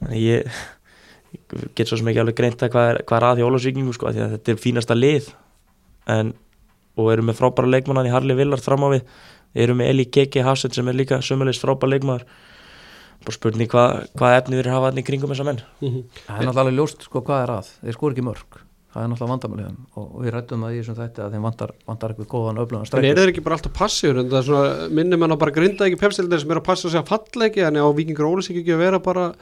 Þannig 0.00 0.22
ég, 0.22 0.62
get 1.76 1.90
svo 1.90 1.98
sem 2.00 2.12
ekki 2.12 2.22
alveg 2.22 2.38
greint 2.38 2.64
að 2.64 2.72
hvað 2.72 2.92
er, 2.92 3.02
hvað 3.08 3.18
er 3.18 3.28
að 3.28 3.40
því 3.40 3.48
Ólásvíkingu 3.50 3.96
sko 3.96 4.12
því 4.12 4.24
að 4.24 4.36
þetta 4.36 4.54
er 4.54 4.62
fínasta 4.64 4.96
lið 4.96 5.32
en, 6.06 6.34
og 6.96 7.12
eru 7.12 7.24
með 7.26 7.40
frábæra 7.40 7.72
leikmannan 7.76 8.08
í 8.08 8.12
Harli 8.14 8.36
Villard 8.38 8.64
fram 8.64 8.86
á 8.86 8.88
við. 8.94 9.06
Eru 9.56 9.76
með 9.78 9.92
Eli 9.92 10.04
Keke 10.12 10.44
Hafsend 10.44 10.76
sem 10.76 10.88
er 10.88 10.96
líka 10.96 11.22
sömulegst 11.24 11.64
frábæra 11.64 11.96
leikmannar 11.96 12.26
bara 13.26 13.34
spurning 13.34 13.70
hvað 13.70 14.06
hva 14.18 14.30
efni 14.38 14.60
við 14.60 14.70
hafa 14.70 14.90
hann 14.90 15.00
í 15.00 15.04
kringum 15.06 15.32
þessa 15.32 15.46
menn. 15.48 15.60
-hmm. 15.80 16.04
Það 16.26 16.38
er 16.38 16.48
náttúrulega 16.48 16.78
ljóst 16.78 17.06
sko 17.06 17.22
hvað 17.26 17.42
er 17.42 17.52
að. 17.56 17.70
Þeir 17.82 17.96
skor 17.96 18.14
ekki 18.14 18.24
mörg, 18.26 18.58
það 18.92 19.02
er 19.02 19.08
náttúrulega 19.10 19.32
vandamælið 19.32 19.70
og 19.96 20.10
við 20.22 20.34
rættum 20.34 20.66
að 20.66 20.74
í 20.74 20.80
þessum 20.80 20.98
þætti 21.00 21.22
að 21.24 21.36
þeim 21.36 21.46
vantar, 21.48 21.70
vantar 21.86 22.10
eitthvað 22.14 22.30
góðan 22.34 22.60
öflugan 22.62 22.86
strækjum 22.86 23.04
En 23.04 23.10
er 23.10 23.20
þeir 23.20 23.32
ekki 23.32 23.44
bara 23.46 23.56
alltaf 23.58 23.72
passífur? 23.76 24.20
En 24.20 24.30
það 24.30 24.38
er 24.38 24.48
svona 24.50 24.88
minnum 25.00 25.22
en 25.26 25.36
að 25.36 25.42
bara 25.42 25.56
grinda 25.58 25.86
ekki 25.86 26.02
pepsildir 26.02 26.40
sem 26.40 26.50
er 26.50 26.60
að 26.60 26.68
passa 26.68 26.90
sig 26.90 27.00
að 27.00 27.10
falla 27.10 27.48
ekki 27.50 27.64
en 27.66 27.80
á 27.82 27.86
vikingur 27.96 28.30
ólis 28.30 28.50
ekki 28.50 28.76
að 28.76 28.84
vera 28.84 28.98
bara 29.00 29.32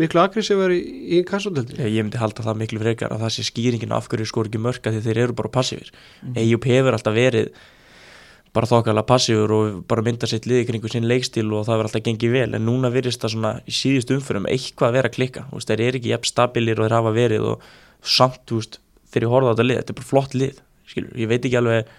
miklu 0.00 0.22
aggressíver 0.22 0.72
í, 0.74 0.80
í 1.18 1.20
kassundeldi 1.28 1.76
Ég, 1.78 1.92
ég 1.98 2.06
myndi 2.06 2.20
halda 2.20 2.46
það 2.46 2.62
miklu 2.62 2.80
frekar 2.82 3.14
að 3.14 3.26
það 3.26 3.36
sé 3.36 3.46
skýringin 3.50 3.92
af 3.96 4.08
hverju 4.10 4.28
skor 4.30 4.50
ekki 4.50 4.62
mörg 4.62 4.88
að 4.88 5.02
þeir 5.04 5.22
eru 5.26 5.36
bara 5.38 5.52
passífur 5.52 5.92
mm. 5.92 6.40
EIUP 6.40 6.68
hefur 6.70 6.96
alltaf 6.96 7.16
verið 7.16 7.52
bara 8.54 8.66
þokkalega 8.66 9.06
passífur 9.06 9.52
og 9.54 9.82
bara 9.90 10.02
mynda 10.06 10.26
sitt 10.30 10.46
liði 10.50 10.66
kringu 10.70 10.90
sín 10.90 11.06
leikstíl 11.06 11.46
og 11.52 11.68
það 11.68 11.76
verður 11.76 11.88
alltaf 11.90 12.04
gengið 12.08 12.32
vel. 12.34 12.48
En 12.58 12.64
núna 12.66 12.90
virðist 12.90 13.22
það 13.22 13.34
svona 13.36 13.52
í 13.62 13.74
síðust 13.74 14.10
umförum 14.14 14.48
eitthvað 14.50 14.88
að 14.88 14.96
vera 14.98 15.10
að 15.10 15.16
klikka, 15.16 15.44
veist, 15.52 15.70
þeir 15.70 15.84
eru 15.84 16.00
ekki 16.00 16.10
jafn 16.10 16.30
stabilir 16.30 16.80
og 16.80 16.88
þeir 16.88 16.96
hafa 16.96 17.12
verið 17.14 17.46
og 17.52 17.68
samt, 18.02 18.42
veist, 18.50 18.80
þegar 19.12 19.26
ég 19.26 19.34
horfði 19.34 19.50
á 19.50 19.52
þetta 19.52 19.68
lið, 19.68 19.80
þetta 19.80 19.94
er 19.94 20.00
bara 20.00 20.10
flott 20.10 20.36
lið 20.38 20.60
skilur, 20.90 21.14
ég 21.20 21.30
veit 21.30 21.46
ekki 21.46 21.60
alveg 21.60 21.94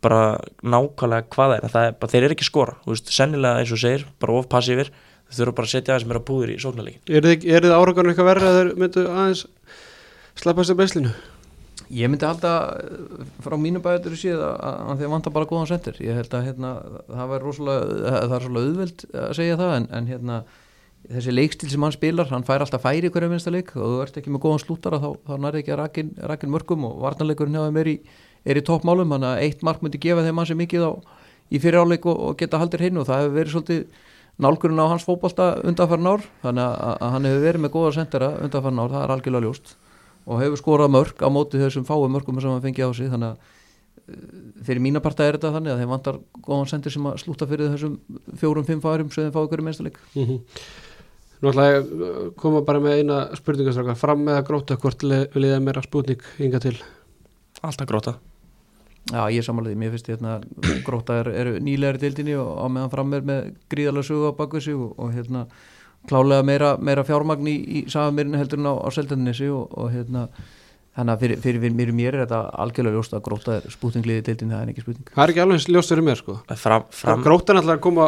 bara 0.00 0.22
nákvæmlega 0.64 1.28
hvað 1.34 1.52
það 1.52 1.56
er, 1.58 1.72
það 1.74 1.86
er 1.86 1.96
bara, 2.00 2.12
þeir 2.14 2.26
eru 2.26 2.36
ekki 2.36 2.48
skora, 2.48 2.76
veist, 2.88 3.12
sennilega 3.12 3.60
eins 3.60 3.74
og 3.74 3.82
segir 3.82 4.06
bara 4.22 4.38
of 4.38 4.48
passífir, 4.52 4.92
þeir 5.30 5.40
þurfa 5.40 5.56
bara 5.58 5.68
að 5.68 5.74
setja 5.74 5.94
aðeins 5.94 6.08
meira 6.10 6.22
púður 6.26 6.52
í 6.52 6.60
sóknarleikin. 6.60 7.02
Er 7.08 7.26
þið, 7.26 7.44
þið 7.46 7.74
áraganum 7.76 8.12
eitthvað 8.12 8.30
verið 8.30 8.48
að 8.48 8.56
þeir 8.58 8.72
myndu 8.82 9.04
aðeins 9.10 9.44
slappast 10.40 10.74
af 10.74 10.80
beislinu? 10.80 11.12
Ég 11.90 12.10
myndi 12.10 12.26
halda 12.26 12.54
eh, 12.78 13.28
frá 13.42 13.56
mínu 13.58 13.82
bæður 13.82 14.14
síðan 14.18 14.42
að, 14.54 14.80
að 14.92 15.00
þeir 15.02 15.12
vantar 15.14 15.34
bara 15.34 15.48
góðan 15.50 15.70
sendir 15.72 15.96
ég 16.04 16.18
held 16.20 16.34
að 16.38 16.44
hérna, 16.46 16.72
það, 17.08 17.32
rosalega, 17.42 18.10
það 18.14 18.34
er 18.36 18.44
svolítið 18.44 18.68
auðveld 18.68 19.06
að 19.10 19.32
segja 19.40 19.56
það 19.58 19.72
en, 19.76 19.88
en 19.98 20.10
hérna, 20.10 20.36
þessi 21.08 21.34
leikstil 21.34 21.70
sem 21.72 21.86
hann 21.86 21.96
spilar 21.96 22.30
hann 22.30 22.46
fær 22.46 22.62
alltaf 22.62 22.84
færi 22.84 23.10
hverju 23.10 23.32
minnsta 23.32 23.50
leik 23.50 23.72
og 23.74 23.82
þú 23.82 23.98
ert 24.04 24.20
ekki 24.20 24.30
með 24.30 24.44
góðan 24.44 24.62
slútara 24.62 25.00
þá, 25.02 25.08
þá 25.26 25.34
nærði 25.42 25.64
ekki 25.64 25.74
að 25.74 25.80
rakin, 25.82 26.12
rakin 26.30 26.54
mörgum 26.54 26.86
og 26.86 27.00
varnarleikurinn 27.02 27.58
hjá 27.58 27.64
þeim 27.66 27.80
er 27.82 27.90
í, 27.90 27.96
er 28.46 28.60
í 28.60 28.64
toppmálum 28.70 29.16
þannig 29.16 29.32
að 29.32 29.42
eitt 29.48 29.66
mark 29.66 29.82
myndi 29.82 30.02
gefa 30.04 30.26
þeim 30.26 30.42
hans 30.44 30.54
mikið 30.62 30.86
á, 30.86 30.92
í 31.50 31.58
fyriráleik 31.58 32.06
og, 32.06 32.22
og 32.28 32.38
geta 32.38 32.60
haldir 32.62 32.86
hinn 32.86 33.02
og 33.02 33.08
það 33.10 33.24
hefur 33.24 33.36
verið 33.40 33.56
svolítið 33.56 33.82
nálgurinn 34.40 34.82
á 34.82 34.90
hans 34.90 35.06
fókbalta 35.06 35.52
undanfarn 35.66 36.08
ár 36.08 36.24
þannig 36.42 36.64
að, 36.64 36.90
að 36.96 37.14
hann 37.14 37.28
hefur 37.28 37.46
verið 37.46 37.64
með 37.64 37.72
góða 37.76 37.94
sendera 37.96 38.28
undanfarn 38.40 38.82
ár, 38.82 38.92
það 38.94 39.04
er 39.04 39.14
algjörlega 39.14 39.46
ljóst. 39.46 39.72
Og 40.26 40.42
hefur 40.42 40.60
skorað 40.60 40.92
mörg 40.94 41.24
á 41.24 41.28
móti 41.32 41.60
þessum 41.60 41.86
fáu 41.88 42.04
mörgum 42.12 42.40
sem 42.40 42.52
hann 42.52 42.62
fengi 42.64 42.84
á 42.84 42.90
sig 42.96 43.10
þannig 43.12 43.32
að 43.32 44.14
eh, 44.14 44.22
fyrir 44.68 44.84
mína 44.84 45.02
parta 45.04 45.26
er 45.26 45.38
þetta 45.38 45.54
þannig 45.56 45.74
að 45.74 45.82
þeim 45.82 45.94
vantar 45.94 46.20
góðan 46.44 46.70
sendir 46.72 46.94
sem 46.94 47.10
að 47.10 47.18
slúta 47.24 47.48
fyrir 47.50 47.72
þessum 47.74 47.98
fjórum-fimm 48.40 48.84
fárum 48.84 49.12
sem 49.12 49.26
þeim 49.26 49.34
fá 49.36 49.42
ykkur 49.44 49.64
í 49.64 49.66
mennstalik 49.68 50.00
mm 50.14 50.24
-hmm. 50.24 50.40
Nú 51.40 51.48
ætla 51.48 51.70
ég 51.70 51.78
að 51.80 52.34
koma 52.36 52.60
bara 52.60 52.80
með 52.84 52.98
eina 53.00 53.20
spurningastraka 53.32 53.94
fram 53.96 54.26
með 54.26 54.42
að 54.42 54.46
gróta 54.50 54.76
hvort 54.76 55.02
ég 55.08 55.62
meira 55.64 55.82
spútning 55.82 56.20
ynga 56.38 56.60
til? 56.60 56.76
Alltaf 57.64 57.88
gróta 57.88 58.18
Já, 59.08 59.24
ég 59.32 59.42
samanlega 59.42 59.74
því, 59.74 59.80
mér 59.80 59.92
finnst 59.94 60.08
hérna 60.12 60.36
gróta 60.86 61.16
eru 61.22 61.32
er 61.34 61.48
nýlegar 61.64 61.98
í 61.98 62.02
deildinni 62.04 62.36
og 62.38 62.50
á 62.62 62.66
meðan 62.70 62.92
fram 62.92 63.14
er 63.16 63.26
með 63.26 63.50
gríðalega 63.72 64.06
sögu 64.06 64.30
á 64.30 64.38
baku 64.38 64.60
sig 64.62 64.76
og, 64.76 64.92
og 65.00 65.14
hérna 65.16 65.46
klálega 66.08 66.46
meira, 66.46 66.70
meira 66.78 67.04
fjármagn 67.08 67.48
í, 67.50 67.56
í 67.56 67.84
safamirinu 67.90 68.38
heldur 68.38 68.60
en 68.60 68.70
á, 68.70 68.74
á 68.76 68.88
seldaninsi 68.94 69.48
og, 69.50 69.72
og 69.72 69.90
hérna 69.94 70.26
þannig 70.96 71.14
að 71.14 71.24
fyrir, 71.24 71.40
fyrir 71.44 71.74
mér, 71.74 71.92
mér 71.96 72.18
er 72.18 72.24
þetta 72.24 72.40
algjörlega 72.64 72.98
ljóst 72.98 73.16
að 73.16 73.24
gróta 73.26 73.56
er 73.56 73.72
spútingliði 73.72 74.26
deildin 74.26 74.52
það 74.52 74.62
er 74.62 74.72
ekki 74.72 74.84
spúting 74.84 75.10
Það 75.14 75.22
er 75.24 75.32
ekki 75.32 75.42
alveg 75.44 75.66
ljóst 75.74 75.94
fyrir 75.94 76.06
mér 76.06 76.20
sko 76.20 76.36
fram, 76.60 76.86
fram. 77.00 77.24
Gróta 77.24 77.52
er 77.54 77.58
náttúrulega 77.58 77.84
koma 77.86 78.06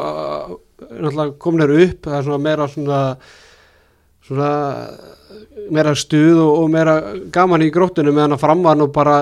náttúrulega 0.90 1.36
kominir 1.42 1.74
upp 1.78 2.08
það 2.08 2.18
er 2.18 2.28
svona 2.28 2.42
meira 2.46 2.68
svona 2.72 3.00
svona 4.22 4.50
meira 5.72 5.94
stuð 5.98 6.42
og, 6.42 6.52
og 6.62 6.72
meira 6.74 6.96
gaman 7.34 7.66
í 7.66 7.70
grótunum 7.74 8.16
meðan 8.18 8.36
að 8.36 8.44
fram 8.44 8.66
var 8.66 8.78
nú 8.78 8.88
bara 8.94 9.16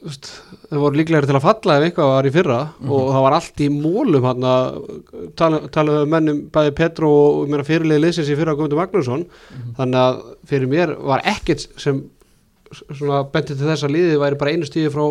það 0.00 0.78
voru 0.80 0.96
líklega 0.96 1.28
til 1.28 1.36
að 1.36 1.44
falla 1.44 1.76
ef 1.76 1.86
eitthvað 1.86 2.10
var 2.10 2.28
í 2.28 2.32
fyrra 2.32 2.58
mm 2.60 2.76
-hmm. 2.80 2.92
og 2.96 3.08
það 3.12 3.24
var 3.24 3.34
allt 3.36 3.60
í 3.60 3.68
mólum 3.68 4.28
hann 4.28 4.46
að 4.50 4.78
tala, 5.36 5.60
tala 5.68 5.96
um 6.04 6.14
mennum 6.14 6.38
bæði 6.52 6.76
Petro 6.78 7.10
og 7.10 7.66
fyrirlið 7.68 8.00
leysins 8.04 8.30
í 8.30 8.36
fyrra 8.38 8.54
Guðmundur 8.54 8.80
Magnússon 8.80 9.26
mm 9.26 9.56
-hmm. 9.56 9.74
þannig 9.76 10.00
að 10.00 10.22
fyrir 10.44 10.68
mér 10.68 10.96
var 10.96 11.20
ekkert 11.24 11.68
sem 11.76 12.04
bentið 13.32 13.58
til 13.58 13.66
þess 13.66 13.84
að 13.84 13.94
liðið 13.96 14.22
væri 14.22 14.38
bara 14.38 14.50
einu 14.50 14.64
stíði 14.64 14.90
frá 14.94 15.06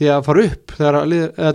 því 0.00 0.08
að 0.08 0.24
fara 0.24 0.44
upp 0.48 0.72
þegar 0.76 0.96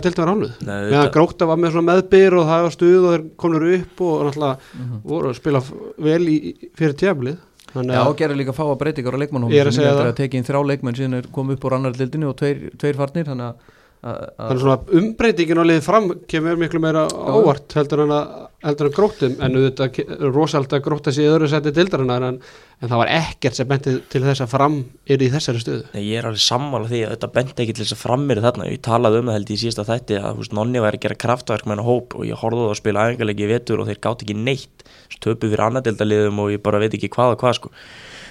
delta 0.02 0.22
var 0.22 0.30
hannuð 0.30 0.52
meðan 0.66 1.12
Gróta 1.14 1.46
var 1.46 1.58
með 1.58 1.80
meðbyr 1.82 2.36
og 2.38 2.46
það 2.46 2.62
var 2.66 2.74
stuð 2.74 3.02
og 3.02 3.12
þeir 3.14 3.24
komur 3.36 3.66
upp 3.74 4.00
og 4.00 4.14
náttúrulega 4.26 4.56
mm 4.56 4.84
-hmm. 4.84 5.00
voru 5.04 5.28
að 5.28 5.36
spila 5.36 5.62
vel 5.98 6.28
í, 6.28 6.36
fyrir 6.74 6.94
tjaflið 6.94 7.36
Já, 7.84 8.02
og 8.02 8.18
gera 8.18 8.36
líka 8.38 8.56
fáa 8.56 8.76
breytingar 8.80 9.16
á 9.16 9.22
leikmannhómi 9.22 9.62
sem 9.68 9.84
er 9.84 9.92
að, 9.92 10.02
að 10.10 10.18
tekið 10.22 10.40
inn 10.40 10.48
þrjá 10.48 10.60
leikmenn 10.72 10.98
síðan 10.98 11.18
er 11.20 11.32
komið 11.34 11.58
upp 11.58 11.66
úr 11.68 11.76
annar 11.78 11.96
dildinu 11.96 12.30
og 12.30 12.38
tveir, 12.40 12.70
tveir 12.80 13.00
farnir 13.00 13.28
þannig 13.28 13.50
að 13.50 13.74
Þannig 14.06 14.60
svona 14.60 14.98
umbreytingin 15.00 15.58
á 15.58 15.64
liðið 15.66 15.82
fram 15.82 16.04
kemur 16.30 16.58
miklu 16.60 16.78
meira 16.84 17.06
ávart 17.10 17.74
heldur 17.74 18.04
en 18.04 18.12
að, 18.14 18.34
heldur 18.68 18.90
en 18.90 18.94
gróttum 18.94 19.34
en 19.42 19.56
er 19.58 20.30
rosalega 20.34 20.78
grótt 20.84 21.08
að 21.10 21.16
sé 21.16 21.24
öðru 21.26 21.48
seti 21.50 21.72
dildarinnar 21.74 22.26
en, 22.28 22.38
en 22.38 22.92
það 22.92 23.00
var 23.02 23.10
ekkert 23.16 23.58
sem 23.58 23.70
benti 23.70 23.96
til 24.12 24.22
þess 24.22 24.44
að 24.44 24.52
fram 24.52 24.76
er 25.10 25.24
í 25.24 25.30
þessari 25.32 25.62
stöðu. 25.64 25.86
Nei, 25.96 26.04
ég 26.04 26.20
er 26.20 26.28
alveg 26.30 26.44
sammála 26.44 26.90
því 26.92 27.02
að 27.02 27.14
þetta 27.16 27.32
benti 27.38 27.64
ekki 27.64 27.76
til 27.78 27.86
þess 27.86 27.96
að 27.96 28.02
fram 28.04 28.26
er 28.30 28.42
þarna. 28.44 28.70
Ég 28.70 28.82
talaði 28.86 29.22
um 29.22 29.30
það 29.30 29.38
held 29.40 29.50
ég 29.50 29.58
í 29.58 29.62
sísta 29.64 29.86
þætti 29.88 30.20
að 30.20 30.42
húst, 30.42 30.56
nonni 30.60 30.82
væri 30.84 31.00
að 31.00 31.06
gera 31.08 31.20
kraftverk 31.24 31.66
með 31.66 31.78
hennar 31.78 31.88
hóp 31.88 32.18
og 32.20 32.28
ég 32.28 32.42
horfði 32.44 32.68
að 32.68 32.80
spila 32.82 33.06
aðengalegi 33.08 33.48
í 33.48 33.52
vetur 33.56 33.82
og 33.82 33.90
þeir 33.90 34.02
gátt 34.06 34.26
ekki 34.26 34.38
neitt 34.38 34.75
töpu 35.20 35.50
fyrir 35.50 35.64
annardildaliðum 35.68 36.42
og 36.44 36.52
ég 36.54 36.62
bara 36.64 36.82
veit 36.82 36.94
ekki 36.96 37.12
hvað 37.12 37.36
og 37.36 37.42
hvað 37.44 37.58
sko. 37.60 37.72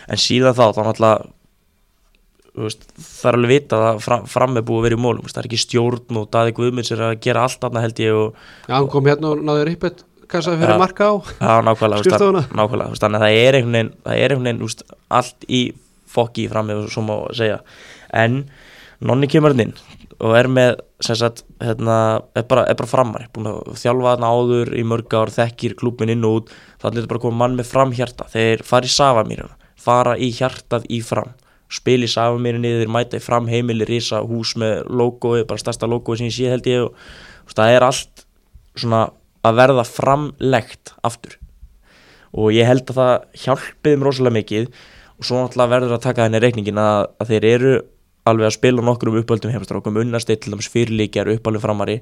en 0.08 0.22
síðan 0.22 0.58
þá 0.58 0.66
þá 0.76 0.82
náttúrulega 0.86 1.32
það 2.56 3.30
er 3.30 3.38
alveg 3.38 3.52
vita 3.52 3.80
að 3.90 4.02
fram, 4.06 4.28
fram 4.32 4.56
er 4.56 4.64
búið 4.64 4.80
að 4.80 4.86
vera 4.88 4.98
í 4.98 5.04
mólum 5.04 5.28
það 5.28 5.42
er 5.42 5.48
ekki 5.50 5.64
stjórn 5.66 6.20
og 6.22 6.28
Daði 6.32 6.54
Guðmunds 6.56 6.92
er 6.96 7.02
að 7.10 7.16
gera 7.26 7.44
allt 7.44 7.66
annað 7.68 7.88
held 7.88 8.04
ég 8.06 8.20
og, 8.20 8.44
Já, 8.70 8.76
hann 8.78 8.92
kom 8.94 9.10
hérna 9.10 9.34
og 9.34 9.42
náður 9.44 9.74
yppet 9.74 10.06
kassaði 10.32 10.62
fyrir 10.62 10.74
ja, 10.74 10.82
marka 10.82 11.10
á. 11.12 11.14
Já, 11.38 11.54
nákvæmlega, 11.66 12.44
nákvæmlega 12.56 13.02
þannig 13.02 13.20
að 13.20 13.26
það 13.26 13.40
er 13.42 13.58
einhvern 13.60 13.78
veginn, 13.78 13.92
er 14.16 14.36
einhvern 14.36 14.48
veginn 14.50 14.96
allt 15.20 15.50
í 15.50 15.62
fokki 16.16 16.48
fram 16.52 16.72
með 16.72 16.88
svo 16.94 17.04
má 17.06 17.16
segja. 17.36 17.60
En 18.16 18.46
nonni 19.04 19.30
kemur 19.32 19.56
inn 19.60 19.76
og 20.24 20.38
er 20.40 20.48
með 20.48 20.78
sagt, 21.04 21.44
hérna, 21.60 22.22
er, 22.38 22.46
bara, 22.48 22.64
bara 22.72 22.88
framar 22.88 23.28
þjálfa 23.36 24.16
þarna 24.16 24.32
áður 24.32 24.72
í 24.80 24.86
mörg 24.88 25.12
ár 25.18 25.34
þekkir 25.34 25.76
klúpin 25.80 26.14
inn 26.14 26.26
og 26.28 26.40
út. 26.40 26.56
Þannig 26.80 26.96
að 26.96 27.02
þetta 27.02 27.14
bara 27.14 27.24
koma 27.26 27.42
mann 27.44 27.58
með 27.60 27.72
framhjarta. 27.74 28.28
Þeir 28.32 28.64
fara 28.66 28.88
í 28.88 28.94
Savamýruna 28.96 29.56
fara 29.86 30.16
í 30.18 30.32
hjartað 30.34 30.88
í 30.94 31.02
fram. 31.06 31.34
Spil 31.72 32.06
í 32.06 32.10
Savamýri 32.10 32.62
niður, 32.62 32.92
mæta 32.94 33.20
í 33.20 33.24
fram 33.24 33.50
heimili 33.50 33.88
risa 33.90 34.22
hús 34.26 34.54
með 34.62 34.86
logoið, 34.90 35.46
bara 35.50 35.62
stærsta 35.62 35.90
logoið 35.90 36.22
sem 36.22 36.30
ég 36.30 36.36
sé 36.36 36.52
held 36.54 36.70
ég 36.70 36.86
og, 36.86 37.00
og 37.46 37.56
það 37.58 37.76
er 37.76 37.88
allt 37.88 38.26
svona 38.76 39.02
að 39.46 39.60
verða 39.62 39.86
framlegt 39.88 40.94
aftur. 41.06 41.40
Og 42.36 42.52
ég 42.56 42.68
held 42.68 42.86
að 42.92 43.00
það 43.00 43.44
hjálpiði 43.46 44.00
mér 44.00 44.10
rosalega 44.10 44.38
mikið 44.40 44.70
og 45.16 45.28
svo 45.28 45.40
náttúrulega 45.40 45.74
verður 45.74 45.96
að 45.96 46.06
taka 46.06 46.26
þenni 46.26 46.42
reikningin 46.44 46.82
að, 46.82 47.02
að 47.22 47.32
þeir 47.32 47.48
eru 47.54 47.76
alveg 48.30 48.50
að 48.50 48.56
spila 48.58 48.86
nokkur 48.86 49.12
um 49.12 49.20
uppöldum 49.22 49.54
heimastrákum 49.54 50.00
unnasteyt 50.02 50.42
til 50.44 50.56
dæmis 50.56 50.70
fyrirlíkjar 50.74 51.30
uppalum 51.36 51.64
framari. 51.64 52.00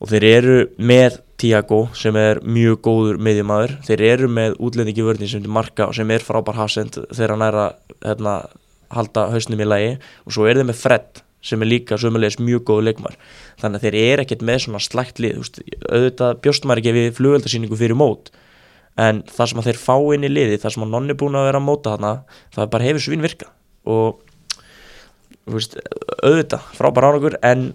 Og 0.00 0.08
þeir 0.08 0.26
eru 0.30 0.58
með 0.78 1.18
Tiago 1.40 1.80
sem 1.98 2.16
er 2.16 2.40
mjög 2.44 2.78
góður 2.86 3.18
miðjumæður, 3.20 3.74
þeir 3.84 4.04
eru 4.06 4.30
með 4.32 4.54
útlendingi 4.62 5.04
vörðin 5.04 5.28
sem 5.28 5.42
er 5.44 5.52
marka 5.58 5.90
og 5.90 5.96
sem 5.98 6.12
er 6.14 6.24
frábær 6.24 6.56
hafsend 6.56 6.96
þegar 7.10 7.34
hann 7.34 7.44
er 7.48 7.58
að 7.64 7.98
hérna, 8.06 8.36
halda 8.96 9.26
hausnum 9.34 9.60
í 9.60 9.68
lagi. 9.68 9.90
Og 10.24 10.36
svo 10.36 10.48
er 10.48 10.60
þeir 10.60 10.70
með 10.70 10.80
Fred 10.80 11.20
sem 11.44 11.60
er 11.64 11.68
líka 11.68 11.98
sömulegis 12.00 12.38
mjög 12.40 12.66
góðu 12.68 12.86
leikmar 12.88 13.14
þannig 13.60 13.80
að 13.80 13.84
þeir 13.86 13.98
eru 14.00 14.24
ekkert 14.26 14.42
með 14.44 14.58
svona 14.66 14.80
slægt 14.84 15.20
lið 15.24 15.38
veist, 15.40 15.60
auðvitað 15.88 16.40
bjóst 16.44 16.66
maður 16.68 16.82
ekki 16.82 16.96
við 16.96 17.14
flugöldarsýningu 17.16 17.78
fyrir 17.80 17.96
mót. 17.96 18.28
En 19.00 19.22
það 19.28 19.52
sem 19.52 19.62
að 19.62 19.70
þeir 19.70 19.80
fá 19.80 19.94
inn 20.14 20.26
í 20.26 20.32
liði, 20.32 20.58
það 20.60 20.74
sem 20.74 20.84
að 20.84 20.92
nonni 20.92 21.16
búin 21.16 21.38
að 21.40 21.46
vera 21.48 21.60
að 21.60 21.66
móta 21.68 21.94
þarna, 21.94 22.10
það 22.56 22.72
bara 22.74 22.88
hefur 22.88 23.04
svin 23.06 23.24
virka 23.24 23.48
og 23.88 24.20
veist, 25.56 25.78
auðvitað 26.22 26.68
frábær 26.78 27.08
árakur 27.10 27.38
en 27.46 27.70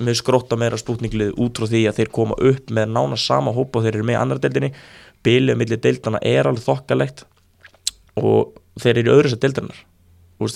með 0.00 0.20
skrótta 0.20 0.56
meira 0.56 0.78
spútninglið 0.80 1.34
út 1.40 1.58
frá 1.60 1.68
því 1.68 1.84
að 1.90 2.00
þeir 2.00 2.12
koma 2.14 2.38
upp 2.50 2.72
með 2.72 2.94
nána 2.94 3.18
sama 3.20 3.52
hóp 3.52 3.76
og 3.76 3.84
þeir 3.84 3.98
eru 3.98 4.08
með 4.08 4.20
annar 4.22 4.40
deildinni. 4.40 4.72
Bilið 5.26 5.58
millir 5.60 5.82
deildana 5.82 6.20
er 6.24 6.48
alveg 6.48 6.64
þokkalegt 6.64 7.26
og 8.20 8.54
þeir 8.80 9.02
eru 9.02 9.10
í 9.10 9.14
öðru 9.14 9.32
sér 9.32 9.42
deildanar 9.42 9.82
og, 10.40 10.52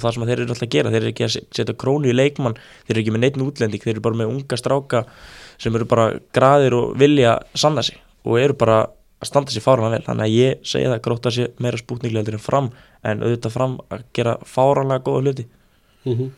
það 0.00 0.14
sem 0.14 0.24
þeir 0.24 0.36
eru 0.38 0.46
alltaf 0.48 0.66
að 0.66 0.74
gera 0.74 0.92
þeir 0.92 1.02
eru 1.02 1.12
ekki 1.12 1.26
að 1.26 1.34
setja 1.36 1.76
krónu 1.78 2.10
í 2.10 2.16
leikmann 2.16 2.56
þeir 2.58 2.94
eru 2.94 3.02
ekki 3.02 3.14
með 3.14 3.24
neitt 3.24 3.40
útlending, 3.44 3.82
þeir 3.82 3.94
eru 3.96 4.04
bara 4.06 4.20
með 4.22 4.32
unga 4.32 4.58
stráka 4.60 5.02
sem 5.60 5.74
eru 5.76 5.88
bara 5.88 6.06
graðir 6.34 6.76
og 6.78 6.94
vilja 7.00 7.36
sanna 7.58 7.84
sig 7.84 8.00
og 8.24 8.40
eru 8.40 8.56
bara 8.58 8.80
að 9.18 9.30
standa 9.30 9.52
sér 9.52 9.64
fáranlega 9.64 9.98
vel, 9.98 10.06
þannig 10.06 10.24
að 10.24 10.36
ég 10.36 10.66
segja 10.72 10.92
það 10.92 11.04
gróta 11.04 11.34
sér 11.34 11.52
meira 11.58 11.80
spútninglið 11.80 12.32
en 12.32 12.42
fram 12.42 12.70
en 13.02 13.24
auðvitað 13.24 13.54
fram 13.54 13.78
að 13.92 14.04
gera 14.16 14.36
fáranlega 14.46 15.04
góða 15.04 15.24
hluti 15.26 15.48
mm 16.04 16.12
-hmm. 16.12 16.36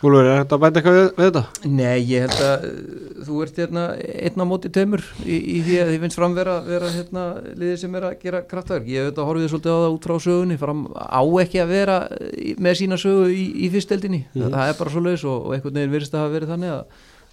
Úlfur, 0.00 0.24
er 0.24 0.38
þetta 0.40 0.56
að 0.56 0.60
bæta 0.62 0.78
eitthvað 0.80 0.94
við, 0.96 1.08
við 1.16 1.26
þetta? 1.26 1.42
Nei, 1.68 1.98
ég 2.08 2.22
held 2.24 2.38
að 2.40 2.62
uh, 2.64 3.24
þú 3.26 3.42
ert 3.44 3.58
hérna 3.60 3.82
einna 4.00 4.44
móti 4.48 4.70
tömur 4.72 5.02
í, 5.26 5.36
í 5.36 5.58
því 5.66 5.76
að 5.82 5.90
þið 5.90 6.00
finnst 6.00 6.16
fram 6.16 6.36
vera, 6.38 6.54
hérna 6.94 7.24
liðið 7.52 7.76
sem 7.82 7.94
er 7.94 8.06
að 8.08 8.14
gera 8.22 8.40
kraftverk. 8.48 8.88
Ég 8.88 8.96
hef 9.04 9.10
þetta 9.10 9.26
horfið 9.28 9.50
svolítið 9.52 9.76
á 9.76 9.82
það 9.82 9.96
út 9.96 10.08
frá 10.08 10.16
sögunni, 10.24 10.56
fram 10.56 10.86
á 10.96 11.22
ekki 11.44 11.60
að 11.60 11.68
vera 11.68 12.08
með 12.56 12.74
sína 12.80 12.96
sögu 12.96 13.28
í, 13.28 13.44
í 13.60 13.68
fyrsteldinni. 13.68 14.24
Mm 14.32 14.42
-hmm. 14.42 14.56
Það 14.56 14.72
er 14.72 14.78
bara 14.78 14.90
svo 14.90 15.04
leiðis 15.04 15.24
og, 15.24 15.38
og 15.46 15.52
einhvern 15.54 15.74
veginn 15.74 15.92
verist 15.92 16.14
að 16.14 16.24
hafa 16.24 16.34
verið 16.38 16.52
þannig 16.54 16.70
að 16.78 16.84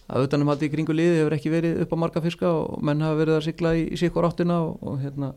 að 0.07 0.27
utanum 0.27 0.51
haldi 0.51 0.67
í 0.67 0.71
kringu 0.71 0.95
liði 0.95 1.19
hefur 1.21 1.35
ekki 1.35 1.51
verið 1.51 1.81
upp 1.83 1.93
á 1.93 1.97
marga 1.99 2.23
fiska 2.23 2.47
og 2.47 2.83
menn 2.83 3.03
hafa 3.03 3.19
verið 3.19 3.37
að 3.37 3.45
sigla 3.49 3.73
í, 3.75 3.83
í 3.91 3.99
sikkur 3.99 4.27
áttina 4.27 4.61
og, 4.63 4.77
og 4.81 5.01
hérna 5.03 5.33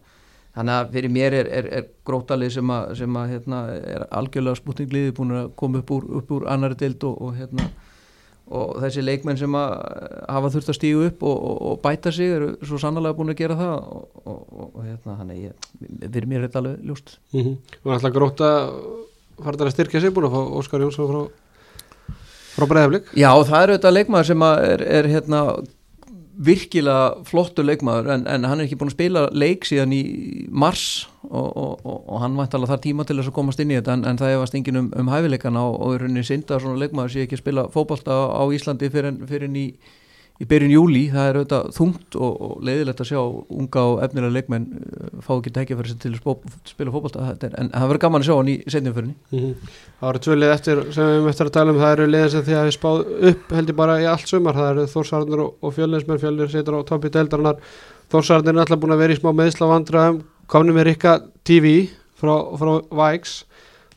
Þannig 0.57 0.75
að 0.75 0.89
fyrir 0.97 1.13
mér 1.15 1.37
er, 1.39 1.49
er, 1.61 1.69
er 1.79 1.85
grótalið 2.07 2.57
sem, 2.57 2.73
að, 2.75 2.89
sem 2.99 3.17
að, 3.21 3.35
hérna, 3.37 3.61
er 3.95 4.05
algjörlega 4.19 4.59
spútingliði 4.59 5.15
búin 5.15 5.37
að 5.39 5.53
koma 5.61 5.79
upp 5.83 5.93
úr, 5.95 6.09
upp 6.19 6.33
úr 6.35 6.47
annari 6.51 6.79
deild 6.81 7.07
og, 7.07 7.21
og, 7.23 7.37
hérna, 7.39 7.69
og 8.51 8.81
þessi 8.83 9.05
leikmenn 9.05 9.39
sem 9.39 9.55
að 9.55 9.77
hafa 10.27 10.51
þurft 10.57 10.73
að 10.73 10.79
stígu 10.81 11.05
upp 11.07 11.23
og, 11.23 11.37
og, 11.37 11.61
og 11.71 11.79
bæta 11.85 12.11
sig 12.15 12.35
eru 12.35 12.51
svo 12.67 12.81
sannlega 12.83 13.15
búin 13.19 13.31
að 13.31 13.39
gera 13.45 13.59
það 13.61 13.77
og, 13.95 14.41
og 14.59 14.81
hérna, 14.83 15.19
þannig 15.21 15.45
ég, 15.45 15.69
fyrir 16.03 16.27
mér 16.33 16.41
er 16.43 16.49
þetta 16.49 16.63
alveg 16.65 16.91
ljúst 16.91 17.15
mm 17.31 17.41
-hmm. 17.41 17.77
og 17.85 17.95
alltaf 17.95 18.17
gróta 18.17 18.51
farðar 19.45 19.71
að 19.71 19.77
styrkja 19.77 20.03
sig 20.03 20.15
búin 20.15 20.27
að 20.27 20.35
fá 20.35 20.41
Óskar 20.59 20.83
Jónsson 20.83 21.11
frá, 21.13 21.21
frá 22.57 22.67
Breiðaflik 22.67 23.15
Já, 23.15 23.31
það 23.39 23.63
eru 23.63 23.79
þetta 23.79 23.95
leikmaður 23.95 24.27
sem 24.33 24.43
er, 24.43 24.83
er 24.99 25.11
hérna 25.15 25.45
virkilega 26.39 27.25
flottur 27.27 27.67
leikmaður 27.67 28.13
en, 28.15 28.27
en 28.31 28.47
hann 28.47 28.61
er 28.61 28.69
ekki 28.69 28.79
búin 28.81 28.91
að 28.93 28.97
spila 28.97 29.23
leik 29.35 29.67
síðan 29.69 29.95
í 29.95 30.03
mars 30.49 31.09
og, 31.27 31.49
og, 31.49 31.73
og, 31.85 31.99
og 32.07 32.23
hann 32.23 32.37
vænt 32.39 32.55
alveg 32.57 32.71
þar 32.73 32.83
tíma 32.85 33.07
til 33.07 33.19
þess 33.19 33.33
að 33.33 33.37
komast 33.37 33.63
inn 33.63 33.73
í 33.73 33.79
þetta 33.79 33.97
en, 33.99 34.05
en 34.09 34.21
það 34.21 34.35
hefast 34.37 34.57
engin 34.59 34.81
um, 34.81 34.91
um 34.97 35.11
hæfileikana 35.11 35.65
og 35.69 35.97
er 35.97 36.05
rauninni 36.05 36.25
synd 36.27 36.51
að 36.51 36.63
svona 36.65 36.81
leikmaður 36.81 37.15
sé 37.15 37.25
ekki 37.27 37.39
að 37.39 37.43
spila 37.43 37.67
fókbalta 37.75 38.21
á 38.31 38.43
Íslandi 38.55 38.93
fyrir, 38.95 39.19
fyrir 39.31 39.59
í 39.59 39.67
í 40.41 40.47
byrjun 40.49 40.73
júli, 40.73 41.03
það 41.13 41.27
er 41.29 41.39
auðvitað 41.39 41.67
þungt 41.77 42.17
og, 42.17 42.37
og 42.47 42.53
leiðilegt 42.65 43.01
að 43.03 43.09
sjá 43.11 43.19
unga 43.21 43.83
og 43.91 43.99
efnilega 44.07 44.35
leikmenn 44.39 44.67
uh, 44.73 45.11
fá 45.21 45.35
ekki 45.37 45.53
sig 45.91 45.99
til 46.01 46.13
að 46.17 46.45
spila 46.69 46.95
fókbalta, 46.95 47.27
en 47.51 47.69
það 47.75 47.91
verður 47.91 48.03
gaman 48.07 48.25
að 48.25 48.29
sjá 48.31 48.35
hann 48.39 48.49
í 48.49 48.57
setjumförinni. 48.65 49.17
Mm 49.31 49.43
-hmm. 49.43 49.75
Það 50.01 50.09
eru 50.11 50.23
tvö 50.25 50.39
lið 50.39 50.55
eftir 50.55 50.81
sem 50.97 51.11
við 51.11 51.27
möttum 51.27 51.51
að 51.51 51.53
tala 51.59 51.75
um, 51.75 51.81
það 51.83 51.93
eru 51.93 52.07
liðir 52.07 52.33
sem 52.33 52.45
því 52.47 52.57
að 52.57 52.65
við 52.69 52.77
spáð 52.79 53.05
upp 53.31 53.53
heldur 53.59 53.77
bara 53.83 54.01
í 54.01 54.07
allt 54.09 54.29
sumar, 54.29 54.55
það 54.55 54.71
eru 54.71 54.87
Þórsarðnir 54.95 55.45
og, 55.45 55.55
og 55.61 55.75
Fjölninsmenn, 55.77 56.23
Fjölnir 56.25 56.49
setur 56.49 56.81
á 56.81 56.89
topi 56.89 57.13
deildarinnar, 57.13 57.61
Þórsarðnir 58.11 58.55
er 58.57 58.65
alltaf 58.65 58.81
búin 58.81 58.97
að 58.97 59.03
vera 59.05 59.13
í 59.13 59.21
smá 59.21 59.31
meðsla 59.37 59.69
vandræðum, 59.69 60.23
komnum 60.47 60.75
með 60.75 60.89
Rikka 60.89 61.21
TV 61.45 61.91
frá, 62.17 62.35
frá 62.57 62.81
Vægs, 62.89 63.45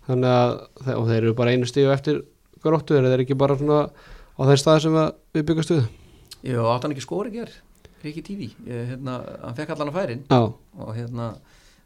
þannig 0.08 0.27
að 0.27 0.95
og 0.99 1.08
þeir 1.08 1.23
eru 1.23 1.34
bara 1.34 1.56
einu 1.56 1.65
stíu 1.65 1.89
eftir 1.91 2.23
gróttu, 2.63 2.99
þeir 2.99 3.13
eru 3.15 3.23
ekki 3.23 3.39
bara 3.39 3.56
svona 3.56 3.88
á 4.36 4.41
þeir 4.43 4.60
stað 4.60 4.82
sem 4.84 4.95
við 5.34 5.45
byggast 5.47 5.71
við. 5.71 6.02
Jú, 6.43 6.63
átt 6.67 6.86
hann 6.86 6.95
ekki 6.95 7.06
skóri 7.06 7.32
ger 7.34 7.51
Riki 8.03 8.36
ég, 8.36 8.88
hérna, 8.89 9.21
hann 9.45 9.56
fekk 9.56 9.69
allan 9.75 9.93
að 9.93 9.97
færin. 9.97 10.23
Já. 10.27 10.41
og 10.75 10.95
hérna 10.97 11.29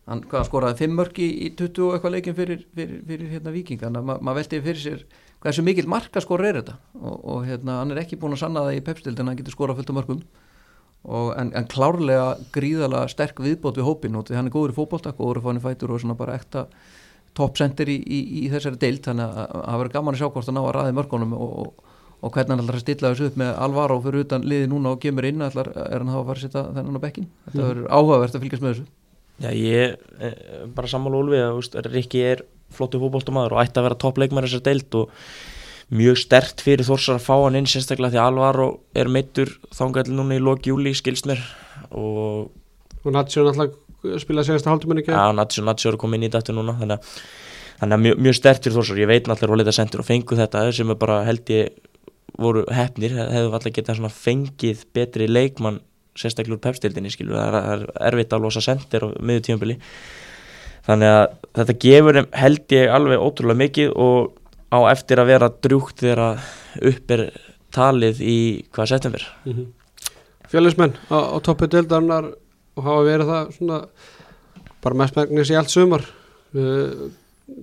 hann 0.08 0.24
hvað, 0.26 0.48
skoraði 0.48 0.80
fimm 0.80 0.96
mörki 0.98 1.28
í 1.46 1.52
20 1.60 1.84
og 1.84 1.96
eitthvað 1.96 2.13
leikin 2.15 2.36
fyrir, 2.38 2.63
fyrir, 2.74 3.02
fyrir 3.06 3.32
hérna 3.36 3.54
viking 3.54 3.82
þannig 3.82 4.02
að 4.02 4.08
ma 4.08 4.15
maður 4.24 4.39
veldi 4.39 4.62
fyrir 4.65 4.82
sér 4.82 5.04
hversu 5.43 5.65
mikil 5.67 5.86
markaskóri 5.91 6.48
er 6.50 6.62
þetta. 6.62 6.78
Og, 6.98 7.17
og 7.34 7.46
hérna 7.46 7.82
hann 7.82 7.93
er 7.93 8.02
ekki 8.02 8.17
búin 8.17 8.34
að 8.34 8.41
sanna 8.46 8.63
það 8.65 8.80
í 8.80 8.86
pepstild 8.88 9.20
en 9.20 9.30
hann 9.30 9.38
getur 9.38 9.54
skorað 9.54 9.82
fullt 9.82 9.91
af 9.93 9.98
mörgum 10.00 10.24
og, 11.04 11.28
en, 11.38 11.52
en 11.54 11.67
klárlega 11.70 12.32
gríðalega 12.56 13.12
sterk 13.13 13.43
viðbót 13.43 13.78
við 13.78 13.88
hópin 13.88 14.17
og 14.17 14.26
því 14.28 14.39
hann 14.39 14.50
er 14.50 14.56
góður 14.56 14.74
í 14.74 14.78
fókbólta, 14.80 15.13
góður 15.20 15.43
í 15.43 15.46
fáinu 15.46 15.63
fætur 15.67 15.93
og 15.93 16.02
svona 16.02 16.17
bara 16.17 16.39
ekta 16.39 16.65
toppsendir 17.38 17.91
í, 17.93 18.00
í, 18.02 18.24
í 18.41 18.48
þessari 18.50 18.82
deild. 18.82 19.04
Þannig 19.06 19.28
að 19.28 19.54
það 19.54 19.84
verður 19.84 19.96
gaman 20.00 20.17
að 20.17 20.24
sjá 20.24 20.32
hvort 20.32 20.50
að 20.50 20.58
ná 20.58 20.63
að 20.63 20.74
ræði 20.80 20.98
mörgunum 20.98 21.38
og 21.38 21.54
og 21.62 21.86
hvernig 22.21 22.49
hann 22.56 22.63
ætlar 22.63 22.77
að 22.80 22.84
stilla 22.86 23.12
þessu 23.13 23.27
upp 23.30 23.36
með 23.38 23.51
Alvaro 23.67 23.97
fyrir 24.01 24.23
utan 24.25 24.45
liði 24.49 24.69
núna 24.71 24.93
og 24.95 25.01
kemur 25.03 25.25
inn 25.30 25.43
ætlar, 25.45 25.69
er 25.77 25.99
hann 26.01 26.10
að 26.10 26.23
fara 26.25 26.39
að 26.39 26.45
setja 26.47 26.63
þennan 26.73 26.97
á 26.97 27.01
bekkin 27.03 27.27
þetta 27.45 27.58
Mhm. 27.60 27.67
verður 27.67 27.84
mm. 27.84 27.91
áhugavert 27.97 28.36
að 28.36 28.41
fylgjast 28.45 28.63
með 28.63 28.73
þessu 28.73 28.88
Já, 29.38 29.51
ég 29.53 29.97
eh, 30.19 30.34
bara 30.73 30.88
sammála 30.89 31.19
Úlfi 31.21 31.38
að 31.77 31.91
Rikki 31.93 32.23
er 32.25 32.41
flottu 32.73 32.97
fótboltamaður 32.97 33.53
og 33.53 33.62
ætti 33.62 33.77
að 33.77 33.86
vera 33.86 33.99
toppleikmar 34.01 34.47
þessar 34.47 34.63
deild 34.65 34.95
og 34.97 35.12
mjög 35.93 36.17
stert 36.17 36.60
fyrir 36.65 36.84
Þórsar 36.84 37.19
að 37.19 37.27
fá 37.27 37.36
hann 37.45 37.56
inn 37.56 37.69
sérstaklega 37.69 38.15
því 38.17 38.23
Alvaro 38.25 38.65
er 38.97 39.08
meittur 39.08 39.53
þangall 39.77 40.10
núna 40.10 40.36
í 40.36 40.41
loki 40.41 40.71
júli 40.73 40.95
skilst 40.97 41.30
mér 41.30 41.39
og 41.91 42.49
og 43.06 43.13
Natsjón 43.13 43.47
alltaf 43.53 43.77
spilaði 44.19 44.49
segast 44.49 44.67
að 44.67 44.73
haldum 44.73 44.91
henni 44.91 45.03
ekki 45.06 45.13
Já, 45.15 45.30
Natsjó, 45.38 45.63
Natsjó 45.63 45.93
er 45.93 45.99
komið 46.01 46.17
inn 46.19 46.27
í 46.27 46.32
þetta 46.34 46.56
núna 46.58 46.73
þannig 46.82 46.97
að, 46.97 47.21
þannig 47.80 47.95
að 47.97 48.03
mjög, 48.03 48.17
mjög 48.25 48.36
stert 48.41 48.63
fyrir 48.65 48.75
Þórsar 48.82 48.99
ég 49.03 49.08
veit 49.13 49.30
náttúrulega 49.30 49.53
að 49.56 49.62
leita 49.63 49.75
sendur 49.77 50.03
og 50.03 50.08
fengu 50.10 50.39
þetta 50.41 50.65
sem 50.75 50.91
er 50.91 50.99
bara 51.06 51.21
held 51.30 51.53
ég 51.53 51.77
voru 52.38 52.63
hefnir 52.73 53.15
hefðu 53.17 53.52
alltaf 53.52 53.73
getað 53.76 54.08
fengið 54.13 54.86
betri 54.93 55.28
leikmann 55.28 55.82
sérstaklega 56.17 56.58
úr 56.58 56.63
pepstildinni 56.63 57.12
skilur 57.13 57.38
það 57.38 57.58
er, 57.60 57.84
er 57.86 58.08
erfitt 58.12 58.34
að 58.34 58.45
losa 58.45 58.63
sendir 58.63 59.06
á 59.06 59.08
miður 59.21 59.45
tímabili. 59.47 59.78
Þannig 60.88 61.13
að 61.13 61.26
þetta 61.60 61.76
gefur 61.84 62.19
held 62.41 62.76
ég 62.78 62.93
alveg 62.95 63.23
ótrúlega 63.23 63.62
mikið 63.63 63.93
og 64.02 64.38
á 64.71 64.80
eftir 64.91 65.21
að 65.21 65.32
vera 65.34 65.52
drjúkt 65.52 66.04
þegar 66.04 66.47
upp 66.91 67.13
er 67.15 67.23
talið 67.76 68.21
í 68.23 68.38
hvað 68.73 68.93
setjum 68.93 69.15
við 69.15 69.26
mm 69.28 69.54
-hmm. 69.54 69.67
Fjölusmenn 70.47 70.93
á, 71.12 71.17
á 71.36 71.38
toppu 71.43 71.67
deildarinnar 71.67 72.32
og 72.78 72.84
hafa 72.84 73.04
verið 73.04 73.32
það 73.32 73.52
svona 73.58 73.80
bara 74.82 74.95
mest 74.95 75.15
megnis 75.15 75.52
í 75.52 75.58
allt 75.60 75.69
sumar. 75.69 76.06
Uh, 76.56 77.12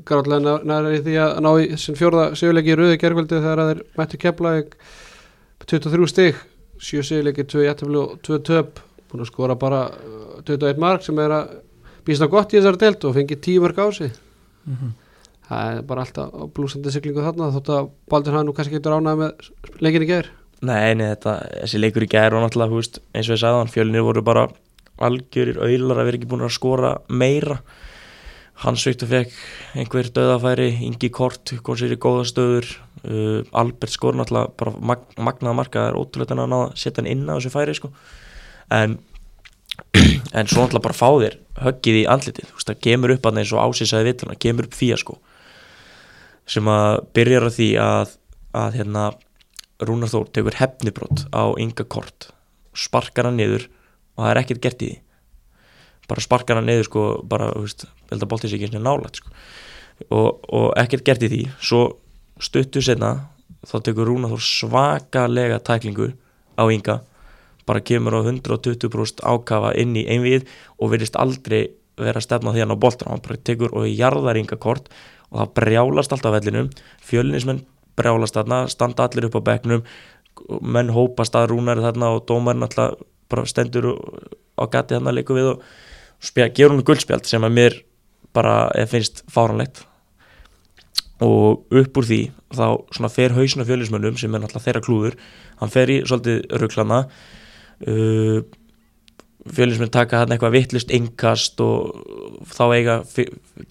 gráðlega 0.08 0.58
næri 0.64 1.02
því 1.04 1.14
að 1.20 1.38
ná 1.44 1.50
í 1.60 1.78
sin 1.80 1.98
fjórða 1.98 2.30
sigurleiki 2.38 2.72
í 2.72 2.78
rauði 2.78 2.98
gergveldi 3.02 3.40
þegar 3.40 3.62
þeir 3.68 3.82
mættu 3.98 4.20
kepla 4.22 4.56
23 5.64 6.10
stig 6.10 6.42
7 6.84 7.04
sigurleiki, 7.06 7.46
2 7.48 7.64
jættafli 7.64 8.00
og 8.00 8.18
2 8.26 8.40
töp. 8.44 8.80
Búin 9.10 9.22
að 9.22 9.30
skora 9.30 9.56
bara 9.56 9.86
uh, 9.94 10.42
21 10.44 10.80
mark 10.82 11.04
sem 11.06 11.18
er 11.22 11.32
að 11.32 11.56
býsta 12.04 12.28
gott 12.30 12.52
í 12.52 12.58
þessari 12.58 12.80
deild 12.82 13.06
og 13.08 13.16
fengi 13.16 13.38
10 13.38 13.62
mark 13.64 13.78
á 13.80 13.86
sig. 13.94 14.12
Mm 14.64 14.76
-hmm. 14.76 14.92
það 15.48 15.76
er 15.76 15.82
bara 15.82 16.00
alltaf 16.00 16.30
blúsandi 16.56 16.90
siglingu 16.90 17.20
þarna 17.20 17.52
þótt 17.52 17.68
að 17.68 17.90
Baldur 18.08 18.32
hann 18.32 18.46
nú 18.46 18.52
kannski 18.52 18.74
getur 18.74 18.96
ánað 18.96 19.18
með 19.20 19.32
leikin 19.80 20.02
í 20.02 20.06
gerð 20.06 20.30
Nei, 20.62 20.94
nei, 20.94 21.08
þetta, 21.12 21.32
þessi 21.60 21.80
leikur 21.80 22.02
í 22.02 22.08
gæri 22.08 22.36
og 22.36 22.42
náttúrulega, 22.42 22.70
hú 22.70 22.80
veist, 22.80 23.00
eins 23.12 23.28
og 23.28 23.34
ég 23.34 23.40
sagði 23.42 23.58
hann, 23.58 23.72
fjölinir 23.74 24.06
voru 24.06 24.22
bara 24.22 24.48
algjörir 24.96 25.58
auðlar 25.60 26.00
að 26.00 26.04
vera 26.08 26.16
ekki 26.16 26.30
búin 26.30 26.46
að 26.46 26.56
skora 26.56 26.94
meira 27.08 27.58
Hans 28.62 28.84
Viktor 28.86 29.10
fekk 29.10 29.32
einhver 29.74 30.08
döðafæri, 30.14 30.68
Ingi 30.86 31.10
Kort 31.12 31.56
kom 31.66 31.78
sér 31.78 31.96
í 31.96 32.00
góða 32.00 32.22
stöður. 32.30 32.68
Uh, 33.04 33.42
Albert 33.52 33.92
skor 33.92 34.16
náttúrulega 34.16 34.54
bara 34.56 34.72
mag, 34.78 35.02
magnaða 35.18 35.58
marka, 35.58 35.82
það 35.82 35.90
er 35.90 35.98
ótrúlega 35.98 36.36
ná 36.38 36.54
að 36.60 36.76
setja 36.80 37.02
hann 37.02 37.10
inn 37.10 37.26
á 37.28 37.34
þessu 37.34 37.52
færi 37.52 37.74
sko. 37.76 37.90
En, 38.72 38.96
en 40.38 40.48
svo 40.48 40.62
náttúrulega 40.62 40.86
bara 40.86 40.96
fá 40.96 41.08
þér 41.10 41.38
höggið 41.66 42.00
í 42.00 42.06
andlitið, 42.14 42.48
þú 42.48 42.58
veist, 42.58 42.70
það 42.70 42.82
kemur 42.86 43.14
upp 43.14 43.28
að 43.28 43.40
eins 43.42 43.52
og 43.54 43.66
ásýsaði 43.66 44.08
vittluna, 44.08 44.38
kemur 44.46 44.70
upp 44.70 44.78
fía 44.78 44.98
sko 45.00 45.18
sem 46.50 46.68
að 46.68 46.98
byrjar 47.16 47.48
á 47.48 47.50
því 47.56 47.68
að, 47.80 48.16
að 48.60 48.78
hérna 48.80 49.04
Rúnar 49.84 50.12
Þór 50.12 50.28
tekur 50.34 50.58
hefnibrót 50.60 51.24
á 51.32 51.44
Inga 51.60 51.86
Kort 51.88 52.28
sparkar 52.76 53.28
hann 53.28 53.38
niður 53.40 53.66
og 54.14 54.24
það 54.24 54.30
er 54.30 54.40
ekkert 54.42 54.62
gert 54.64 54.84
í 54.84 54.90
því 54.90 54.98
bara 56.08 56.24
sparkar 56.24 56.60
hann 56.60 56.68
niður 56.68 56.88
sko 56.88 57.04
bara, 57.28 57.50
þú 57.54 57.64
veist, 57.66 57.86
held 58.10 58.24
að 58.24 58.30
boltið 58.32 58.52
sér 58.52 58.58
ekki 58.58 58.72
einu 58.72 58.82
nálægt 58.84 59.20
sko. 59.20 59.32
og, 60.10 60.44
og 60.50 60.66
ekkert 60.80 61.06
gert 61.06 61.24
í 61.24 61.30
því. 61.32 61.42
Svo 61.62 61.82
stuttu 62.42 62.82
senna 62.84 63.14
þá 63.64 63.78
tekur 63.86 64.10
Rúnar 64.10 64.34
Þór 64.34 64.44
svakalega 64.44 65.60
tæklingu 65.64 66.12
á 66.58 66.64
Inga. 66.68 67.00
Bara 67.64 67.80
kemur 67.80 68.18
á 68.18 68.20
120% 68.20 69.24
ákafa 69.24 69.72
inn 69.80 69.96
í 69.96 70.04
einvið 70.04 70.44
og 70.78 70.92
verðist 70.92 71.16
aldrei 71.16 71.72
vera 71.96 72.18
að 72.18 72.26
stefna 72.26 72.52
því 72.52 72.64
hann 72.64 72.74
á 72.74 72.82
boltan 72.82 73.12
hann 73.12 73.22
bara 73.24 73.40
tekur 73.40 73.72
og 73.72 73.86
jarðar 73.88 74.40
Inga 74.40 74.58
Kort 74.60 74.90
og 75.30 75.40
það 75.40 75.54
brjálast 75.60 76.12
alltaf 76.12 76.34
vellinum. 76.36 76.68
Fjölinismenn 77.00 77.64
brjálast 77.96 78.36
þarna 78.36 78.64
standa 78.68 79.06
allir 79.06 79.30
upp 79.30 79.38
á 79.40 79.46
bekknum. 79.48 79.84
Menn 80.60 80.92
hópast 80.92 81.36
að 81.38 81.52
rúnari 81.54 81.84
þarna 81.84 82.12
og 82.16 82.24
dómarinn 82.28 82.66
alltaf 82.66 82.98
bara 83.30 83.46
stendur 83.48 83.94
á 84.58 84.64
gati 84.70 84.96
þarna 84.96 85.14
leiku 85.14 85.36
við 85.36 85.50
og 85.54 85.64
spja, 86.24 86.48
gerur 86.48 86.76
hún 86.76 86.86
guldspjald 86.86 87.26
sem 87.28 87.44
að 87.44 87.56
mér 87.58 87.78
bara 88.34 88.70
finnst 88.90 89.22
fáranlegt 89.30 89.84
og 91.22 91.70
upp 91.70 92.00
úr 92.00 92.08
því 92.08 92.20
þá 92.54 92.66
svona 92.94 93.12
fer 93.12 93.34
hausin 93.36 93.62
af 93.62 93.70
fjölismönnum 93.70 94.18
sem 94.18 94.34
er 94.34 94.42
náttúrulega 94.42 94.66
þeirra 94.66 94.84
klúður 94.84 95.18
hann 95.60 95.72
fer 95.72 95.92
í 95.92 96.00
svolítið 96.02 96.40
rugglana 96.60 97.04
uh, 97.86 98.40
fjölismenn 99.44 99.92
taka 99.92 100.22
hann 100.22 100.34
eitthvað 100.34 100.56
vittlust 100.56 100.92
innkast 100.94 101.60
og 101.62 102.02
þá 102.48 102.64
eiga 102.72 102.96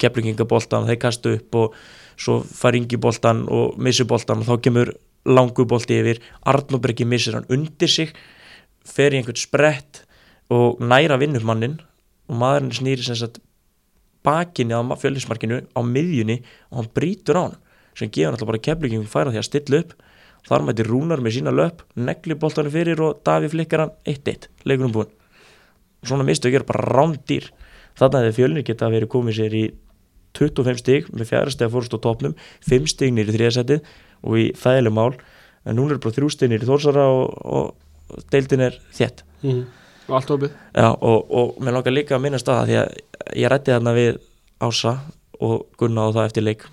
keflingingaboltan 0.00 0.88
þeir 0.88 1.00
kastu 1.02 1.34
upp 1.38 1.60
og 1.60 1.78
svo 2.16 2.40
far 2.46 2.76
yngi 2.78 2.98
boltan 3.00 3.42
og 3.50 3.78
missi 3.82 4.06
boltan 4.06 4.44
og 4.44 4.48
þá 4.48 4.62
kemur 4.62 4.92
langu 5.24 5.66
bolti 5.66 5.98
yfir. 5.98 6.20
Arnóbergi 6.46 7.06
missir 7.08 7.34
hann 7.38 7.48
undir 7.50 7.90
sig 7.90 8.12
fer 8.84 9.14
í 9.14 9.18
einhvern 9.18 9.40
sprett 9.40 10.03
og 10.52 10.80
næra 10.82 11.18
vinnumannin 11.20 11.78
og 12.28 12.40
maðurinn 12.40 12.74
snýri 12.74 13.04
sem 13.04 13.16
sagt 13.18 13.40
bakinni 14.24 14.76
á 14.76 14.80
fjölismarkinu 14.96 15.62
á 15.72 15.80
miðjunni 15.84 16.40
og 16.72 16.80
hann 16.80 16.90
brýtur 16.96 17.38
á 17.40 17.42
hann 17.48 17.58
sem 17.94 18.10
gefur 18.10 18.34
alltaf 18.34 18.48
bara 18.48 18.62
keflingum 18.66 19.06
færa 19.06 19.32
því 19.32 19.40
að 19.40 19.48
stilla 19.48 19.80
upp. 19.82 19.92
Þar 20.44 20.64
mæti 20.66 20.84
Rúnar 20.84 21.22
með 21.24 21.38
sína 21.38 21.52
löp 21.54 21.84
negli 21.96 22.36
boltanum 22.36 22.72
fyrir 22.74 23.00
og 23.00 23.22
Daví 23.24 23.48
flikkar 23.52 23.84
hann 23.84 23.94
1-1, 24.04 24.48
leikunum 24.68 24.92
búinn. 24.92 25.12
Svona 26.04 26.26
mistu 26.26 26.50
að 26.50 26.58
gera 26.58 26.68
bara 26.68 26.84
rándýr. 26.90 27.48
Þarna 27.96 28.24
hefði 28.24 28.36
fjölinir 28.40 28.66
geta 28.66 28.90
verið 28.92 29.12
komið 29.14 29.38
sér 29.38 29.56
í 29.56 29.64
25 30.36 30.82
stig 30.82 31.08
með 31.14 31.30
fjara 31.30 31.54
steg 31.54 31.70
að 31.70 31.76
fórst 31.76 31.94
á 31.96 31.98
topnum 32.02 32.34
5 32.66 32.90
stig 32.90 33.14
nýri 33.14 33.36
þriðasettið 33.36 33.86
og 34.26 34.36
í 34.42 34.50
þægileg 34.58 34.96
mál. 34.98 35.14
En 35.64 35.78
núna 35.78 35.96
er 35.96 36.02
bara 36.02 36.18
3 36.18 36.34
stig 36.34 36.52
nýri 36.52 36.68
þórsara 36.68 37.06
og, 37.08 37.38
og 37.46 38.26
deildin 38.34 38.66
er 38.66 38.76
þétt. 38.92 39.24
Mm. 39.46 39.64
Og 40.08 40.16
allt 40.18 40.32
opið. 40.36 40.54
Já, 40.74 40.88
og, 40.92 41.30
og 41.30 41.58
mér 41.64 41.78
langar 41.78 41.94
líka 41.94 42.16
að 42.16 42.24
minna 42.26 42.40
staða 42.40 42.66
því 42.68 42.78
að 42.80 42.96
ég 43.40 43.52
rætti 43.52 43.74
þarna 43.74 43.94
við 43.96 44.20
Ása 44.64 44.94
og 45.44 45.66
Gunna 45.80 46.06
á 46.06 46.14
það 46.14 46.28
eftir 46.28 46.46
leik. 46.46 46.68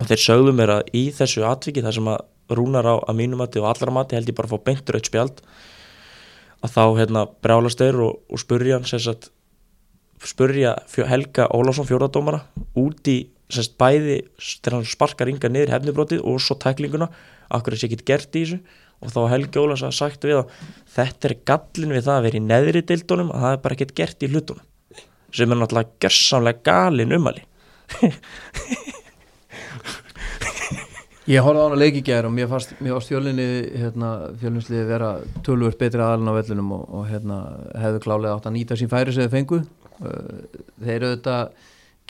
Og 0.00 0.08
þeir 0.08 0.22
sögðu 0.24 0.54
mér 0.56 0.74
að 0.78 0.94
í 0.96 1.04
þessu 1.16 1.44
atviki 1.48 1.84
þar 1.84 1.96
sem 1.98 2.12
að 2.12 2.22
rúnar 2.56 2.88
á 2.88 2.94
að 2.98 3.18
mínum 3.18 3.40
mati 3.42 3.60
og 3.62 3.68
allra 3.70 3.94
mati 3.94 4.16
held 4.18 4.30
ég 4.30 4.36
bara 4.36 4.50
að 4.50 4.56
fá 4.56 4.66
beintur 4.66 4.98
eitt 4.98 5.10
spjald 5.10 5.42
að 6.60 6.72
þá 6.74 6.84
hérna 6.98 7.26
brjálast 7.44 7.80
þeir 7.80 8.00
og, 8.04 8.16
og 8.28 8.40
spurja 8.42 8.80
spurja 10.20 10.74
Helga 11.08 11.46
Ólafsson 11.56 11.88
fjóradómara 11.88 12.42
út 12.76 13.08
í 13.08 13.18
sagt 13.50 13.78
bæði 13.80 14.20
þegar 14.38 14.76
hann 14.76 14.88
sparkar 14.88 15.30
yngar 15.32 15.52
niður 15.52 15.72
hefnibrótið 15.74 16.24
og 16.28 16.38
svo 16.42 16.58
tæklinguna 16.60 17.08
akkur 17.50 17.74
er 17.74 17.80
sér 17.80 17.90
ekkert 17.90 18.06
gert 18.10 18.36
í 18.36 18.44
þessu 18.44 18.60
og 19.00 19.12
þá 19.14 19.20
Helgi 19.32 19.62
Ólafsson 19.62 19.90
að 19.90 19.98
sagt 19.98 20.26
við 20.28 20.42
að 20.42 20.54
þetta 20.96 21.28
er 21.30 21.36
gallin 21.50 21.94
við 21.96 22.06
það 22.06 22.16
að 22.18 22.26
vera 22.28 22.40
í 22.40 22.46
neðri 22.46 22.82
deildunum 22.90 23.32
að 23.34 23.44
það 23.46 23.56
er 23.56 23.62
bara 23.64 23.76
ekkert 23.78 23.96
gert 24.00 24.26
í 24.26 24.30
hlutunum. 24.30 24.66
Sem 25.30 25.52
er 25.52 25.60
náttúrulega 25.60 26.02
görsamlega 26.02 26.64
galin 26.66 27.14
umali 27.14 27.44
Ég 31.30 31.44
horfði 31.44 31.62
á 31.62 31.66
hana 31.68 31.78
leiki 31.78 32.00
gær 32.02 32.26
og 32.26 32.32
mér 32.34 32.48
fannst, 32.50 32.72
fjölinni 32.80 33.44
hérna, 33.78 34.08
fjölinsliði 34.40 34.86
vera 34.88 35.10
tölvöld 35.46 35.76
betri 35.78 36.02
aðalinn 36.02 36.32
á 36.32 36.34
vellunum 36.40 36.72
og, 36.74 36.86
og 36.90 37.04
hérna, 37.06 37.36
hefðu 37.78 38.00
klálega 38.06 38.32
átt 38.34 38.48
að 38.50 38.56
nýta 38.56 38.78
sín 38.78 38.90
færi 38.90 39.14
sem 39.14 39.28
þau 39.28 39.34
fengu. 39.36 39.60
Þeir 40.80 41.06
auðvitað 41.06 41.52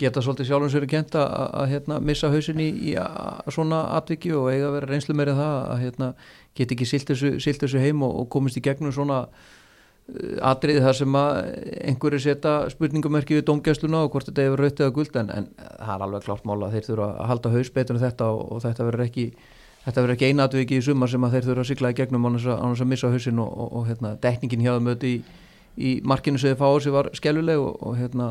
geta 0.01 0.23
svolítið 0.25 0.49
sjálfum 0.49 0.73
sér 0.73 0.87
að 0.87 0.93
kenta 0.95 1.23
að 1.61 1.71
hérna, 1.75 2.01
missa 2.05 2.31
hausin 2.33 2.61
í, 2.63 2.69
í 2.91 2.97
a, 2.99 3.07
svona 3.53 3.83
atviki 3.99 4.33
og 4.37 4.51
eiga 4.51 4.69
að 4.69 4.77
vera 4.79 4.91
reynslu 4.91 5.17
meira 5.17 5.37
það 5.39 5.57
að 5.61 5.81
hérna, 5.85 6.11
geta 6.59 6.77
ekki 6.77 6.89
silt 6.89 7.13
þessu, 7.13 7.33
silt 7.43 7.65
þessu 7.65 7.83
heim 7.83 8.05
og, 8.07 8.15
og 8.23 8.31
komist 8.33 8.61
í 8.61 8.65
gegnum 8.65 8.95
svona 8.97 9.21
uh, 9.27 10.37
atriði 10.53 10.85
þar 10.87 10.99
sem 11.01 11.21
að 11.21 11.41
einhverju 11.93 12.23
setja 12.27 12.55
spurningumerki 12.73 13.39
við 13.39 13.47
domgæsluna 13.51 14.05
og 14.07 14.15
hvort 14.15 14.31
þetta 14.31 14.49
hefur 14.49 14.65
rautið 14.67 14.89
að 14.89 14.97
guld 14.99 15.21
en, 15.21 15.35
en 15.37 15.51
það 15.61 15.95
er 15.97 16.07
alveg 16.09 16.27
klárt 16.29 16.49
mála 16.49 16.71
að 16.71 16.79
þeir 16.79 16.89
þurfa 16.91 17.11
að 17.13 17.31
halda 17.35 17.55
haus 17.57 17.75
betur 17.77 17.99
en 17.99 18.05
þetta 18.07 18.33
og, 18.35 18.43
og 18.57 18.65
þetta 18.67 18.89
verður 18.89 19.07
ekki 19.07 19.29
þetta 19.85 20.03
verður 20.03 20.17
ekki 20.17 20.33
eina 20.33 20.49
atviki 20.49 20.81
í 20.81 20.83
sumar 20.85 21.09
sem 21.09 21.23
að 21.25 21.37
þeir 21.37 21.47
þurfa 21.51 21.63
að 21.65 21.71
sigla 21.71 21.93
í 21.93 22.01
gegnum 22.01 22.27
á 22.27 22.31
þess 22.37 22.83
að 22.85 22.91
missa 22.91 23.13
hausin 23.13 23.39
og, 23.41 23.63
og 23.71 23.87
hérna, 23.89 24.17
dekningin 24.21 24.65
hjá 24.67 24.75
þeim 24.75 24.91
auðvitað 24.91 25.15
í 25.15 25.23
í 25.79 25.97
markinu 26.07 26.41
sem 26.41 26.53
þið 26.53 26.61
fáið 26.61 26.85
sem 26.85 26.95
var 26.95 27.11
skelluleg 27.17 27.63
og 27.63 27.97
hérna 27.99 28.29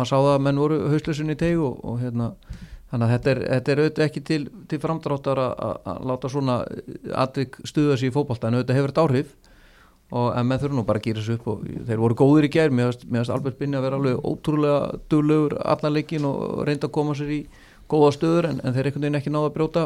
maður 0.00 0.10
sá 0.10 0.16
það 0.16 0.32
að 0.34 0.44
menn 0.46 0.60
voru 0.64 0.80
hauslösun 0.94 1.34
í 1.34 1.38
teg 1.38 1.60
og, 1.60 1.78
og 1.84 2.00
hérna 2.00 2.32
þannig 2.90 3.06
að 3.06 3.12
þetta 3.14 3.30
er, 3.30 3.40
þetta 3.52 3.72
er 3.72 3.82
auðvitað 3.84 4.06
ekki 4.06 4.22
til, 4.26 4.40
til 4.70 4.80
framdráttar 4.82 5.40
að 5.44 6.02
láta 6.10 6.30
svona 6.32 6.56
atvik 7.22 7.60
stuða 7.68 7.98
sér 8.00 8.10
í 8.10 8.14
fókbalta 8.14 8.50
en 8.50 8.58
auðvitað 8.58 8.80
hefur 8.80 8.92
þetta 8.92 9.06
áhrif. 9.06 9.32
Og 10.10 10.32
en 10.34 10.48
með 10.50 10.64
þurfa 10.64 10.74
nú 10.74 10.82
bara 10.88 10.98
að 10.98 11.04
gýra 11.06 11.22
sér 11.22 11.36
upp 11.36 11.44
og 11.52 11.66
þeir 11.86 12.00
voru 12.02 12.16
góður 12.18 12.46
í 12.48 12.50
gerð 12.50 12.72
meðan 12.74 13.28
Albert 13.30 13.60
Binni 13.60 13.78
að 13.78 13.84
vera 13.86 14.00
alveg 14.00 14.24
ótrúlega 14.26 15.02
duglegur 15.12 15.54
allan 15.62 15.94
leikin 15.94 16.26
og 16.26 16.64
reynda 16.66 16.88
að 16.88 16.94
koma 16.96 17.14
sér 17.14 17.30
í 17.30 17.40
góða 17.90 18.10
stöður 18.16 18.48
en, 18.48 18.58
en 18.64 18.74
þeir 18.74 18.88
einhvern 18.88 19.04
veginn 19.06 19.20
ekki 19.20 19.34
náða 19.34 19.52
að 19.52 19.54
brjóta 19.54 19.84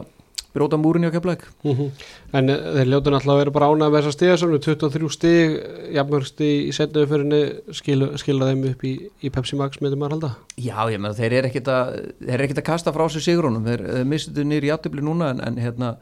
bróta 0.54 0.78
múrin 0.80 1.08
okkar 1.08 1.22
blæk 1.24 1.44
mm 1.64 1.72
-hmm. 1.72 1.90
En 2.32 2.50
eh, 2.50 2.56
þeir 2.56 2.88
ljóta 2.88 3.10
náttúrulega 3.10 3.34
að 3.34 3.42
vera 3.42 3.50
bara 3.50 3.68
ánað 3.68 3.90
með 3.90 4.00
þessa 4.00 4.16
stigasöfnu, 4.16 4.58
23 4.58 5.10
stig 5.10 5.60
jafnmörgst 5.94 6.40
í 6.40 6.72
setnöðuförinni 6.72 7.42
skilja 7.72 8.18
skil 8.18 8.40
þeim 8.40 8.64
upp 8.70 8.84
í, 8.84 8.94
í 9.22 9.30
Pepsi 9.30 9.56
Max 9.56 9.80
með 9.80 9.90
þeim 9.94 10.02
að 10.02 10.10
halda? 10.10 10.34
Já, 10.56 10.78
ég 10.90 10.98
meina 11.00 11.14
þeir 11.14 11.32
eru 11.32 11.46
ekkit 11.48 11.68
að 11.68 11.86
þeir 12.20 12.34
eru 12.34 12.44
ekkit 12.44 12.62
að 12.62 12.70
kasta 12.70 12.92
frá 12.92 13.08
sig 13.08 13.22
sigrónum 13.22 13.64
þeir, 13.64 13.80
þeir 13.94 14.04
mistuðu 14.04 14.44
nýri 14.44 14.70
játtöfli 14.70 15.02
núna 15.02 15.30
en, 15.30 15.40
en 15.40 15.58
hérna 15.58 15.96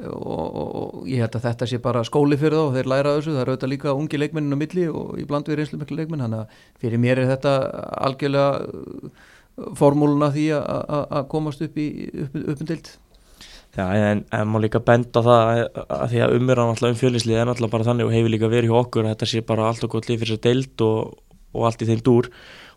og, 0.00 0.56
og 0.56 1.08
ég 1.10 1.22
held 1.22 1.36
að 1.36 1.44
þetta 1.46 1.68
sé 1.68 1.78
bara 1.82 2.04
skóli 2.06 2.38
fyrir 2.40 2.58
þá. 2.58 2.76
Þeir 2.76 2.90
læra 2.92 3.14
þessu, 3.16 3.34
það 3.34 3.42
eru 3.42 3.54
auðvitað 3.54 3.72
líka 3.72 3.94
ungi 3.94 4.20
leikmenninu 4.20 4.58
milli 4.58 4.88
og 4.88 5.20
í 5.20 5.26
bland 5.28 5.48
við 5.48 5.60
reynslu 5.60 5.78
miklu 5.80 5.98
leikmenn. 5.98 6.24
Þannig 6.24 6.42
að 6.42 6.56
fyrir 6.82 7.02
mér 7.02 7.22
er 7.22 7.30
þetta 7.32 7.54
algjörlega 8.08 8.48
formúluna 9.78 10.30
því 10.32 10.46
að 10.56 11.24
komast 11.32 11.62
upp, 11.64 11.76
í, 11.76 12.08
upp, 12.24 12.36
upp 12.54 12.64
um 12.64 12.70
en, 13.80 14.24
en 14.28 14.48
maður 14.50 14.66
líka 14.66 14.82
benda 14.84 15.22
það 15.24 15.50
að, 15.64 16.06
því 16.12 16.22
að 16.24 16.34
umverðan 16.36 16.72
alltaf 16.74 16.90
um 16.92 16.98
fjölinslið 17.00 17.38
er 17.40 17.52
alltaf 17.52 17.72
bara 17.72 17.86
þannig 17.88 18.08
og 18.08 18.16
hefur 18.16 18.34
líka 18.34 18.50
verið 18.52 18.72
hjá 18.72 18.80
okkur 18.82 19.06
að 19.06 19.14
þetta 19.14 19.28
sé 19.30 19.44
bara 19.48 19.68
allt 19.70 19.86
og 19.86 19.94
gott 19.94 20.08
líf 20.10 20.20
fyrir 20.20 20.36
þess 20.36 20.42
að 20.42 20.48
deild 20.48 20.84
og, 20.86 21.14
og 21.56 21.68
allt 21.68 21.84
í 21.84 21.88
þeim 21.88 22.02
dúr 22.04 22.28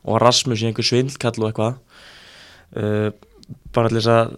og 0.05 0.21
Rasmus 0.21 0.63
í 0.63 0.69
einhver 0.69 0.87
svindlkall 0.87 1.35
og 1.41 1.49
eitthvað. 1.49 1.79
Uh, 2.75 3.09
bara 3.75 3.89
allir 3.89 4.05
þess 4.05 4.13
að 4.13 4.37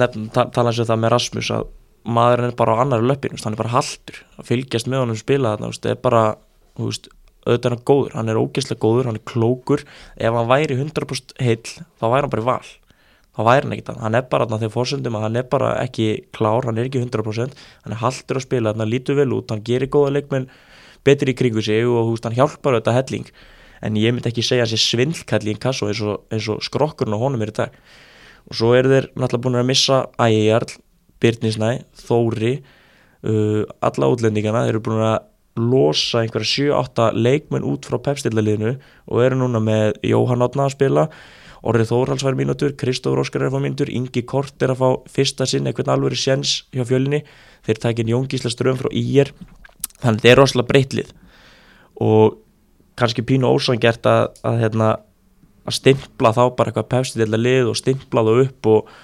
nefn, 0.00 0.30
ta 0.32 0.46
tala 0.54 0.72
eins 0.72 0.80
og 0.82 0.88
það 0.88 1.02
með 1.04 1.14
Rasmus 1.14 1.52
að 1.58 1.68
maðurinn 2.08 2.52
er 2.52 2.58
bara 2.58 2.76
á 2.78 2.80
annar 2.84 3.04
löpin, 3.04 3.36
hann 3.36 3.54
er 3.54 3.60
bara 3.60 3.74
haldur 3.74 4.20
að 4.38 4.48
fylgjast 4.48 4.88
með 4.88 5.04
honum 5.04 5.18
spila 5.18 5.54
þarna, 5.54 5.72
það 5.76 5.92
er 5.92 6.02
bara 6.04 6.24
veist, 6.78 7.08
auðvitað 7.44 7.68
hann 7.68 7.78
er 7.78 7.86
góður, 7.90 8.14
hann 8.16 8.32
er 8.32 8.40
ógeðslega 8.40 8.82
góður, 8.84 9.08
hann 9.08 9.18
er 9.18 9.24
klókur 9.28 9.84
ef 10.16 10.38
hann 10.38 10.50
væri 10.50 10.78
100% 10.78 11.36
heil 11.44 11.60
þá 11.64 12.06
væri 12.06 12.22
hann 12.24 12.32
bara 12.34 12.44
í 12.44 12.48
val 12.48 12.70
þá 13.38 13.42
væri 13.46 13.68
hann 13.68 13.76
ekkert 13.78 14.00
hann 14.02 14.18
er 14.18 14.24
bara 14.26 14.48
þarna 14.48 14.64
þegar 14.64 14.74
fórsöndum 14.74 15.18
að 15.18 15.28
hann 15.28 15.38
er 15.38 15.50
bara 15.52 15.74
ekki 15.84 16.08
klár, 16.34 16.66
hann 16.66 16.78
er 16.78 16.90
ekki 16.90 17.04
100% 17.04 17.54
hann 17.84 17.94
er 17.94 18.02
haldur 18.02 18.40
að 18.40 18.48
spila, 18.48 18.74
hann 18.74 18.90
lítur 18.90 19.20
vel 19.20 19.30
út 19.36 19.54
hann 19.54 19.62
gerir 19.62 19.90
góða 19.94 20.16
leikmenn 20.18 20.50
betri 21.08 21.34
í 21.34 21.38
kringu 21.38 21.62
sig 21.64 21.86
og 21.86 22.10
húst, 22.10 22.26
hann 22.26 22.36
hjálpar 22.36 22.76
auðvitað 22.76 22.98
helling. 22.98 23.30
En 23.84 23.96
ég 23.98 24.14
myndi 24.14 24.30
ekki 24.30 24.44
segja 24.44 24.66
að 24.66 24.74
þessi 24.74 24.96
svindlkalli 24.96 25.54
í 25.54 25.62
kassu 25.62 25.88
eins 25.88 26.02
og, 26.02 26.26
eins 26.34 26.48
og 26.50 26.62
skrokkurinn 26.66 27.14
á 27.14 27.22
honum 27.22 27.44
er 27.44 27.52
í 27.52 27.56
dag. 27.60 27.78
Og 28.48 28.58
svo 28.58 28.72
eru 28.74 28.90
þeir 28.92 29.10
náttúrulega 29.14 29.44
búin 29.44 29.60
að 29.60 29.68
missa 29.70 30.00
Ægjarl, 30.24 30.76
Byrnisnæ, 31.22 31.70
Þóri 32.02 32.54
uh, 32.58 33.62
alla 33.84 34.12
útlendingana 34.12 34.64
þeir 34.66 34.74
eru 34.74 34.84
búin 34.88 35.04
að 35.06 35.18
losa 35.58 36.22
einhverja 36.22 36.70
7-8 36.70 37.08
leikmenn 37.18 37.66
út 37.66 37.86
frá 37.88 37.98
pepstillaliðinu 38.02 38.76
og 39.10 39.22
eru 39.24 39.38
núna 39.40 39.62
með 39.62 39.96
Jóhann 40.06 40.44
Átna 40.46 40.68
að 40.68 40.76
spila 40.76 41.08
Orrið 41.66 41.90
Þórhals 41.90 42.22
fær 42.22 42.36
mínutur, 42.38 42.74
Kristófur 42.78 43.24
Óskar 43.24 43.42
er 43.42 43.50
að 43.50 43.56
fá 43.56 43.62
mínutur, 43.64 43.90
Ingi 43.90 44.22
Kort 44.28 44.62
er 44.62 44.72
að 44.74 44.82
fá 44.82 45.10
fyrsta 45.10 45.46
sinn 45.48 45.66
eitthvað 45.66 45.94
alveg 45.96 46.18
séns 46.18 46.52
hjá 46.74 46.84
fjölinni, 46.86 47.24
þeir 47.66 47.80
tækir 47.82 48.12
Jóngísla 48.12 48.52
ström 48.52 48.78
frá 48.78 48.90
Íger, 48.94 49.32
þannig 50.02 50.22
þeir 50.22 50.32
er 50.32 50.40
rosalega 50.42 50.70
breytlið 50.70 51.10
og 52.04 52.38
kannski 52.98 53.24
pínu 53.26 53.50
ósangert 53.50 54.06
að, 54.06 54.28
að, 54.46 54.60
hérna, 54.62 54.92
að 55.66 55.78
stimpla 55.78 56.34
þá 56.34 56.44
bara 56.58 56.70
eitthvað 56.70 56.90
pefstidilla 56.94 57.40
lið 57.40 57.72
og 57.72 57.78
stimpla 57.78 58.24
þá 58.26 58.32
upp 58.44 58.70
og, 58.70 58.94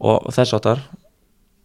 og, 0.00 0.16
og 0.16 0.32
þess 0.36 0.56
áttar 0.58 0.88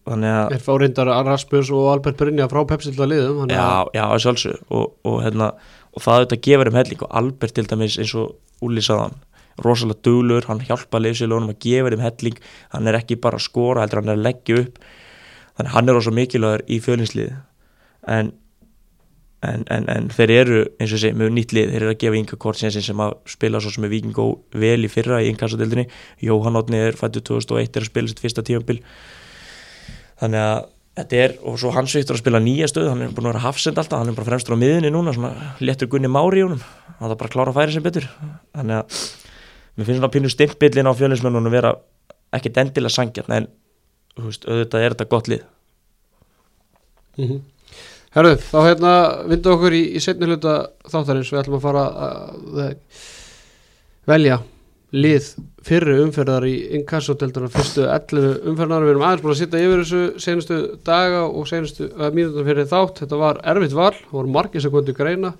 Er 0.03 0.59
fárindar 0.59 1.07
Rasmus 1.23 1.69
og 1.71 1.85
Albert 1.93 2.17
Brynja 2.19 2.49
frá 2.51 2.65
pefstidilla 2.67 3.07
liðum? 3.07 3.45
Já, 3.47 3.87
já, 3.95 4.03
sjálfsög 4.19 4.57
og, 4.67 4.97
og 5.07 5.21
hérna, 5.23 5.53
það 5.95 6.17
auðvitað 6.17 6.41
gefur 6.47 6.71
um 6.71 6.79
helling 6.79 7.05
og 7.05 7.13
Albert 7.21 7.55
til 7.55 7.69
dæmis 7.71 7.95
eins 8.01 8.11
og 8.19 8.33
Úli 8.63 8.83
saðan 8.83 9.15
rosalega 9.61 10.01
duglur, 10.05 10.47
hann 10.49 10.63
hjálpa 10.65 11.01
leifsilónum 11.01 11.53
að 11.53 11.59
gefa 11.65 11.93
þeim 11.93 12.05
helling, 12.07 12.37
hann 12.73 12.89
er 12.89 12.99
ekki 12.99 13.19
bara 13.21 13.39
að 13.39 13.47
skora, 13.47 13.83
heldur 13.83 14.01
hann 14.01 14.13
er 14.13 14.19
að 14.19 14.27
leggja 14.27 14.61
upp. 14.63 14.79
Þannig 15.57 15.75
hann 15.75 15.89
er 15.89 15.99
rosalega 15.99 16.21
mikilvægur 16.21 16.65
í 16.65 16.79
fjölinslið 16.81 17.33
en, 18.13 18.31
en, 19.45 19.65
en, 19.71 19.87
en 19.93 20.09
þeir 20.11 20.33
eru 20.39 20.61
eins 20.81 20.95
og 20.95 21.01
segi 21.03 21.17
með 21.19 21.33
nýtt 21.37 21.55
lið, 21.55 21.73
þeir 21.73 21.85
eru 21.85 21.93
að 21.93 21.99
gefa 22.03 22.19
Inga 22.19 22.39
Kortsensin 22.41 22.85
sem 22.85 23.03
að 23.05 23.15
spila 23.29 23.61
svo 23.63 23.73
sem 23.75 23.85
er 23.85 23.93
vikingó 23.93 24.27
vel 24.59 24.79
í 24.83 24.91
fyrra 24.91 25.21
í 25.23 25.29
innkassadildinni, 25.31 25.85
Jóhann 26.25 26.59
Otni 26.59 26.81
er 26.81 26.97
fættu 26.99 27.21
2001 27.21 27.77
er 27.77 27.85
að 27.85 27.91
spila 27.91 28.11
sitt 28.11 28.23
fyrsta 28.23 28.45
tífambil 28.45 28.81
þannig 30.19 30.41
að 30.41 30.63
þetta 30.97 31.19
er, 31.23 31.35
og 31.49 31.57
svo 31.61 31.71
hans 31.73 31.95
viktur 31.97 32.17
að 32.17 32.21
spila 32.21 32.41
nýja 32.43 32.69
stöð 32.69 32.91
hann 32.91 33.05
er 33.05 33.13
búin 33.13 33.27
að 33.27 33.33
vera 33.33 33.45
hafsend 33.47 33.79
alltaf, 33.81 34.01
hann 34.01 34.11
er 34.11 34.17
bara 34.17 34.29
fremstur 34.29 34.53
á 34.53 34.61
miðinni 34.61 34.91
núna, 34.93 35.13
svona 35.15 35.53
léttur 35.63 35.89
gunni 35.89 36.11
mári 36.11 36.43
í 36.43 36.45
honum. 36.45 36.61
Hann 36.99 37.09
er 37.09 37.17
bara 37.17 37.31
að 37.31 37.33
klára 37.33 37.53
að 37.53 37.57
færa 37.57 37.73
sem 37.73 37.85
betur. 37.85 38.05
Þannig 38.53 38.77
að 38.77 38.99
mér 39.75 39.87
finnst 39.87 39.99
svona 39.99 40.13
pínu 40.13 40.31
stimpillin 40.31 40.89
á 40.89 40.93
fjölinsmennunum 40.93 41.49
að 41.49 41.57
vera 41.57 41.73
ekkert 42.33 42.59
endilega 42.61 42.93
sangjarn 42.93 43.37
en 43.37 43.49
veist, 44.19 44.45
auðvitað 44.45 44.85
er 44.85 44.95
þetta 44.95 45.09
gott 45.09 45.29
lið. 45.31 45.43
Mm 47.17 47.27
-hmm. 47.27 47.41
Herru, 48.13 48.35
þá 48.37 48.57
hérna 48.67 48.93
vindu 49.25 49.51
okkur 49.55 49.73
í, 49.73 49.83
í 49.97 49.99
setni 50.01 50.29
hluta 50.29 50.69
þáttarins. 50.85 51.31
Við 51.33 51.39
ætlum 51.39 51.57
að 51.57 51.63
fara 51.65 51.85
að, 51.89 52.17
að 52.53 52.75
velja 54.05 54.37
lið 54.93 55.29
fyrri 55.65 55.95
umferðar 56.03 56.45
í 56.45 56.53
inkassoteldunar 56.77 57.49
fyrstu 57.49 57.87
11 57.89 58.43
umferðar 58.51 58.85
við 58.85 58.93
erum 58.93 59.05
aðeins 59.07 59.23
búin 59.23 59.33
að 59.33 59.39
sitta 59.39 59.61
yfir 59.63 59.81
þessu 59.81 60.01
senustu 60.21 60.59
daga 60.85 61.23
og 61.25 61.47
senustu 61.49 61.89
mínutum 62.13 62.45
fyrir 62.45 62.69
þátt. 62.69 63.01
Þetta 63.01 63.21
var 63.23 63.41
erfitt 63.53 63.73
val, 63.73 63.93
það 63.97 64.17
voru 64.19 64.33
margir 64.35 64.61
sem 64.61 64.73
kontið 64.75 64.99
greina. 64.99 65.33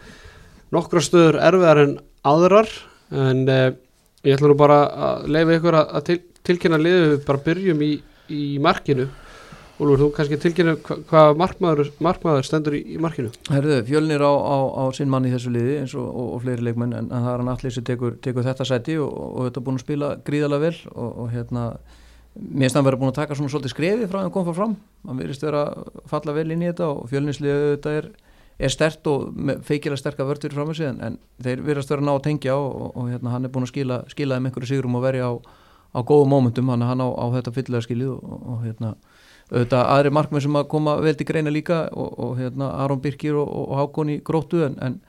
Nokkra 0.74 1.04
stöður 1.06 1.38
erfiðar 1.46 1.84
en 1.84 1.96
aðrar 2.26 2.72
en 3.14 3.44
eh, 3.52 3.76
Ég 4.24 4.38
ætla 4.38 4.48
nú 4.48 4.56
bara 4.56 4.78
að 4.88 5.26
leifa 5.36 5.58
ykkur 5.58 5.76
að, 5.76 5.90
að 5.98 6.04
til, 6.08 6.16
tilkynna 6.48 6.80
liðu 6.80 7.08
við 7.10 7.24
bara 7.28 7.44
byrjum 7.44 7.82
í, 7.84 7.92
í 8.32 8.44
markinu. 8.64 9.10
Úlfur, 9.82 10.00
þú 10.00 10.08
kannski 10.16 10.38
tilkynna 10.40 10.76
hvað 10.86 11.02
hva 11.10 11.24
markmaður, 11.42 11.90
markmaður 12.06 12.48
stendur 12.48 12.78
í, 12.78 12.84
í 12.94 13.00
markinu? 13.04 13.34
Herðu, 13.52 13.82
fjölnir 13.90 14.24
á, 14.24 14.32
á, 14.32 14.58
á 14.80 14.84
sinn 14.96 15.12
mann 15.12 15.28
í 15.28 15.34
þessu 15.34 15.52
liði 15.52 15.80
eins 15.82 15.96
og, 15.98 16.06
og, 16.08 16.30
og 16.38 16.44
fleiri 16.46 16.64
leikmenn 16.70 16.96
en, 17.02 17.10
það 17.12 17.30
er 17.34 17.44
hann 17.44 17.52
allir 17.52 17.76
sem 17.76 17.88
tekur, 17.90 18.16
tekur 18.24 18.48
þetta 18.48 18.68
sæti 18.70 18.96
og, 19.02 19.12
og 19.12 19.50
þetta 19.50 19.60
er 19.60 19.68
búin 19.68 19.82
að 19.82 19.86
spila 19.88 20.12
gríðalega 20.30 20.70
vel 20.70 20.78
og 20.94 21.26
hérna 21.34 21.66
mér 22.34 22.64
finnst 22.64 22.78
það 22.78 22.82
að 22.82 22.88
vera 22.88 23.00
búin 23.02 23.12
að 23.12 23.18
taka 23.20 23.38
svona 23.38 23.52
svolítið 23.54 23.74
skrefi 23.74 24.08
frá 24.10 24.22
hann 24.22 24.32
kom 24.34 24.46
fara 24.48 24.60
fram, 24.62 24.78
hann 25.08 25.20
verist 25.20 25.44
vera 25.44 25.66
að 25.74 26.06
falla 26.14 26.38
vel 26.38 26.48
inn 26.54 26.64
í 26.64 26.70
þetta 26.70 26.88
og 26.94 27.10
fjölnisliðu 27.12 27.74
þetta 27.76 27.98
er 28.00 28.08
er 28.60 28.74
stert 28.74 29.08
og 29.10 29.34
feikilega 29.66 30.00
sterkar 30.00 30.28
vörður 30.30 30.54
frá 30.54 30.66
þessu 30.70 30.90
en, 30.92 31.18
þeir 31.42 31.64
verðast 31.66 31.94
vera 31.94 32.06
ná 32.06 32.14
að 32.14 32.24
tengja 32.28 32.56
og, 32.56 32.70
og, 32.70 32.92
og 33.00 33.10
hérna, 33.12 33.34
hann 33.34 33.48
er 33.48 33.54
búin 33.54 33.66
að 33.66 33.74
skila, 33.74 34.00
skila 34.12 34.38
þeim 34.38 34.50
einhverju 34.50 34.70
sigurum 34.70 35.00
og 35.00 35.06
verja 35.06 35.30
á, 35.30 35.34
á 35.98 36.00
góðum 36.06 36.34
mómentum 36.36 36.70
hann, 36.74 36.86
hann 36.86 37.02
á, 37.02 37.10
á 37.10 37.26
þetta 37.38 37.56
fyllega 37.56 37.88
skilið 37.88 38.14
og, 38.14 38.46
og 38.54 38.62
hérna, 38.68 38.94
auðvitað 39.50 39.90
aðri 39.96 40.14
markmenn 40.14 40.46
sem 40.46 40.60
að 40.60 40.70
koma 40.72 40.96
vel 41.04 41.16
til 41.18 41.28
greina 41.30 41.54
líka 41.54 41.88
og, 41.92 42.38
hérna 42.40 42.70
Aron 42.84 43.02
Birkir 43.02 43.38
og, 43.42 43.74
Hákon 43.80 44.14
í 44.14 44.22
gróttu 44.26 44.64
en, 44.68 44.78
en, 44.82 45.02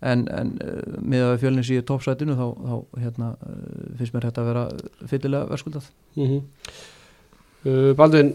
en, 0.00 0.24
en 0.30 0.54
uh, 0.62 0.96
með 1.02 1.28
að 1.28 1.36
fjölnins 1.44 1.70
í 1.74 1.82
toppsætinu 1.86 2.38
þá, 2.38 2.46
þá 2.54 3.04
hérna, 3.04 3.34
uh, 3.42 3.92
finnst 3.98 4.16
mér 4.16 4.28
þetta 4.30 4.42
að 4.42 4.50
vera 4.52 4.64
fyllilega 5.10 5.50
verskuldað 5.52 5.90
mm 6.16 6.26
-hmm. 6.26 6.42
uh, 7.68 7.92
Baldvin 7.98 8.34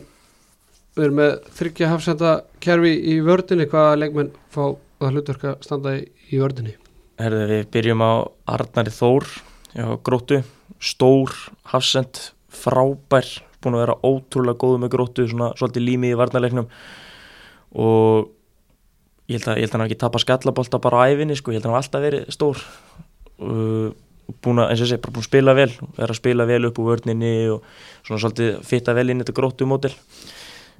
við 0.99 1.07
erum 1.07 1.19
með 1.21 1.33
þryggja 1.57 1.91
hafsenda 1.93 2.31
kerfi 2.63 2.93
í 3.13 3.17
vördinni, 3.25 3.67
hvaða 3.71 3.99
leikmenn 4.03 4.31
fá 4.51 4.63
það 4.99 5.13
hlutverk 5.15 5.45
að 5.49 5.59
standa 5.65 5.93
í, 5.99 6.07
vördinni? 6.37 6.75
Herðu, 7.19 7.45
við 7.51 7.69
byrjum 7.73 8.03
á 8.03 8.11
Arnari 8.55 8.93
Þór 8.95 9.27
já, 9.75 9.85
gróttu, 10.05 10.41
stór 10.79 11.35
hafsend, 11.71 12.19
frábær 12.49 13.29
búin 13.59 13.75
að 13.75 13.83
vera 13.83 13.95
ótrúlega 14.07 14.59
góðu 14.59 14.81
með 14.83 14.93
gróttu 14.93 15.25
svona 15.27 15.51
svolítið 15.59 15.85
límið 15.85 16.13
í 16.13 16.19
varnarleiknum. 16.19 16.67
Og 17.79 18.29
ég 19.29 19.39
held 19.39 19.49
að, 19.51 19.59
ég 19.59 19.65
held 19.65 19.73
að 19.73 19.77
hann 19.77 19.87
ekki 19.87 19.99
tapað 20.03 20.23
skallabólta 20.25 20.81
bara 20.83 21.03
á 21.03 21.07
æfinni 21.11 21.37
sko, 21.37 21.51
ég 21.51 21.59
held 21.59 21.67
að 21.67 21.73
hann 21.73 21.81
alltaf 21.83 22.05
verið 22.05 22.29
stór. 22.35 22.63
Uh, 23.39 23.89
búin 24.43 24.61
að, 24.61 24.73
eins 24.73 24.83
og 24.83 24.91
segi, 24.91 25.01
bara 25.03 25.15
búin 25.15 25.25
að 25.25 25.29
spila 25.29 25.55
vel 25.57 25.69
er 25.71 26.11
að 26.11 26.19
spila 26.19 26.47
vel 26.49 26.61
upp 26.69 26.79
úr 26.81 26.91
vörninni 26.93 27.33
og 27.53 27.65
svona 28.05 28.21
svolítið 28.23 28.59
fitta 28.67 28.95
vel 28.97 29.09
inn 29.09 29.23
þetta 29.23 29.35
gróttu 29.39 29.67
mótil 29.69 29.93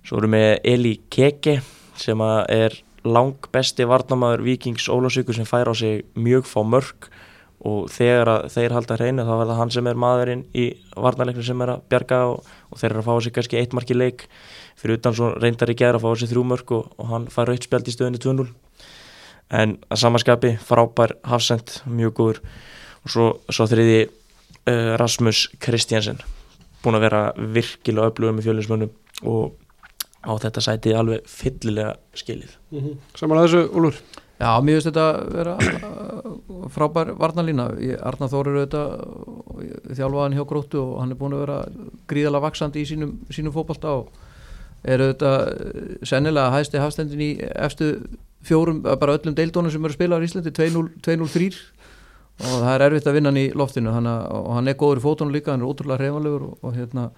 svo 0.05 0.19
erum 0.19 0.37
við 0.37 0.51
Eli 0.73 0.93
Keke 1.11 1.59
sem 1.99 2.21
er 2.21 2.75
lang 3.03 3.49
besti 3.53 3.87
varnamæður 3.87 4.43
Vikings 4.45 4.89
Ólásvíkur 4.91 5.35
sem 5.35 5.47
fær 5.47 5.71
á 5.71 5.73
sig 5.75 6.05
mjög 6.15 6.47
fá 6.47 6.61
mörg 6.63 7.09
og 7.59 7.89
þegar 7.91 8.47
þeir 8.51 8.75
halda 8.75 8.95
hreinu 8.95 9.25
þá 9.27 9.33
verða 9.41 9.57
hann 9.59 9.71
sem 9.73 9.87
er 9.89 9.99
maðurinn 9.99 10.45
í 10.55 10.69
varnarleiknum 10.95 11.43
sem 11.43 11.63
er 11.63 11.73
að 11.73 11.83
bjarga 11.91 12.19
og, 12.31 12.47
og 12.71 12.79
þeir 12.79 12.93
eru 12.93 13.01
að 13.03 13.09
fá 13.09 13.23
sig 13.25 13.35
kannski 13.35 13.59
eitt 13.59 13.75
marki 13.75 13.97
leik. 13.97 14.25
Fyrir 14.79 14.99
utan 14.99 15.15
svo 15.15 15.33
reyndar 15.35 15.71
í 15.71 15.75
gera 15.75 15.99
að 15.99 16.05
fá 16.05 16.21
sig 16.21 16.31
þrjú 16.31 16.45
mörg 16.47 16.71
og, 16.77 16.87
og 16.95 17.11
hann 17.11 17.27
fær 17.31 17.51
aukt 17.51 17.67
spjald 17.67 17.91
í 17.91 17.95
stöðinni 17.95 18.21
2-0 18.23 18.47
en 19.59 19.75
að 19.89 20.01
samanskapi 20.03 20.53
frábær 20.61 21.15
hafsend, 21.25 21.79
mjög 21.89 22.15
góður. 22.19 22.41
Og 23.03 23.11
svo, 23.11 23.27
svo 23.49 23.65
þriði 23.67 24.01
uh, 24.05 24.95
Rasmus 25.01 25.47
Kristjansen 25.59 26.21
búin 26.83 26.95
að 26.95 27.07
vera 27.09 27.23
virkilega 27.35 28.13
öflugum 28.13 28.39
með 28.39 28.47
fjölinsmönnum 28.47 28.93
og 29.27 29.58
á 30.25 30.31
þetta 30.43 30.63
sæti 30.63 30.95
alveg 30.95 31.27
fyllilega 31.27 31.93
skilið. 32.17 32.57
Mm 32.71 32.79
-hmm. 32.79 32.97
Saman 33.15 33.37
að 33.37 33.47
þessu, 33.47 33.69
Úlur 33.73 34.01
Já, 34.39 34.53
mér 34.63 34.77
finnst 34.77 34.87
þetta 34.87 35.07
vera 35.35 35.53
uh, 35.59 36.67
frábær 36.71 37.09
varnalína 37.19 37.65
Arnar 38.07 38.29
Þór 38.31 38.47
eru 38.47 38.61
þetta 38.63 38.83
þjálfaðan 39.97 40.37
hjá 40.37 40.45
gróttu 40.47 40.79
og 40.79 40.93
hann 41.01 41.11
er 41.11 41.19
búin 41.19 41.35
að 41.35 41.43
vera 41.43 41.57
gríðalega 42.07 42.45
vaksandi 42.45 42.79
í 42.79 42.87
sínum, 42.87 43.17
sínum 43.35 43.51
fókbalta 43.51 43.97
og 43.99 44.13
eru 44.87 45.09
þetta 45.11 45.33
uh, 45.43 45.91
sennilega 46.07 46.53
hæsti 46.55 46.79
hafstendin 46.79 47.25
í 47.25 47.29
efstu 47.51 47.89
fjórum, 48.47 48.79
uh, 48.85 48.95
bara 48.95 49.17
öllum 49.19 49.35
deildónum 49.35 49.75
sem 49.75 49.83
eru 49.83 49.91
að 49.91 49.99
spila 49.99 50.15
á 50.15 50.23
Íslandi 50.23 50.55
2-0-3 50.55 51.59
og 52.39 52.55
það 52.63 52.71
er 52.73 52.85
erfitt 52.85 53.09
að 53.09 53.17
vinna 53.17 53.31
hann 53.33 53.41
í 53.41 53.45
loftinu 53.57 53.91
hann, 53.91 54.07
og 54.07 54.49
hann 54.55 54.71
er 54.71 54.79
góður 54.79 55.01
í 55.01 55.03
fótunum 55.03 55.35
líka, 55.35 55.51
hann 55.51 55.63
er 55.65 55.69
ótrúlega 55.69 55.99
reymanlegur 55.99 56.47
og, 56.47 56.57
og 56.63 56.75
hérna, 56.77 57.09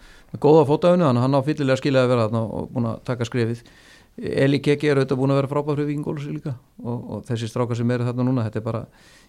góða 0.41 0.65
fótafinu 0.69 1.05
hann, 1.05 1.21
hann 1.21 1.37
á 1.37 1.41
fyllilega 1.45 1.81
skiljaði 1.81 2.07
að 2.07 2.13
vera 2.13 2.27
þarna 2.27 2.43
og 2.57 2.69
búin 2.73 2.91
að 2.91 3.01
taka 3.07 3.27
skrefið 3.29 3.63
Eli 4.21 4.59
Keki 4.59 4.89
er 4.91 4.99
auðvitað 4.99 5.19
búin 5.21 5.31
að 5.31 5.37
vera 5.39 5.49
frábæð 5.49 5.77
fyrir 5.77 5.87
vikingólusi 5.87 6.33
líka 6.35 6.55
og, 6.83 6.97
og 6.97 7.21
þessi 7.29 7.47
strákar 7.47 7.77
sem 7.79 7.93
eru 7.95 8.07
þarna 8.09 8.25
núna 8.27 8.43
þetta 8.47 8.59
er 8.59 8.65
bara, 8.65 8.81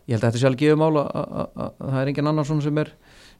ég 0.09 0.17
held 0.17 0.25
að 0.25 0.27
þetta 0.27 0.41
sé 0.41 0.49
alveg 0.49 0.63
gefið 0.65 0.81
mála 0.81 1.05
að 1.13 1.69
það 1.79 1.99
er 2.01 2.11
engin 2.11 2.31
annar 2.33 2.49
svona 2.49 2.65
sem 2.67 2.81
er 2.83 2.91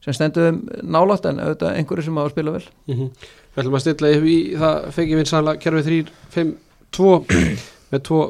sem 0.03 0.17
stenduðum 0.17 0.61
nálátt 0.95 1.27
en 1.29 1.41
auðvitað 1.43 1.77
einhverju 1.81 2.07
sem 2.07 2.19
á 2.19 2.23
að 2.23 2.31
spila 2.31 2.55
vel 2.55 2.63
mm 2.63 2.95
-hmm. 2.95 3.09
Við 3.53 3.61
ætlum 3.61 3.77
að 3.77 3.83
stilla 3.83 4.13
í 4.13 4.37
það 4.63 4.87
fengi 4.95 5.19
vinsanlega 5.19 5.61
kerfið 5.61 6.07
3-5-2 6.33 7.11
með 7.91 8.03
tvo 8.07 8.21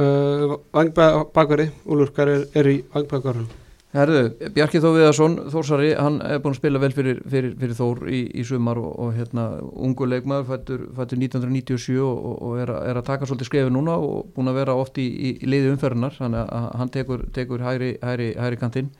uh, 0.00 0.58
vangbakveri 0.74 1.70
Úlur, 1.86 2.12
hvað 2.16 2.34
er, 2.34 2.46
er 2.60 2.70
í 2.72 2.78
vangbakverðunum? 2.94 3.60
Herðu, 3.90 4.50
Bjarki 4.54 4.78
Þó 4.78 4.92
Viðarsson, 4.94 5.32
Þórsari, 5.50 5.88
hann 5.98 6.20
er 6.22 6.38
búin 6.38 6.54
að 6.54 6.60
spila 6.60 6.78
vel 6.78 6.92
fyrir, 6.94 7.16
fyrir, 7.26 7.56
fyrir 7.58 7.74
Þór 7.74 8.04
í, 8.06 8.20
í 8.38 8.44
sumar 8.46 8.78
og, 8.78 8.90
og 9.02 9.16
hérna, 9.16 9.46
ungu 9.58 10.06
leikmaður 10.06 10.46
fættur, 10.46 10.84
fættur 10.94 11.18
1997 11.18 11.96
og, 12.04 12.28
og 12.30 12.60
er, 12.62 12.70
að, 12.70 12.84
er 12.86 13.00
að 13.00 13.08
taka 13.08 13.26
svolítið 13.26 13.48
skrefi 13.48 13.72
núna 13.74 13.96
og 13.98 14.28
búin 14.36 14.52
að 14.52 14.60
vera 14.60 14.76
oft 14.78 15.00
í, 15.02 15.08
í, 15.10 15.32
í 15.42 15.50
leiði 15.50 15.72
umferðinar, 15.72 16.14
þannig 16.20 16.54
að 16.60 16.68
hann 16.78 16.92
tekur, 16.94 17.24
tekur 17.34 17.66
hæri, 17.66 17.90
hæri, 18.04 18.30
hæri 18.38 18.60
kantinn. 18.62 18.92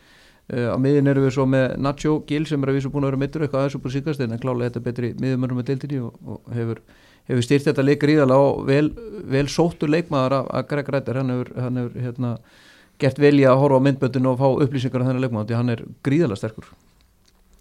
Uh, 0.50 0.74
á 0.74 0.76
miðin 0.82 1.12
eru 1.12 1.22
við 1.22 1.36
svo 1.36 1.46
með 1.46 1.76
Nacho 1.86 2.16
Gil 2.26 2.42
sem 2.50 2.66
er 2.66 2.72
að 2.72 2.80
vísu 2.80 2.90
búin 2.90 3.06
að 3.06 3.12
vera 3.12 3.22
mittur 3.22 3.46
eitthvað 3.46 3.62
aðeins 3.68 3.78
upp 3.78 3.86
á 3.86 3.90
síkast 3.94 4.26
en 4.26 4.34
klálega 4.42 4.72
þetta 4.72 4.86
betri 4.88 5.12
miðumörnum 5.22 5.62
með 5.62 5.70
deildinni 5.70 6.02
og, 6.02 6.18
og 6.26 6.50
hefur, 6.56 6.82
hefur 7.30 7.46
styrt 7.46 7.68
þetta 7.68 7.84
leik 7.86 8.04
ríðala 8.06 8.36
og 8.40 8.64
vel, 8.68 8.90
vel 9.30 9.46
sóttur 9.50 9.90
leikmaður 9.92 10.40
af 10.42 10.66
Greg 10.70 10.90
Rættar, 10.90 11.20
hann 11.22 11.32
hefur, 11.34 11.52
hann 11.56 11.80
hefur 11.80 12.04
hérna 12.06 12.34
gert 13.00 13.20
velja 13.22 13.54
að 13.54 13.62
horfa 13.62 13.80
á 13.80 13.86
myndböndinu 13.86 14.32
og 14.32 14.40
fá 14.40 14.48
upplýsingar 14.66 15.04
af 15.04 15.08
þennan 15.08 15.24
leikmann, 15.24 15.48
því 15.48 15.58
hann 15.58 15.72
er 15.72 15.84
gríðalega 16.06 16.40
sterkur. 16.42 16.68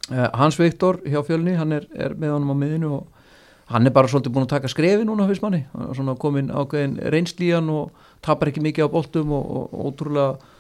Uh, 0.10 0.28
Hans 0.40 0.58
Viktor 0.60 1.00
hjá 1.06 1.22
fjölni, 1.26 1.56
hann 1.60 1.76
er, 1.78 1.88
er 1.94 2.16
með 2.18 2.36
honum 2.36 2.56
á 2.58 2.62
miðinu 2.64 2.92
og 2.98 3.26
hann 3.70 3.86
er 3.86 3.94
bara 3.94 4.10
svolítið 4.10 4.34
búin 4.36 4.48
að 4.48 4.56
taka 4.56 4.72
skrefi 4.72 5.06
núna 5.06 5.28
fyrst 5.30 5.46
manni, 5.46 5.62
svona 5.94 6.18
komin 6.20 6.50
ákveðin 6.50 6.98
reynslíjan 7.14 7.70
og 7.70 7.92
tapar 8.26 8.50
ekki 8.50 8.64
mikið 8.66 8.90
á 8.90 8.94
boltum 8.94 9.36
og, 9.38 9.46
og, 9.46 9.68
og 9.70 9.92
ótrúlega 9.92 10.58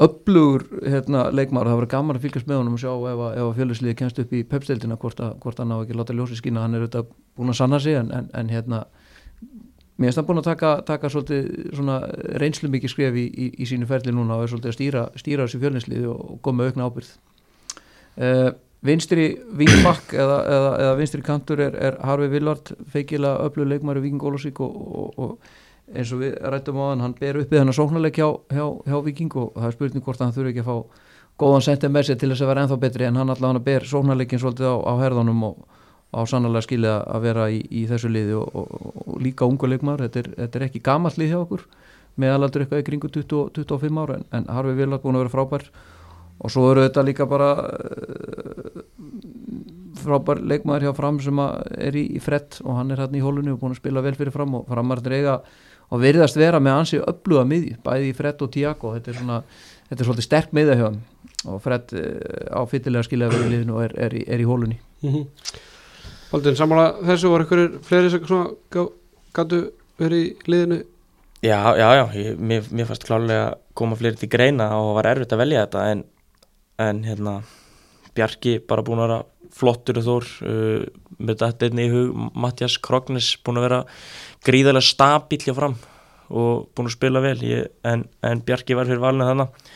upplugur 0.00 0.64
hérna, 0.80 1.26
leikmar, 1.34 1.68
það 1.68 1.80
verður 1.82 1.92
gaman 1.92 2.16
að 2.16 2.24
fylgjast 2.24 2.48
með 2.48 2.62
honum 2.62 2.76
og 2.76 2.80
sjá 2.80 2.90
ef 2.90 3.24
að, 3.26 3.34
að 3.42 3.50
fjölusliði 3.58 3.96
kemst 3.98 4.20
upp 4.22 4.30
í 4.32 4.44
pepsteildina 4.48 4.96
hvort, 5.00 5.20
hvort 5.42 5.60
hann 5.60 5.74
á 5.76 5.82
ekki 5.82 5.98
láta 5.98 6.16
ljósi 6.16 6.38
skína. 6.38 6.64
Hann 6.64 6.78
er 6.78 6.86
auðvitað 6.86 7.10
búin 7.36 7.52
að 7.52 7.58
sanna 7.60 7.80
sig 7.84 7.98
en, 8.00 8.08
en, 8.16 8.30
en 8.32 8.52
hérna 8.52 8.84
mér 10.00 10.08
finnst 10.08 10.20
hann 10.22 10.28
búin 10.30 10.40
að 10.40 10.48
taka, 10.48 10.72
taka 10.88 11.10
reynslu 12.40 12.70
mikið 12.72 12.94
skref 12.94 13.20
í, 13.20 13.26
í, 13.28 13.50
í 13.60 13.68
sínu 13.68 13.88
ferli 13.88 14.14
núna 14.16 14.38
og 14.38 14.46
er 14.46 14.52
svolítið 14.54 14.72
að 14.72 14.76
stýra, 14.78 15.04
stýra 15.20 15.46
þessu 15.46 15.60
fjölninsliði 15.60 16.08
og 16.08 16.38
koma 16.46 16.68
aukna 16.68 16.88
ábyrð 16.88 17.10
uh, 18.16 18.50
vinstri 18.88 19.26
vingbakk 19.60 20.14
eða, 20.22 20.38
eða, 20.56 20.70
eða 20.86 20.94
vinstri 21.02 21.24
kantur 21.26 21.60
er, 21.66 21.76
er 21.76 21.98
Harfi 22.08 22.30
Villard 22.32 22.72
feikila 22.92 23.36
öllu 23.44 23.68
leikmæri 23.68 24.06
Viking 24.06 24.24
Ólásík 24.24 24.62
og, 24.64 24.80
og, 24.80 25.20
og 25.20 25.52
eins 25.94 26.12
og 26.14 26.22
við 26.22 26.36
rættum 26.54 26.80
á 26.80 26.84
hann 26.90 27.04
hann 27.04 27.16
ber 27.18 27.40
uppið 27.42 27.62
hann 27.62 27.72
að 27.72 27.78
sóknarleik 27.80 28.20
hjá, 28.20 28.28
hjá, 28.52 28.66
hjá 28.86 28.98
Viking 29.06 29.36
og 29.40 29.52
það 29.56 29.68
er 29.68 29.76
spurning 29.76 30.06
hvort 30.06 30.22
hann 30.24 30.34
þurfi 30.36 30.54
ekki 30.54 30.64
að 30.64 30.70
fá 30.70 31.06
góðan 31.40 31.66
sentið 31.66 31.94
með 31.94 32.08
sér 32.08 32.20
til 32.20 32.30
þess 32.30 32.44
að 32.44 32.50
vera 32.52 32.64
ennþá 32.64 32.80
betri 32.80 33.08
en 33.08 33.20
hann 33.20 33.34
allavega 33.34 33.64
ber 33.66 33.86
sóknarleikin 33.88 34.42
svolítið 34.42 34.70
á, 34.70 34.76
á 34.86 34.92
herðunum 35.00 35.44
og 35.50 35.60
á 36.10 36.20
sannlega 36.26 36.66
skilja 36.66 36.96
að 37.06 37.26
vera 37.28 37.46
í, 37.50 37.60
í 37.70 37.86
þessu 37.90 38.10
liði 38.10 38.34
og, 38.38 38.50
og, 38.54 38.90
og 39.06 39.20
líka 39.22 39.46
ungu 39.46 39.70
leikmar 39.70 40.02
þetta 40.04 40.24
er, 40.24 40.32
þetta 40.42 40.58
er 40.58 40.66
ekki 40.66 40.82
gamall 40.84 41.14
lið 41.16 41.32
hjá 41.32 41.40
okkur 41.44 41.66
meðalaldur 42.20 42.64
eitthvað 42.64 42.82
í 42.82 42.86
kringu 42.88 43.10
20, 43.12 43.50
25 43.56 44.02
ára 44.02 44.18
en, 44.18 44.26
en 44.36 44.48
Harfi 44.50 44.76
Villar 44.78 45.02
búin 45.02 45.18
að 45.18 45.26
vera 45.26 45.34
frábær. 45.34 45.66
Og 46.40 46.52
svo 46.52 46.70
eru 46.72 46.84
þetta 46.86 47.04
líka 47.04 47.26
bara 47.28 47.50
uh, 47.60 48.84
frábær 50.00 50.40
leikmar 50.40 50.84
hjá 50.84 50.94
fram 50.96 51.20
sem 51.22 51.40
er 51.40 51.98
í, 51.98 52.06
í 52.16 52.22
frett 52.24 52.60
og 52.64 52.78
hann 52.78 52.92
er 52.94 53.02
hérna 53.04 53.20
í 53.20 53.24
hólunni 53.24 53.52
og 53.52 53.60
búin 53.60 53.76
að 53.76 53.82
spila 53.82 54.04
vel 54.04 54.16
fyrir 54.16 54.34
fram 54.34 54.56
og 54.56 54.70
framar 54.70 55.02
drega 55.04 55.40
og 55.90 56.02
veriðast 56.02 56.38
vera 56.38 56.60
með 56.62 56.78
ansi 56.78 57.00
öfluga 57.02 57.46
miði 57.48 57.76
bæði 57.84 58.12
í 58.12 58.16
frett 58.16 58.42
og 58.44 58.52
Tiago 58.54 58.94
þetta 58.96 59.10
er 59.10 59.18
svona, 59.18 59.40
þetta 59.88 60.02
er 60.02 60.08
svolítið 60.08 60.28
sterk 60.28 60.54
miða 60.56 60.78
hjá 60.78 60.86
hann 60.86 61.00
og 61.50 61.60
frett 61.64 61.94
uh, 61.96 62.54
á 62.54 62.60
fyrirlega 62.68 63.08
skilja 63.08 63.30
að 63.30 63.36
vera 63.36 63.48
í 63.48 63.52
liðinu 63.54 63.76
og 63.76 63.84
er, 63.88 63.96
er, 64.06 64.16
er 64.26 64.42
í 64.42 64.48
hólunni 64.48 64.78
mm 65.02 65.10
-hmm. 65.10 65.26
Baldin, 66.30 66.54
samála 66.54 66.92
þessu? 67.02 67.30
Var 67.32 67.42
einhverjir 67.42 67.72
fleiri 67.82 68.10
sem 68.12 68.26
svona 68.26 68.84
gætu 69.34 69.58
verið 69.98 70.20
í 70.22 70.28
liðinu? 70.46 70.76
Já, 71.42 71.58
já, 71.74 71.88
já, 71.96 72.04
ég, 72.14 72.38
mér, 72.38 72.68
mér 72.70 72.86
fannst 72.86 73.06
klálega 73.08 73.54
koma 73.74 73.96
fleiri 73.96 74.20
til 74.20 74.28
greina 74.30 74.68
og 74.78 74.94
var 75.00 75.08
erfitt 75.10 75.32
að 75.32 75.42
velja 75.42 75.64
þetta 75.64 75.86
en, 75.90 76.04
en 76.78 77.02
hérna, 77.04 77.40
Bjarki 78.14 78.58
bara 78.68 78.84
búin 78.86 79.00
að 79.00 79.08
vera 79.08 79.18
flottur 79.50 79.98
og 79.98 80.06
þór 80.06 80.28
uh, 80.46 80.84
með 81.18 81.42
þetta 81.42 81.66
einni 81.66 81.88
í 81.88 81.92
hug, 81.94 82.14
Mattias 82.38 82.78
Krognes 82.78 83.32
búin 83.42 83.58
að 83.58 83.66
vera 83.66 83.80
gríðarlega 84.46 84.86
stabíl 84.86 85.42
hjá 85.44 85.54
fram 85.56 85.76
og 86.30 86.68
búin 86.74 86.88
að 86.88 86.96
spila 86.96 87.22
vel. 87.24 87.38
Ég, 87.44 87.70
en, 87.84 88.06
en 88.22 88.42
Bjarki 88.46 88.76
var 88.78 88.88
fyrir 88.88 89.02
valinu 89.02 89.28
þannig 89.28 89.70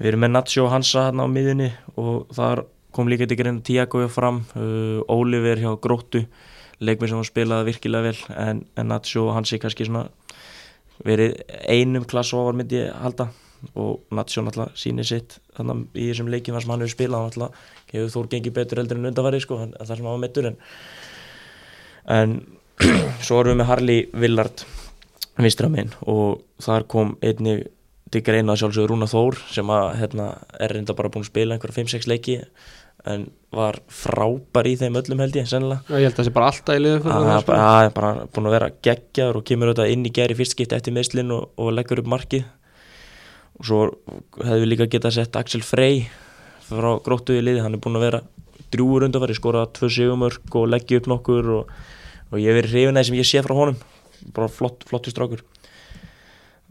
við 0.00 0.12
erum 0.12 0.24
með 0.24 0.32
Natsjó 0.36 0.68
Hansa 0.72 1.08
hérna 1.08 1.26
á 1.28 1.28
miðinni 1.28 1.72
og 2.00 2.30
það 2.32 2.54
er 2.54 2.62
kom 2.90 3.10
líka 3.10 3.28
til 3.28 3.38
greina 3.38 3.62
Tiago 3.62 4.00
hjá 4.02 4.08
fram 4.10 4.40
uh, 4.58 5.02
Oliver 5.12 5.60
hjá 5.60 5.70
Gróttu 5.82 6.24
leikmið 6.80 7.12
sem 7.12 7.26
spilaði 7.28 7.68
virkilega 7.68 8.08
vel 8.08 8.38
en, 8.40 8.64
en 8.78 8.90
Nacho 8.90 9.26
og 9.28 9.36
hans 9.36 9.52
er 9.52 9.60
kannski 9.62 9.86
svona 9.86 10.06
verið 11.04 11.36
einum 11.68 12.06
klass 12.08 12.32
ofar 12.36 12.56
myndi 12.56 12.80
ég 12.80 12.94
halda. 13.02 13.30
Og 13.76 14.00
Nacho 14.16 14.40
náttúrulega 14.44 14.80
sínir 14.80 15.08
sitt 15.08 15.36
þannig 15.56 15.98
í 16.00 16.08
þessum 16.08 16.30
leikin 16.32 16.56
sem 16.56 16.72
hann 16.72 16.84
hefur 16.84 16.94
spilað. 16.94 17.26
Náttúrulega 17.28 17.92
hefur 17.92 18.14
Þór 18.14 18.30
gengið 18.32 18.56
betur 18.56 18.80
eldur 18.82 19.00
en 19.00 19.10
undarfæri 19.10 19.42
sko, 19.44 19.60
það 19.76 19.92
sem 19.92 20.00
hann 20.00 20.14
var 20.14 20.22
meittur 20.24 20.48
en, 20.50 20.58
en 22.16 22.34
svo 23.24 23.40
erum 23.40 23.54
við 23.54 23.60
með 23.60 23.70
Harley 23.70 24.06
Villard 24.22 24.64
vinstraminn 25.40 25.92
og 26.08 26.40
þar 26.62 26.86
kom 26.90 27.14
einni 27.24 27.60
til 28.10 28.22
greina 28.26 28.56
sjálfsögur 28.58 28.90
Rúna 28.90 29.06
Þór 29.10 29.38
sem 29.52 29.68
að 29.70 29.88
hérna, 30.00 30.30
er 30.58 30.74
reynda 30.74 30.96
bara 30.98 31.10
búin 31.12 31.24
að 31.24 31.30
spila 31.30 31.56
einhverja 31.56 31.84
5-6 31.84 32.08
leiki 32.10 32.40
en 33.08 33.28
var 33.54 33.78
frábær 33.88 34.68
í 34.68 34.74
þeim 34.78 34.98
öllum 35.00 35.22
held 35.22 35.36
ég 35.38 35.46
sennilega. 35.48 35.82
Já, 35.88 35.96
ég 35.96 36.08
held 36.08 36.14
að 36.14 36.18
það 36.18 36.26
sé 36.28 36.32
bara 36.36 36.48
alltaf 36.50 36.76
í 36.76 36.82
liðum 36.82 37.04
fyrir 37.04 37.14
hann 37.16 37.44
það, 37.46 37.84
er 37.84 37.94
bara, 37.96 38.24
búin 38.34 38.48
að 38.48 38.56
vera 38.56 38.70
geggjaður 38.86 39.38
og 39.40 39.46
kemur 39.48 39.70
auðvitað 39.70 39.92
inn 39.94 40.04
í 40.04 40.12
gæri 40.18 40.36
fyrst 40.38 40.56
skipti 40.56 40.76
eftir 40.76 40.96
meðslinn 40.96 41.32
og, 41.34 41.46
og 41.56 41.70
leggur 41.74 42.02
upp 42.02 42.10
markið. 42.12 42.44
Og 43.60 43.70
svo 43.70 43.80
hefðu 44.44 44.68
líka 44.68 44.88
getað 44.92 45.16
sett 45.16 45.38
Axel 45.40 45.64
Frey 45.64 46.04
frá 46.68 46.90
gróttu 47.04 47.38
í 47.38 47.44
liði, 47.44 47.64
hann 47.64 47.78
er 47.78 47.82
búin 47.82 47.98
að 47.98 48.06
vera 48.06 48.22
drjúur 48.70 49.06
undanfæri, 49.08 49.38
skorað 49.38 49.72
tvö 49.78 49.90
sigumörk 49.90 50.60
og 50.60 50.68
leggja 50.70 51.00
upp 51.00 51.08
nokkur 51.10 51.50
og, 51.56 51.72
og 52.30 52.38
ég 52.40 52.50
hef 52.50 52.60
verið 52.60 52.74
hrifin 52.76 53.00
að 53.00 53.08
sem 53.08 53.18
ég 53.20 53.28
sé 53.28 53.42
frá 53.44 53.54
honum. 53.56 53.80
Bara 54.36 54.50
flott, 54.52 54.84
flottu 54.88 55.12
strákur. 55.12 55.42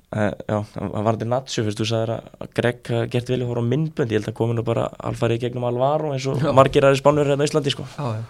Uh, 0.09 0.31
já, 0.49 0.57
hann 0.73 1.05
var 1.05 1.17
þetta 1.21 1.65
fyrst 1.67 1.81
þú 1.83 1.85
sagðir 1.85 2.11
að 2.17 2.47
Greg 2.57 2.79
gert 3.13 3.27
að 3.29 3.43
hóra 3.45 3.61
á 3.61 3.69
myndbönd, 3.69 4.09
ég 4.09 4.17
held 4.17 4.29
að 4.31 4.37
kominu 4.39 4.63
bara 4.65 4.87
alfarið 5.05 5.43
gegnum 5.43 5.67
Alvaro 5.69 6.15
eins 6.15 6.25
og 6.25 6.39
Já. 6.41 6.49
margir 6.57 6.87
aðri 6.87 6.97
spánur 6.97 7.29
hérna 7.29 7.45
á 7.45 7.49
Íslandi 7.49 7.69
sko, 7.75 7.85
Já, 7.93 8.17
já. 8.17 8.23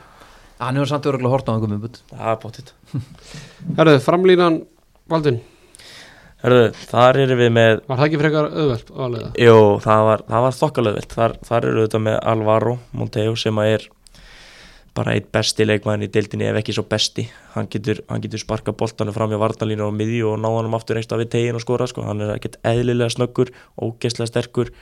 Hann 0.60 0.76
hefur 0.76 0.90
samt 0.92 1.08
örgulega 1.08 1.32
hort 1.32 1.48
á 1.48 1.56
einhverjum 1.56 1.78
umbútt 1.78 2.02
það 2.10 2.34
er 2.34 2.42
bóttið 2.44 2.74
Herðu, 3.78 3.94
framlínan 4.04 4.58
Valdin, 5.08 5.40
Hörðu, 6.44 6.68
þar 6.92 7.22
erum 7.24 7.40
við 7.46 7.54
með 7.56 7.80
var 7.88 8.02
það 8.02 8.06
ekki 8.10 8.20
frekar 8.26 8.50
auðvelt 8.52 8.92
aðlega? 8.92 9.32
Jú, 9.48 9.56
það 9.88 10.04
var, 10.10 10.26
það 10.28 10.46
var 10.50 10.58
þokkalöðvilt 10.60 11.16
þar, 11.16 11.38
þar 11.48 11.70
eru 11.70 11.80
auðvitað 11.86 12.04
með 12.10 12.20
Alvaro 12.34 12.76
Monteo 12.92 13.40
sem 13.40 13.64
að 13.64 13.72
er 13.78 13.88
bara 14.98 15.14
eitt 15.16 15.30
besti 15.34 15.66
leikmaðin 15.66 16.08
í 16.08 16.12
deildinni 16.14 16.48
ef 16.50 16.60
ekki 16.60 16.74
svo 16.76 16.84
besti. 16.90 17.26
Hann 17.54 17.70
getur, 17.72 18.02
hann 18.10 18.24
getur 18.24 18.42
sparka 18.42 18.74
boltanu 18.76 19.14
fram 19.16 19.34
í 19.36 19.40
varnalínu 19.40 19.88
á 19.88 19.92
miðju 19.94 20.34
og 20.34 20.40
náða 20.42 20.64
hann 20.64 20.78
aftur 20.78 21.00
einst 21.00 21.14
af 21.14 21.22
við 21.22 21.32
tegin 21.36 21.60
og 21.60 21.64
skora 21.64 21.88
sko. 21.90 22.04
hann 22.08 22.22
er 22.26 22.34
ekkert 22.36 22.60
eðlilega 22.68 23.14
snöggur 23.14 23.52
ógeðslega 23.78 24.32
sterkur, 24.32 24.74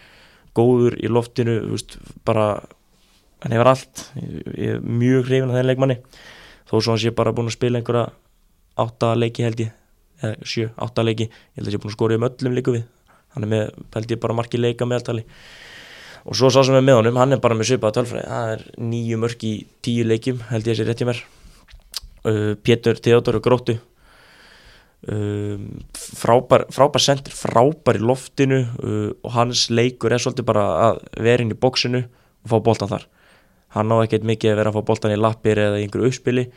góður 0.58 0.98
í 1.04 1.12
loftinu, 1.12 1.60
veist, 1.72 1.98
bara 2.26 2.64
hann 3.44 3.56
hefur 3.56 3.72
allt. 3.74 4.08
Ég, 4.16 4.42
ég 4.56 4.76
er 4.78 4.82
mjög 4.82 5.28
hrifin 5.28 5.52
af 5.52 5.60
þenn 5.60 5.72
leikmanni. 5.72 6.00
Þó 6.68 6.76
svo 6.80 6.96
hann 6.96 7.04
sé 7.04 7.14
bara 7.16 7.36
búin 7.36 7.52
að 7.52 7.58
spila 7.60 7.82
einhverja 7.82 8.08
átta 8.78 9.14
leiki 9.16 9.46
held 9.46 9.66
ég. 9.68 9.74
Eða 10.24 10.50
sjö, 10.50 10.72
átta 10.82 11.06
leiki, 11.06 11.30
ég 11.30 11.62
held 11.62 11.70
að 11.70 11.78
sé 11.78 11.84
búin 11.84 11.94
að 11.94 12.00
skora 12.00 12.18
um 12.18 12.28
öllum 12.28 12.58
líku 12.58 12.74
við. 12.74 12.88
Hann 13.36 13.46
er 13.46 13.52
með, 13.54 13.82
held 13.94 14.12
ég 14.16 14.22
bara 14.24 14.36
marki 14.38 14.60
leika 14.60 14.88
meðaltali 14.90 15.28
og 16.28 16.36
svo 16.36 16.50
sá 16.52 16.60
sem 16.68 16.76
er 16.76 16.84
með 16.84 17.00
honum, 17.00 17.18
hann 17.22 17.36
er 17.36 17.42
bara 17.44 17.56
með 17.56 17.70
svipað 17.72 18.02
tölfræði, 18.02 18.28
það 18.28 18.54
er 18.54 18.64
nýju 18.84 19.20
mörk 19.22 19.44
í 19.48 19.52
tíu 19.86 20.08
leikjum, 20.08 20.42
held 20.50 20.68
ég 20.68 20.76
sé 20.76 20.86
rétt 20.88 21.04
í 21.04 21.08
mér. 21.08 21.22
Uh, 22.28 22.54
Pétur 22.60 23.00
Theodor 23.00 23.40
og 23.40 23.46
Gróttu. 23.46 23.78
Um, 25.08 25.86
frábær, 25.96 26.66
frábær 26.74 27.04
sendir 27.04 27.36
frábær 27.38 28.00
í 28.00 28.04
loftinu 28.04 28.64
uh, 28.66 29.12
og 29.22 29.36
hans 29.38 29.68
leikur 29.72 30.12
er 30.12 30.20
svolítið 30.20 30.48
bara 30.50 30.66
að 30.88 31.04
vera 31.24 31.46
inn 31.46 31.54
í 31.54 31.60
bóksinu 31.60 32.02
og 32.04 32.52
fá 32.52 32.58
boltan 32.66 32.92
þar. 32.92 33.06
Hann 33.78 33.94
á 33.94 33.96
ekkert 34.02 34.26
mikið 34.28 34.52
að 34.52 34.60
vera 34.60 34.74
að 34.74 34.80
fá 34.80 34.88
boltan 34.90 35.14
í 35.14 35.20
lappir 35.22 35.62
eða 35.64 35.80
í 35.80 35.86
einhverju 35.86 36.12
uppspili. 36.12 36.48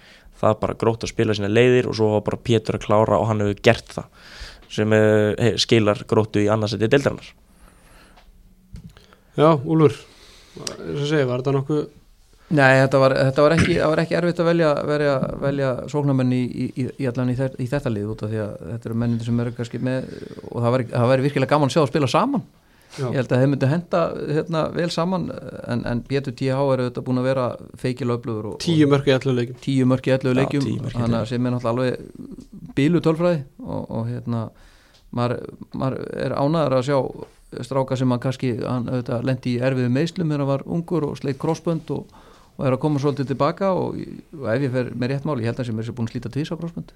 Það 0.40 0.54
er 0.54 0.62
bara 0.64 0.78
grótt 0.80 1.04
að 1.04 1.12
spila 1.12 1.36
sína 1.36 1.52
leiðir 1.52 1.90
og 1.90 1.98
svo 1.98 2.14
var 2.16 2.24
bara 2.26 2.40
Pétur 2.42 2.80
að 2.80 2.88
klára 2.88 3.20
og 3.20 3.28
hann 3.30 3.44
hefur 3.44 3.62
gert 3.68 3.94
það 4.00 4.10
sem 4.70 4.96
uh, 4.96 5.36
hey, 5.38 5.54
skilar 5.60 6.02
gróttu 6.10 6.42
í 6.42 6.50
annarsætti 6.50 6.90
deildarinnar 6.90 7.30
Já, 9.40 9.48
Úlfur, 9.64 9.96
eins 10.60 11.00
og 11.00 11.08
segi, 11.08 11.24
var 11.28 11.40
þetta 11.40 11.56
nokkuð 11.56 11.88
Nei, 12.50 12.80
þetta 12.80 12.98
var, 12.98 13.12
þetta 13.14 13.42
var, 13.44 13.52
ekki, 13.54 13.74
það 13.78 13.90
var 13.92 14.00
ekki 14.02 14.16
erfitt 14.18 14.40
að 14.42 14.48
velja, 14.48 14.70
velja, 14.88 15.12
velja 15.38 15.68
sóknarmenn 15.92 16.32
í, 16.34 16.40
í, 16.50 16.64
í, 16.82 16.86
í 16.98 17.06
allan 17.06 17.30
í, 17.30 17.36
í 17.38 17.66
þetta 17.70 17.92
lið 17.94 18.08
út 18.10 18.24
af 18.26 18.32
því 18.32 18.40
að 18.42 18.56
þetta 18.72 18.90
eru 18.90 18.96
mennindir 18.98 19.28
sem 19.28 19.44
eru 19.44 19.52
kannski 19.54 19.78
með 19.86 20.08
og 20.48 20.56
það 20.56 20.74
væri, 20.74 20.86
það 20.90 21.12
væri 21.12 21.24
virkilega 21.28 21.52
gaman 21.52 21.70
að 21.70 21.76
sjá 21.76 21.82
að 21.84 21.92
spila 21.92 22.10
saman. 22.10 22.42
Já, 22.90 23.04
ég 23.04 23.20
held 23.20 23.30
að 23.30 23.42
þeir 23.44 23.50
myndi 23.52 23.70
henda 23.70 24.00
hérna, 24.18 24.64
vel 24.74 24.88
saman 24.90 25.28
en, 25.30 25.84
en 25.86 26.00
Pétur 26.10 26.34
TH 26.34 26.56
er 26.58 26.82
auðvitað 26.82 27.04
búin 27.06 27.20
að 27.22 27.28
vera 27.28 27.44
feikilöflugur 27.78 28.48
og, 28.50 28.56
tíu 28.64 28.88
mörg 28.90 29.06
í 29.06 29.14
allu 29.14 29.34
leikum 29.36 29.60
tíu 29.62 29.86
mörk 29.86 30.08
í 30.10 30.14
ellu 30.16 30.32
leikjum 30.34 30.64
tíu 30.66 30.80
mörk 30.82 30.96
í 30.96 30.98
þannig 30.98 31.20
að 31.20 31.22
leikjum. 31.22 31.28
sem 31.30 31.46
er 31.46 31.54
náttúrulega 31.54 31.92
alveg 31.94 32.72
bílu 32.74 33.02
tölfræði 33.06 33.44
og, 33.62 33.84
og 33.86 34.10
hérna 34.10 34.40
maður, 35.14 35.36
maður 35.70 36.02
er 36.26 36.34
ánæður 36.34 36.76
að 36.80 36.88
sjá 36.88 36.98
stráka 37.66 37.96
sem 37.98 38.12
að 38.14 38.20
kannski 38.24 38.50
hann 38.62 38.88
auðvitað 38.88 39.24
lendi 39.26 39.54
í 39.56 39.60
erfiðu 39.66 39.90
meðslum 39.94 40.28
þegar 40.30 40.42
hann 40.44 40.50
var 40.52 40.62
ungur 40.66 41.06
og 41.10 41.16
sleitt 41.18 41.38
krossbönd 41.42 41.90
og, 41.96 42.06
og 42.56 42.66
er 42.66 42.76
að 42.76 42.82
koma 42.84 43.00
svolítið 43.02 43.30
tilbaka 43.32 43.72
og, 43.74 43.98
og 44.38 44.46
ef 44.54 44.62
ég 44.66 44.74
fer 44.74 44.90
með 44.94 45.12
rétt 45.14 45.26
mál, 45.26 45.38
ég 45.42 45.50
held 45.50 45.60
að 45.62 45.70
sem 45.70 45.78
er 45.82 45.88
sér 45.88 45.96
búin 45.98 46.08
að 46.10 46.14
slíta 46.14 46.32
tvísa 46.34 46.58
krossbönd 46.60 46.92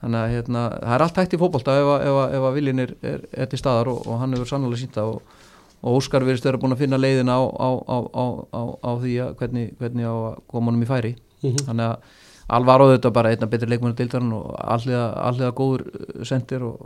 þannig 0.00 0.20
að 0.22 0.32
hérna, 0.36 0.62
það 0.80 0.94
er 0.96 1.04
allt 1.06 1.18
hægt 1.20 1.34
í 1.36 1.40
fótbolta 1.42 1.74
ef, 1.80 1.88
að- 1.96 2.04
ef, 2.08 2.18
að- 2.22 2.34
ef 2.38 2.46
að 2.50 2.54
viljin 2.60 2.82
er, 2.86 2.92
er, 3.02 3.24
er 3.44 3.50
til 3.52 3.58
staðar 3.60 3.90
og, 3.92 4.06
og 4.08 4.20
hann 4.22 4.32
hefur 4.36 4.48
sannlega 4.52 4.80
sínt 4.80 4.94
það 4.96 5.10
og, 5.16 5.34
og 5.80 5.98
Óskar 5.98 6.24
verðist 6.24 6.44
vera 6.48 6.60
búin 6.60 6.72
að 6.76 6.80
finna 6.84 6.98
leiðina 7.00 7.36
á, 7.36 7.42
á, 7.44 7.68
á, 7.84 7.96
á, 8.14 8.24
á, 8.52 8.62
á 8.84 8.90
því 9.02 9.12
að 9.26 9.34
hvernig, 9.42 9.66
hvernig 9.80 10.08
á 10.08 10.14
að 10.30 10.40
koma 10.52 10.70
honum 10.72 10.86
í 10.86 10.90
færi 10.92 11.16
Mhm. 11.40 11.56
þannig 11.70 11.86
að 11.88 12.16
Alvaro 12.52 12.86
þetta 12.90 13.10
bara 13.16 13.30
einna 13.32 13.46
betri 13.48 13.68
leikmennu 13.70 13.94
deildarinn 13.96 14.32
og 14.36 14.48
alliða 14.60 15.52
góður 15.56 15.84
uh, 15.88 16.24
sendir 16.28 16.64
og 16.66 16.82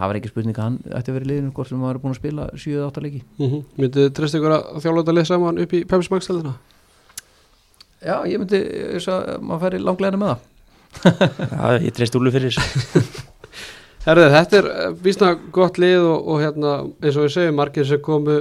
það 0.00 0.10
var 0.10 0.18
ekki 0.20 0.30
spurning 0.32 0.56
að 0.58 0.66
hann 0.66 0.78
ætti 0.98 1.12
að 1.12 1.16
vera 1.18 1.26
í 1.26 1.30
liðinu 1.30 1.52
hvort 1.56 1.68
sem 1.70 1.80
maður 1.80 1.98
er 1.98 2.02
búin 2.04 2.14
að 2.14 2.20
spila 2.20 2.46
7-8 2.56 3.02
leiki 3.04 3.22
Mhm. 3.38 3.62
Myndið 3.78 4.06
þið 4.06 4.12
treyst 4.18 4.38
ykkur 4.40 4.54
að 4.56 4.68
þjálfa 4.84 5.02
þetta 5.02 5.16
lið 5.18 5.26
saman 5.30 5.58
upp 5.64 5.72
í 5.76 5.82
telðina? 6.30 6.54
Já, 8.00 8.14
ég 8.24 8.38
myndi 8.40 8.60
þess 8.96 9.10
að 9.12 9.26
maður 9.44 9.60
færi 9.66 9.82
langlegina 9.84 10.20
með 10.20 10.30
það 10.32 10.46
Já, 11.52 11.84
ég 11.84 11.92
treyst 11.98 12.16
úlu 12.16 12.32
fyrir 12.32 12.54
þessu 12.56 13.02
Herðið, 14.06 14.32
þetta 14.32 14.56
er 14.62 14.68
eh, 14.72 14.92
býsna 15.04 15.34
gott 15.52 15.76
lið 15.78 16.00
og, 16.08 16.28
og 16.32 16.38
hérna, 16.40 16.70
eins 17.04 17.18
og 17.20 17.26
við 17.26 17.34
segjum, 17.34 17.58
margir 17.60 17.84
sem 17.84 18.00
komu 18.00 18.38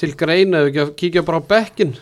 til 0.00 0.10
greina, 0.20 0.60
ef 0.68 0.76
að 0.84 0.90
kíkja 1.00 1.22
bara 1.24 1.40
á 1.40 1.48
bekkin 1.48 1.94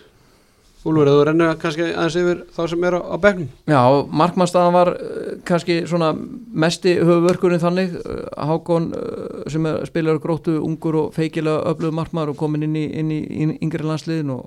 Úlfur, 0.87 1.09
þú 1.11 1.23
rennur 1.27 1.57
kannski 1.59 1.87
aðeins 1.89 2.17
yfir 2.21 2.43
þá 2.55 2.61
sem 2.71 2.85
er 2.87 2.97
á, 2.97 3.01
á 3.03 3.17
bekknum. 3.19 3.49
Já, 3.67 3.81
markmannstæðan 4.21 4.77
var 4.77 4.91
uh, 4.95 5.31
kannski 5.49 5.81
svona 5.91 6.13
mesti 6.15 6.95
höfuvörkurinn 7.03 7.63
þannig. 7.63 7.97
Uh, 7.99 8.21
Hákon 8.49 8.93
uh, 8.95 9.41
sem 9.51 9.67
spilar 9.91 10.21
gróttu 10.23 10.61
ungur 10.63 11.01
og 11.03 11.17
feikilega 11.17 11.67
öflugur 11.73 11.97
markmaður 11.99 12.35
og 12.35 12.39
komin 12.45 12.69
inn 12.69 12.79
í, 12.79 12.85
inn 13.01 13.11
í, 13.11 13.19
inn 13.27 13.57
í 13.57 13.59
yngri 13.67 13.89
landsliðin 13.89 14.31
og, 14.37 14.45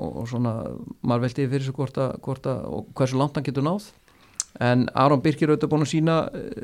og, 0.00 0.08
og 0.22 0.30
svona 0.32 0.56
maður 1.04 1.26
veltiði 1.28 1.52
fyrir 1.52 1.68
sig 1.68 1.76
hvort 1.76 2.00
að, 2.00 2.16
hvort 2.24 2.48
að 2.48 2.64
og 2.70 2.88
hversu 2.96 3.20
langt 3.20 3.36
hann 3.36 3.46
getur 3.46 3.68
náð. 3.68 3.92
En 4.62 4.86
Aron 4.94 5.20
Birkir 5.20 5.50
auðvitað 5.50 5.70
búin 5.72 5.82
að 5.82 5.90
sína 5.90 6.16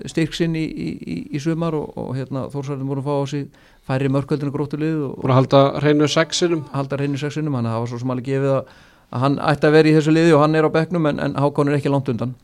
styrk 0.09 0.37
sinn 0.39 0.55
í, 0.55 0.63
í, 0.63 0.91
í, 0.95 1.17
í 1.35 1.41
sumar 1.43 1.75
og, 1.75 1.89
og 1.99 2.13
hérna 2.15 2.45
Þórsarðin 2.53 2.87
voru 2.87 3.03
að 3.03 3.09
fá 3.09 3.15
á 3.19 3.25
sig 3.33 3.49
færri 3.89 4.11
mörkvöldinu 4.15 4.55
gróttulið 4.55 5.01
og, 5.09 5.17
Búin 5.19 5.35
að 5.35 5.41
halda 5.41 5.63
hreinu 5.81 6.09
sexinum 6.11 6.63
halda 6.71 7.01
reyni 7.01 7.19
sexinum 7.19 7.59
það 7.59 7.79
var 7.83 7.91
svo 7.91 7.99
sem 7.99 8.13
alveg 8.15 8.29
gefið 8.31 8.55
að, 8.55 8.71
að 9.11 9.25
hann 9.25 9.39
ætti 9.43 9.69
að 9.69 9.77
vera 9.77 9.91
í 9.91 9.95
þessu 9.99 10.15
liði 10.15 10.35
og 10.37 10.43
hann 10.45 10.57
er 10.59 10.67
á 10.67 10.71
bekknum 10.75 11.11
en, 11.11 11.21
en 11.21 11.37
Hákon 11.39 11.71
er 11.71 11.79
ekki 11.79 11.93
langt 11.93 12.11
undan. 12.13 12.35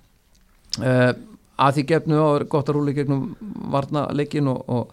Uh, 0.76 1.12
að 1.56 1.78
því 1.78 1.84
gefnu 1.92 2.22
er 2.22 2.46
gott 2.52 2.68
að 2.68 2.78
rúli 2.78 2.94
gegnum 2.96 3.34
varna 3.72 4.06
leikin 4.12 4.50
og, 4.52 4.64
og 4.68 4.90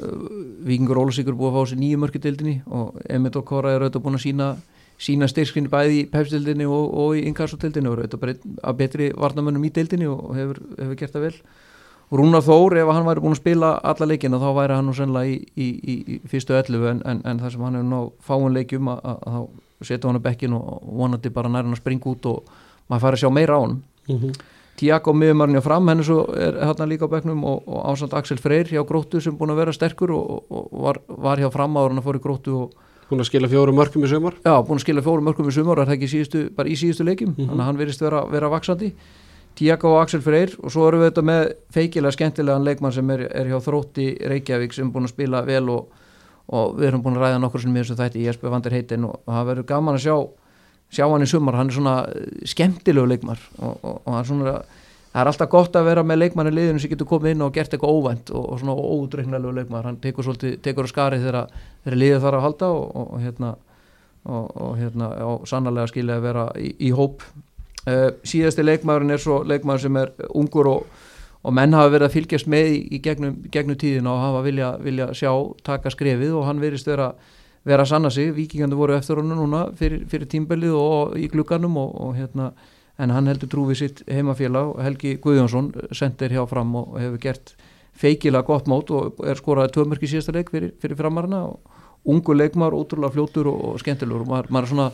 uh, 0.00 0.28
Víkingur 0.66 1.02
Ólasíkur 1.04 1.36
búið 1.38 1.52
að 1.52 1.58
fá 1.58 1.72
sér 1.72 1.82
nýju 1.82 2.00
mörki 2.02 2.22
deildinni 2.22 2.56
og 2.66 2.96
Emil 3.08 3.34
og 3.38 3.46
Kora 3.46 3.74
er 3.74 3.84
auðvitað 3.84 4.06
búin 4.06 4.18
að 4.18 4.24
sína 4.26 4.54
sína 5.00 5.28
styrkskinni 5.28 5.70
bæði 5.70 6.00
í 6.02 6.08
pepsdeildinni 6.10 6.66
og, 6.70 6.86
og 6.94 7.18
í 7.18 7.24
inkassodeildinni 7.28 7.90
og 7.90 7.98
er 7.98 8.04
auðvitað 8.06 8.48
af 8.62 8.76
betri 8.78 9.10
varnamönnum 9.18 9.66
í 9.66 9.72
deildinni 9.74 10.08
og 10.10 10.34
hefur, 10.38 10.60
hefur 10.78 10.98
gert 11.00 11.16
það 11.16 11.26
vel. 11.28 11.34
Og 12.12 12.20
Rúnar 12.20 12.44
Þór 12.44 12.78
ef 12.82 12.90
hann 12.92 13.06
væri 13.08 13.24
búin 13.24 13.34
að 13.34 13.40
spila 13.40 13.70
alla 13.82 14.08
leikina 14.08 14.38
þá 14.38 14.48
væri 14.58 14.76
hann 14.76 14.88
nú 14.88 14.94
sennilega 14.94 15.32
í, 15.32 15.36
í, 15.56 15.68
í, 15.74 15.94
í 16.14 16.18
fyrstu 16.30 16.54
11 16.54 16.90
en, 16.90 17.02
en, 17.10 17.22
en 17.24 17.40
það 17.42 17.54
sem 17.54 17.64
hann 17.66 17.78
hefur 17.80 17.90
ná 17.90 18.00
fáin 18.28 18.54
leikjum 18.54 18.90
að, 18.92 19.00
að, 19.10 19.18
að 19.24 19.34
þá 19.34 19.42
setja 19.84 20.08
hann 20.08 20.18
á 20.20 20.26
bekkin 20.26 20.52
og 20.52 20.82
vonandi 20.98 21.30
bara 21.30 21.48
nær 21.48 21.62
hann 21.64 21.72
að 21.76 21.82
springa 21.82 22.10
út 22.10 22.26
og 22.26 22.44
maður 22.88 23.00
fari 23.00 23.16
að 23.18 23.22
sjá 23.24 23.30
meira 23.32 23.56
á 23.56 23.60
hann 23.60 23.82
mm 24.08 24.18
-hmm. 24.18 24.32
Tiago 24.76 25.12
miðumarinn 25.12 25.54
hjá 25.54 25.62
fram, 25.62 25.88
henni 25.88 26.02
svo 26.02 26.34
er 26.34 26.56
hann 26.64 26.88
líka 26.88 27.06
á 27.06 27.12
bekknum 27.12 27.44
og, 27.44 27.62
og 27.68 27.84
ásand 27.92 28.12
Axel 28.14 28.38
Freyr 28.38 28.66
hjá 28.66 28.82
gróttu 28.84 29.20
sem 29.20 29.36
búin 29.38 29.50
að 29.50 29.56
vera 29.56 29.72
sterkur 29.72 30.10
og, 30.10 30.42
og, 30.50 30.68
var, 30.72 30.98
var 31.08 31.38
hjá 31.38 31.50
fram 31.52 31.76
áður 31.76 31.88
hann 31.88 31.98
að 31.98 32.04
fór 32.04 32.16
í 32.16 32.22
gróttu 32.22 32.54
og 32.62 32.70
Búin 33.10 33.20
að 33.20 33.26
skila 33.26 33.48
fjóru 33.48 33.72
mörkum 33.72 34.04
í 34.04 34.08
sumar 34.08 34.32
já, 34.44 34.62
búin 34.66 34.78
að 34.78 34.80
skila 34.80 35.02
fjórum 35.02 35.24
mörgum 35.24 35.48
í 35.48 35.52
sumar 35.52 35.78
er 35.78 35.86
það 35.86 35.92
ekki 35.94 36.08
síðustu, 36.08 36.50
bara 36.56 36.68
í 36.68 36.74
síðustu 36.74 37.04
leikjum 37.04 37.34
Mhm. 37.36 37.48
þannig 37.48 37.60
að 37.60 37.64
hann 37.66 37.76
verist 37.76 38.00
vera, 38.00 38.24
vera 38.26 38.48
vaksandi 38.48 38.92
Tiago 39.54 39.88
og 39.94 40.02
Axel 40.02 40.20
Freyr 40.20 40.50
og 40.62 40.70
svo 40.72 40.88
erum 40.88 41.00
við 41.00 41.10
þetta 41.10 41.22
með 41.22 41.52
feikilega 41.70 42.12
skemmtilegan 42.12 42.64
leikmann 42.64 42.92
sem 42.92 43.10
er, 43.10 43.20
er 43.30 43.46
hjá 43.46 43.60
Þrótti 43.60 44.18
Reykjavík 44.28 44.72
sem 44.72 44.90
búin 44.92 45.04
að 45.04 45.08
spila 45.14 45.42
vel 45.46 45.68
og, 45.70 45.86
og 46.52 46.78
við 46.78 46.90
erum 46.90 47.04
búin 47.04 47.18
að 47.18 47.26
ræða 47.26 47.42
nokkur 47.42 47.62
sem 47.62 47.74
við 47.74 47.84
þessu 47.84 47.98
þætti 48.00 48.24
Jesper 48.26 48.52
Vander 48.52 48.74
Heitin 48.76 49.06
og, 49.08 49.20
það 49.26 49.50
verður 49.50 49.68
gaman 49.70 49.98
að 49.98 50.06
sjá 50.06 50.16
sjá 50.94 51.06
hann 51.08 51.24
í 51.24 51.28
sumar, 51.28 51.56
hann 51.58 51.70
er 51.70 51.76
svona 51.76 51.94
eh, 52.10 52.40
skemmtilegu 52.48 53.08
leikmar 53.10 53.40
og, 53.58 53.78
og, 53.80 54.00
og 54.04 54.18
er 54.18 54.28
svona 54.28 54.56
það 55.14 55.20
er 55.22 55.30
alltaf 55.30 55.50
gott 55.50 55.76
að 55.78 55.88
vera 55.88 56.02
með 56.06 56.20
leikmann 56.24 56.50
í 56.50 56.54
liðinu 56.54 56.82
sem 56.82 56.90
getur 56.92 57.08
komið 57.08 57.34
inn 57.34 57.44
og 57.46 57.54
gert 57.54 57.74
eitthvað 57.74 57.96
óvænt 57.96 58.32
og, 58.34 58.48
og 58.50 58.60
svona 58.60 58.74
ódreiknalegu 58.74 59.54
leikmar, 59.60 59.86
hann 59.88 60.00
tekur 60.02 60.26
svolítið 60.26 60.56
tekur 60.64 60.90
skari 60.90 61.20
þegar, 61.22 61.54
þegar 61.84 62.00
liðið 62.02 62.26
þarf 62.26 62.38
að 62.40 62.46
halda 62.48 62.70
og, 62.74 63.14
hérna 63.22 63.54
og, 64.24 64.70
hérna, 64.78 65.10
sannarlega 65.48 65.90
skilja 65.92 66.18
að 66.18 66.24
vera 66.24 66.46
í, 66.56 66.70
í 66.88 66.90
hóp. 66.96 67.24
Uh, 67.84 68.08
síðasti 68.24 68.64
leikmaðurinn 68.64 69.12
er 69.12 69.20
svo 69.20 69.42
leikmaður 69.44 69.82
sem 69.84 69.98
er 70.00 70.12
ungur 70.32 70.70
og, 70.70 71.02
og 71.44 71.54
menn 71.54 71.76
hafa 71.76 71.92
verið 71.92 72.08
að 72.08 72.14
fylgjast 72.16 72.48
með 72.50 72.70
í, 72.72 73.00
gegnum, 73.04 73.36
gegnum 73.52 73.78
tíðina 73.80 74.12
og 74.14 74.22
hafa 74.22 74.44
vilja, 74.46 74.70
vilja 74.80 75.10
sjá 75.16 75.30
taka 75.66 75.92
skrefið 75.92 76.32
og 76.38 76.46
hann 76.48 76.62
verist 76.62 76.88
vera, 76.88 77.10
vera 77.68 77.84
að 77.84 77.90
sanna 77.92 78.12
sig, 78.12 78.32
vikingandi 78.36 78.78
voru 78.78 78.96
eftir 78.96 79.20
honum 79.20 79.44
núna 79.44 79.66
fyrir, 79.76 80.06
fyrir 80.08 80.30
tímbelið 80.30 80.78
og 80.78 81.18
í 81.20 81.28
glugganum 81.32 81.76
og, 81.80 81.92
og 82.06 82.16
hérna 82.16 82.52
en 83.02 83.10
hann 83.10 83.28
heldur 83.28 83.50
trúfið 83.50 83.80
sitt 83.80 84.02
heimafélag. 84.08 84.76
Helgi 84.84 85.16
Guðjónsson 85.22 85.72
sendir 85.92 86.34
hjá 86.34 86.44
fram 86.48 86.74
og 86.78 86.98
hefur 87.02 87.20
gert 87.22 87.54
feikilega 87.98 88.46
gott 88.46 88.70
mót 88.70 88.92
og 88.94 89.20
er 89.26 89.38
skoraði 89.38 89.74
tömörk 89.74 90.04
í 90.06 90.10
síðasta 90.10 90.34
leik 90.34 90.52
fyrir, 90.54 90.72
fyrir 90.82 90.98
framarna 90.98 91.44
og 91.48 91.82
ungu 92.04 92.36
leikmar, 92.36 92.74
ótrúlega 92.74 93.14
fljótur 93.14 93.50
og, 93.50 93.60
og 93.72 93.82
skemmtilegur. 93.82 94.24
Og 94.24 94.30
maður, 94.30 94.50
maður 94.54 94.68
er 94.68 94.72
svona 94.72 94.88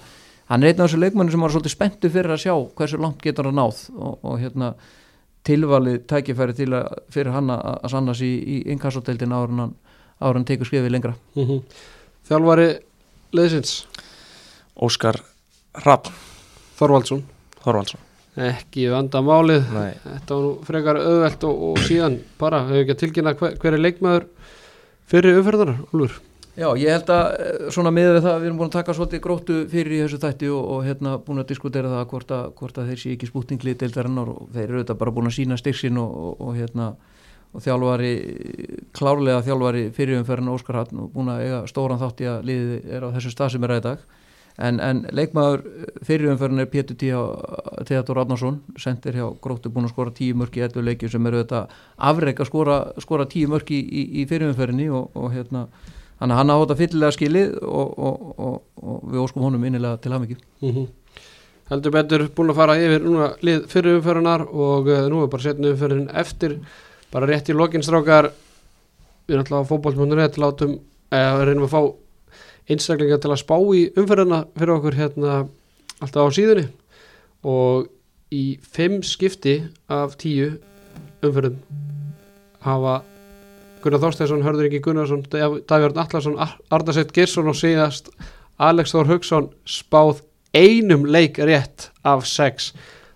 hann 0.50 0.64
er 0.64 0.72
einn 0.72 0.80
af 0.80 0.88
þessu 0.88 1.00
leikmanni 1.00 1.34
sem 1.34 1.44
var 1.44 1.54
svolítið 1.54 1.76
spenntu 1.76 2.10
fyrir 2.12 2.34
að 2.34 2.42
sjá 2.44 2.54
hversu 2.80 3.00
langt 3.00 3.22
getur 3.22 3.50
hann 3.50 3.60
náð 3.60 3.84
og, 3.94 4.16
og 4.24 4.40
hérna 4.40 4.72
tilvalið 5.46 6.02
tækifæri 6.10 6.56
til 6.58 6.68
að 6.76 7.00
fyrir 7.12 7.32
hann 7.34 7.50
að 7.54 7.88
sanna 7.92 8.14
sér 8.16 8.28
í, 8.28 8.34
í 8.40 8.56
inkassoteildin 8.74 9.32
áður 9.32 9.54
en 9.54 9.64
hann, 9.64 9.74
hann 10.20 10.46
tekur 10.48 10.68
skrifið 10.68 10.92
lengra. 10.92 11.14
Mm 11.36 11.46
-hmm. 11.46 11.62
Þjálfari 12.28 12.68
leðsins 13.32 13.86
Óskar 14.76 15.20
Rapp 15.84 16.08
Þorvaldsson. 16.78 17.24
Þorvaldsson. 17.64 18.00
Ekki 18.36 18.88
vanda 18.92 19.20
málið 19.20 19.66
Nei. 19.74 19.94
þetta 20.04 20.34
var 20.34 20.42
nú 20.44 20.50
frekar 20.64 20.96
auðvelt 20.96 21.44
og, 21.44 21.62
og 21.70 21.78
síðan 21.78 22.20
bara, 22.38 22.62
hefur 22.68 22.80
ekki 22.84 22.94
að 22.94 23.00
tilkynna 23.02 23.34
hver, 23.34 23.56
hver 23.58 23.74
er 23.74 23.82
leikmaður 23.82 24.26
fyrir 25.10 25.40
umferðanar, 25.40 25.80
Úlfur 25.92 26.29
Já, 26.60 26.66
ég 26.76 26.92
held 26.92 27.08
að 27.08 27.26
eh, 27.40 27.68
svona 27.72 27.90
miður 27.94 28.18
við 28.18 28.24
það 28.26 28.34
við 28.40 28.46
erum 28.50 28.58
búin 28.60 28.68
að 28.68 28.74
taka 28.74 28.94
svolítið 28.96 29.20
gróttu 29.24 29.54
fyrir 29.70 29.94
í 29.96 30.00
þessu 30.02 30.18
þætti 30.20 30.48
og, 30.52 30.64
og 30.74 30.82
hérna 30.84 31.14
búin 31.24 31.40
að 31.40 31.48
diskutera 31.54 31.88
það 31.88 32.08
hvort 32.10 32.32
að, 32.36 32.48
hvort 32.58 32.80
að 32.80 32.90
þeir 32.90 32.98
sé 33.00 33.12
ekki 33.14 33.28
spútningli 33.30 33.72
deildarinnar 33.80 34.28
og 34.28 34.50
þeir 34.52 34.66
eru 34.66 34.82
þetta 34.82 34.96
bara 35.00 35.14
búin 35.16 35.30
að 35.30 35.36
sína 35.38 35.56
styrksin 35.56 36.00
og, 36.02 36.10
og, 36.26 36.34
og 36.44 36.58
hérna 36.58 36.90
og 37.50 37.64
þjálfari, 37.64 38.10
klárlega 38.94 39.44
þjálfari 39.46 39.84
fyrirumferðin 39.96 40.50
Óskar 40.52 40.78
Hatn 40.82 41.00
og 41.00 41.14
búin 41.14 41.30
að 41.32 41.44
eiga 41.46 41.60
stóran 41.70 42.00
þátt 42.02 42.20
í 42.20 42.28
að 42.28 42.44
liði 42.50 42.76
er 42.92 43.06
á 43.08 43.14
þessu 43.14 43.32
stað 43.32 43.54
sem 43.54 43.64
er 43.64 43.72
að 43.72 43.80
í 43.80 43.84
dag. 43.86 44.02
En, 44.60 44.80
en 44.84 45.00
leikmaður 45.16 45.64
fyrirumferðin 46.04 46.60
er 46.60 46.68
Pétur 46.68 46.98
Theodor 47.88 48.20
Adnarsson 48.20 48.60
sendir 48.78 49.16
hjá 49.16 49.24
gróttu 49.40 49.72
búin 49.72 49.88
að 49.88 49.94
skora 49.94 50.12
tíu 50.12 50.36
mörki 50.36 50.60
í 50.60 50.66
ettu 50.66 50.84
leikju 50.84 51.08
sem 51.14 51.30
eru 51.30 51.40
þetta 51.40 51.64
afreik 52.10 52.44
að 52.44 52.50
skora, 52.52 52.76
skora 53.00 53.26
tíu 53.30 53.48
mörki 53.48 53.80
í, 53.80 53.86
í, 53.88 54.04
í 54.20 54.26
fyrirumferðinni 54.28 54.90
og 54.92 55.26
hérna 55.32 55.64
Þannig 56.20 56.36
að 56.36 56.40
hann 56.42 56.52
áhuta 56.52 56.76
fyllilega 56.76 57.16
skilið 57.16 57.52
og, 57.64 57.92
og, 57.96 58.24
og, 58.36 58.56
og 58.84 59.04
við 59.08 59.22
óskum 59.22 59.46
honum 59.46 59.62
innilega 59.64 60.00
til 60.04 60.12
hafmyggi. 60.12 60.36
Mm 60.60 60.74
-hmm. 60.74 60.88
Heldur 61.70 61.92
betur 61.94 62.26
búin 62.36 62.50
að 62.50 62.58
fara 62.58 62.76
yfir 62.76 63.04
núna 63.04 63.30
lið 63.40 63.66
fyrir 63.70 63.96
umförunar 64.00 64.42
og 64.42 64.88
uh, 64.88 65.08
nú 65.08 65.22
er 65.22 65.28
bara 65.30 65.42
setnum 65.42 65.72
umförunin 65.72 66.10
eftir, 66.14 66.58
bara 67.12 67.26
rétt 67.26 67.48
í 67.48 67.54
lokinstrákar, 67.54 68.32
við 69.26 69.34
erum 69.34 69.44
alltaf 69.44 69.64
á 69.64 69.70
fókbólmjónunni 69.70 70.28
til 70.34 70.44
átum, 70.44 70.78
eða 71.10 71.44
reynum 71.44 71.64
að 71.64 71.70
fá 71.70 71.94
einstaklinga 72.68 73.18
til 73.18 73.30
að 73.30 73.42
spá 73.42 73.56
í 73.74 73.92
umföruna 73.96 74.44
fyrir 74.58 74.74
okkur 74.74 74.94
hérna 74.94 75.48
alltaf 76.00 76.28
á 76.28 76.36
síðunni 76.36 76.66
og 77.42 77.88
í 78.30 78.58
fimm 78.60 79.00
skipti 79.02 79.62
af 79.88 80.16
tíu 80.20 80.58
umförun 81.22 81.56
hafa 82.60 83.02
Gunnar 83.82 84.02
Þorsteinsson, 84.02 84.44
Hörður 84.44 84.68
Ingi 84.68 84.80
Gunnarsson 84.84 85.24
Davíðarn 85.30 86.00
Allarsson, 86.02 86.36
Ardarsett 86.70 87.14
Girsson 87.16 87.50
og 87.50 87.56
síðast 87.58 88.10
Alex 88.60 88.92
Þór 88.94 89.08
Hugson 89.14 89.48
spáð 89.68 90.20
einum 90.56 91.06
leik 91.08 91.38
rétt 91.38 91.90
af 92.04 92.26
sex. 92.28 92.72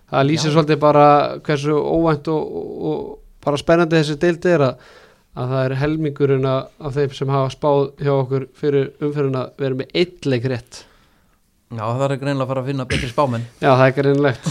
Það 0.09 0.27
lýsir 0.29 0.51
Já. 0.51 0.55
svolítið 0.55 0.81
bara 0.81 1.05
hversu 1.45 1.75
óvænt 1.75 2.29
og, 2.31 2.57
og 2.89 3.05
bara 3.45 3.59
spennandi 3.61 3.99
þessi 3.99 4.17
deildi 4.21 4.53
er 4.55 4.65
að, 4.69 4.89
að 5.35 5.53
það 5.53 5.67
er 5.67 5.77
helmingurinn 5.83 6.49
af 6.49 6.97
þeim 6.97 7.15
sem 7.17 7.33
hafa 7.35 7.53
spáð 7.53 7.85
hjá 8.01 8.13
okkur 8.15 8.49
fyrir 8.57 8.91
umferðin 9.03 9.39
að 9.41 9.55
vera 9.61 9.79
með 9.81 9.97
eitt 10.01 10.29
leik 10.29 10.49
rétt. 10.49 10.85
Já, 11.73 11.81
það 11.81 12.03
er 12.05 12.19
greinlega 12.21 12.45
að 12.45 12.49
fara 12.51 12.61
að 12.61 12.67
finna 12.69 12.85
betri 12.85 13.07
spáminn 13.09 13.45
Já, 13.63 13.71
það 13.71 13.85
er 13.87 13.93
greinlegt 13.97 14.49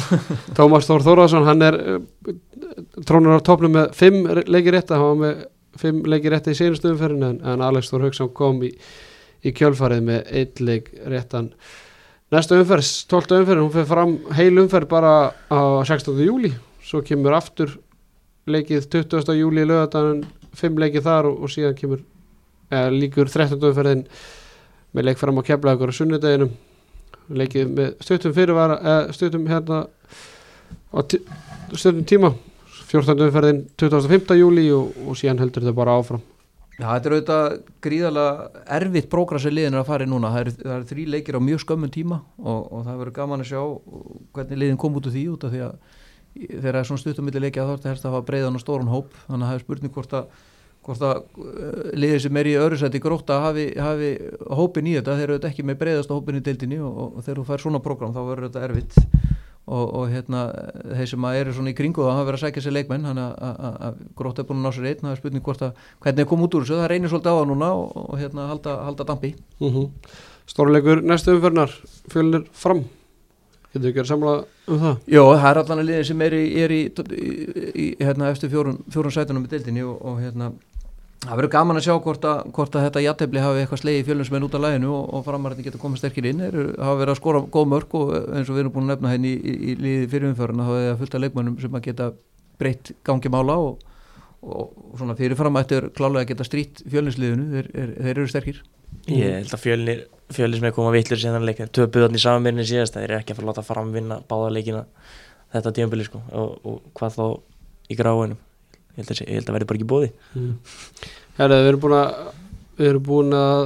Tómas 0.58 0.88
Þór 0.88 1.04
Þórðarsson, 1.06 1.44
hann 1.46 1.62
er 1.62 1.76
uh, 1.78 2.32
trónur 3.06 3.38
á 3.38 3.46
topnum 3.46 3.76
með 3.76 3.92
fimm 3.94 4.24
leiki 4.50 4.74
rétt 4.74 4.90
að 4.90 5.04
hafa 5.04 5.20
með 5.20 5.44
fimm 5.80 6.04
leikir 6.08 6.34
rétt 6.34 6.50
í 6.50 6.56
senustu 6.58 6.92
umferðinu 6.92 7.32
en, 7.32 7.40
en 7.54 7.64
Alex 7.64 7.90
Þór 7.92 8.06
Haugsson 8.08 8.30
kom 8.36 8.62
í, 8.66 8.70
í 9.44 9.52
kjölfarið 9.56 10.04
með 10.06 10.30
eitt 10.40 10.62
leik 10.64 10.92
réttan 11.10 11.50
næsta 12.34 12.58
umferð, 12.58 12.90
12. 13.10 13.40
umferð 13.40 13.62
hún 13.62 13.72
fyrir 13.74 13.90
fram 13.90 14.14
heil 14.38 14.62
umferð 14.62 14.90
bara 14.90 15.14
á 15.50 15.60
16. 15.86 16.14
júli, 16.26 16.52
svo 16.82 17.02
kemur 17.06 17.36
aftur 17.36 17.76
leikið 18.50 18.88
20. 18.92 19.36
júli 19.38 19.64
í 19.64 19.68
lögadagen, 19.68 20.24
fimm 20.56 20.78
leikið 20.80 21.06
þar 21.06 21.30
og, 21.30 21.44
og 21.44 21.52
síðan 21.52 21.76
kemur 21.78 22.02
eh, 22.70 22.88
líkur 22.92 23.30
13. 23.30 23.58
umferðin 23.58 24.06
með 24.94 25.10
leik 25.10 25.20
fram 25.20 25.38
á 25.40 25.46
keflagur 25.46 25.90
og 25.90 25.96
sunnudeginum 25.96 26.54
leikið 27.34 27.70
með 27.72 27.94
stöttum 28.04 28.34
fyrirvara 28.36 28.80
eh, 28.80 29.12
stöttum 29.16 29.46
hérna 29.48 29.84
á 30.92 30.98
stöttum 31.74 32.04
tíma 32.08 32.34
14. 32.90 33.26
umferðin 33.28 33.64
25. 33.80 34.38
júli 34.38 34.68
og, 34.74 34.94
og 35.08 35.18
síðan 35.18 35.42
heldur 35.42 35.66
þau 35.66 35.76
bara 35.76 35.98
áfram 35.98 36.22
Já, 36.74 36.88
þetta 36.88 37.06
er 37.06 37.14
auðvitað 37.14 37.52
gríðalega 37.86 38.62
erfitt 38.76 39.10
prógrassi 39.12 39.50
liðin 39.52 39.76
að 39.78 39.84
fara 39.86 40.06
í 40.06 40.10
núna, 40.10 40.32
það 40.34 40.40
eru 40.40 40.72
er 40.74 40.86
þrjí 40.88 41.04
leikir 41.12 41.38
á 41.38 41.46
mjög 41.46 41.60
skömmun 41.62 41.92
tíma 41.94 42.18
og, 42.42 42.64
og 42.64 42.80
það 42.88 42.96
verður 43.02 43.16
gaman 43.20 43.44
að 43.44 43.52
sjá 43.52 43.60
hvernig 44.34 44.58
liðin 44.58 44.80
kom 44.82 44.98
út 44.98 45.06
úr 45.06 45.14
því 45.14 45.22
út 45.36 45.46
af 45.46 45.54
því 45.54 45.62
að 45.68 45.76
þegar 46.34 46.74
það 46.74 46.80
er 46.80 46.88
svona 46.88 47.02
stuttumilli 47.04 47.44
leiki 47.44 47.62
að 47.62 47.70
er 47.76 47.84
þetta 47.84 48.10
að 48.10 48.16
hafa 48.16 48.26
breiðan 48.26 48.58
og 48.58 48.64
stórun 48.64 48.90
hóp 48.90 49.14
þannig 49.28 49.44
að 49.44 49.52
það 49.52 49.60
er 49.60 49.64
spurning 49.64 49.94
hvort 49.94 50.16
að, 50.18 50.42
hvort 50.88 51.04
að 51.06 51.20
uh, 51.22 51.84
liðið 51.94 52.20
sem 52.24 52.40
er 52.42 52.50
í 52.50 52.56
öðru 52.64 52.80
sæti 52.80 53.02
gróta 53.04 53.38
hafi, 53.44 53.68
hafi 53.78 54.10
hópin 54.58 54.90
í 54.90 54.96
þetta 54.98 55.18
þeir 55.20 55.28
eru 55.28 55.50
ekki 55.52 55.66
með 55.68 55.80
breiðast 55.84 56.10
hópin 56.10 56.40
í 56.40 56.44
deildinni 56.48 56.80
og, 56.82 56.98
og 57.06 57.22
þegar 57.22 57.40
þú 57.40 57.46
fær 57.52 57.64
svona 57.68 57.82
prógram 57.86 58.16
þá 58.16 58.22
verður 58.32 58.50
þetta 58.50 58.66
erfitt 58.66 58.98
og, 59.64 59.84
og 59.96 60.10
hérna 60.12 60.44
þeir 60.90 61.10
sem 61.14 61.26
eru 61.30 61.54
svona 61.56 61.72
í 61.72 61.76
kringu 61.78 62.04
það 62.04 62.18
hafa 62.18 62.26
verið 62.28 62.40
að 62.40 62.44
sækja 62.48 62.64
sér 62.64 62.76
leikmenn 62.76 63.06
hann 63.08 63.20
að 63.22 64.02
grótt 64.18 64.42
er 64.42 64.48
búin 64.48 64.60
að 64.60 64.66
ná 64.66 64.76
sér 64.76 64.90
einn 64.90 65.06
það 65.06 65.14
er 65.14 65.22
spurning 65.22 65.46
hvort 65.46 65.64
að 65.64 65.86
hvernig 66.04 66.28
kom 66.28 66.44
út 66.44 66.58
úr 66.58 66.66
þessu 66.66 66.80
það 66.82 66.90
reynir 66.92 67.12
svolítið 67.12 67.32
á 67.32 67.38
það 67.38 67.48
núna 67.52 67.70
og, 67.78 67.96
og 68.04 68.20
hérna 68.20 68.48
halda, 68.50 68.76
halda 68.88 69.08
dampi 69.08 69.34
mhm. 69.60 69.74
-huh. 69.76 69.88
Stórleikur 70.44 71.00
næstu 71.00 71.32
umförnar 71.32 71.72
fjölir 72.12 72.44
fram 72.52 72.84
getur 73.74 73.90
ekki 73.90 74.02
að 74.02 74.10
samla 74.10 74.34
um 74.70 74.78
það? 74.78 74.98
Jó, 75.10 75.22
það 75.34 75.48
er 75.50 75.60
allan 75.62 75.82
að 75.82 75.88
liðin 75.88 76.04
sem 76.04 76.22
er 76.22 76.36
í, 76.36 76.44
er 76.62 76.74
í, 76.74 76.82
í, 76.94 77.32
í 77.74 77.86
hérna, 77.98 78.30
eftir 78.30 78.52
fjórun, 78.52 78.78
fjórun 78.92 79.14
sætunum 79.14 79.46
í 79.46 79.50
deildinni 79.50 79.82
og, 79.82 79.96
og 80.04 80.20
hérna 80.22 80.52
Það 81.24 81.38
verður 81.38 81.52
gaman 81.54 81.78
að 81.78 81.84
sjá 81.86 81.94
hvort 82.04 82.26
að, 82.28 82.40
hvort 82.52 82.74
að 82.76 82.84
þetta 82.84 83.02
jættefli 83.04 83.40
hafi 83.40 83.62
eitthvað 83.62 83.80
slegi 83.80 84.04
fjölumsmenn 84.08 84.44
út 84.44 84.56
af 84.58 84.62
læginu 84.64 84.90
og, 84.92 85.04
og 85.16 85.24
framarðin 85.24 85.64
getur 85.66 85.80
komið 85.80 85.98
sterkir 86.02 86.28
inn. 86.28 86.40
Er, 86.44 86.54
hafa 86.76 86.98
verið 87.00 87.12
að 87.14 87.20
skora 87.20 87.40
góð 87.54 87.66
mörg 87.72 87.96
og 87.98 88.12
eins 88.20 88.48
og 88.50 88.54
við 88.56 88.62
erum 88.64 88.74
búin 88.74 88.86
að 88.86 88.92
nefna 88.92 89.12
henni 89.14 89.30
í, 89.32 89.36
í, 89.40 89.54
í 89.72 89.76
liði 89.80 90.10
fyrirumförun 90.12 90.60
þá 90.60 90.68
hefur 90.68 90.84
það 90.84 91.00
fullt 91.00 91.16
af 91.16 91.22
leikmönnum 91.24 91.58
sem 91.62 91.78
að 91.78 91.86
geta 91.88 92.06
breytt 92.60 92.86
gangi 93.08 93.32
mála 93.32 93.56
og, 93.62 93.72
og, 94.44 94.64
og 94.68 94.94
svona 95.00 95.16
fyrirfram 95.18 95.56
að 95.56 95.64
þetta 95.64 95.76
er 95.78 95.86
klálega 95.98 96.30
geta 96.32 96.48
strít 96.48 96.74
fjölinsliðinu, 96.92 97.46
þeir, 97.54 97.66
er, 97.72 97.88
þeir 98.00 98.14
eru 98.14 98.28
sterkir. 98.30 98.58
Ég 99.10 99.38
held 99.40 99.52
að 99.56 99.64
fjölnir 99.64 100.00
fjölins 100.34 100.62
með 100.64 100.76
koma 100.76 100.92
vittlur 100.94 101.20
síðan 101.20 101.46
leik 101.48 101.60
töpuðan 101.74 102.16
í 102.16 102.22
samanbyrni 102.22 102.64
síðast, 102.68 102.94
þeir 102.96 103.10
eru 103.10 103.18
ekki 103.20 103.32
að 108.36 108.44
í 108.94 109.00
ég 109.00 109.04
held 109.04 109.12
að, 109.12 109.22
ég 109.24 109.38
held 109.38 109.48
að 109.50 109.58
verði 109.58 109.68
bara 109.70 109.80
ekki 109.80 109.90
bóði 109.90 110.10
mm. 110.34 110.52
Herra, 111.38 111.60
við 111.60 111.70
erum 111.72 111.82
búin 111.82 111.96
að 111.98 112.14
við 112.78 112.90
erum 112.90 113.06
búin 113.08 113.34
að 113.38 113.64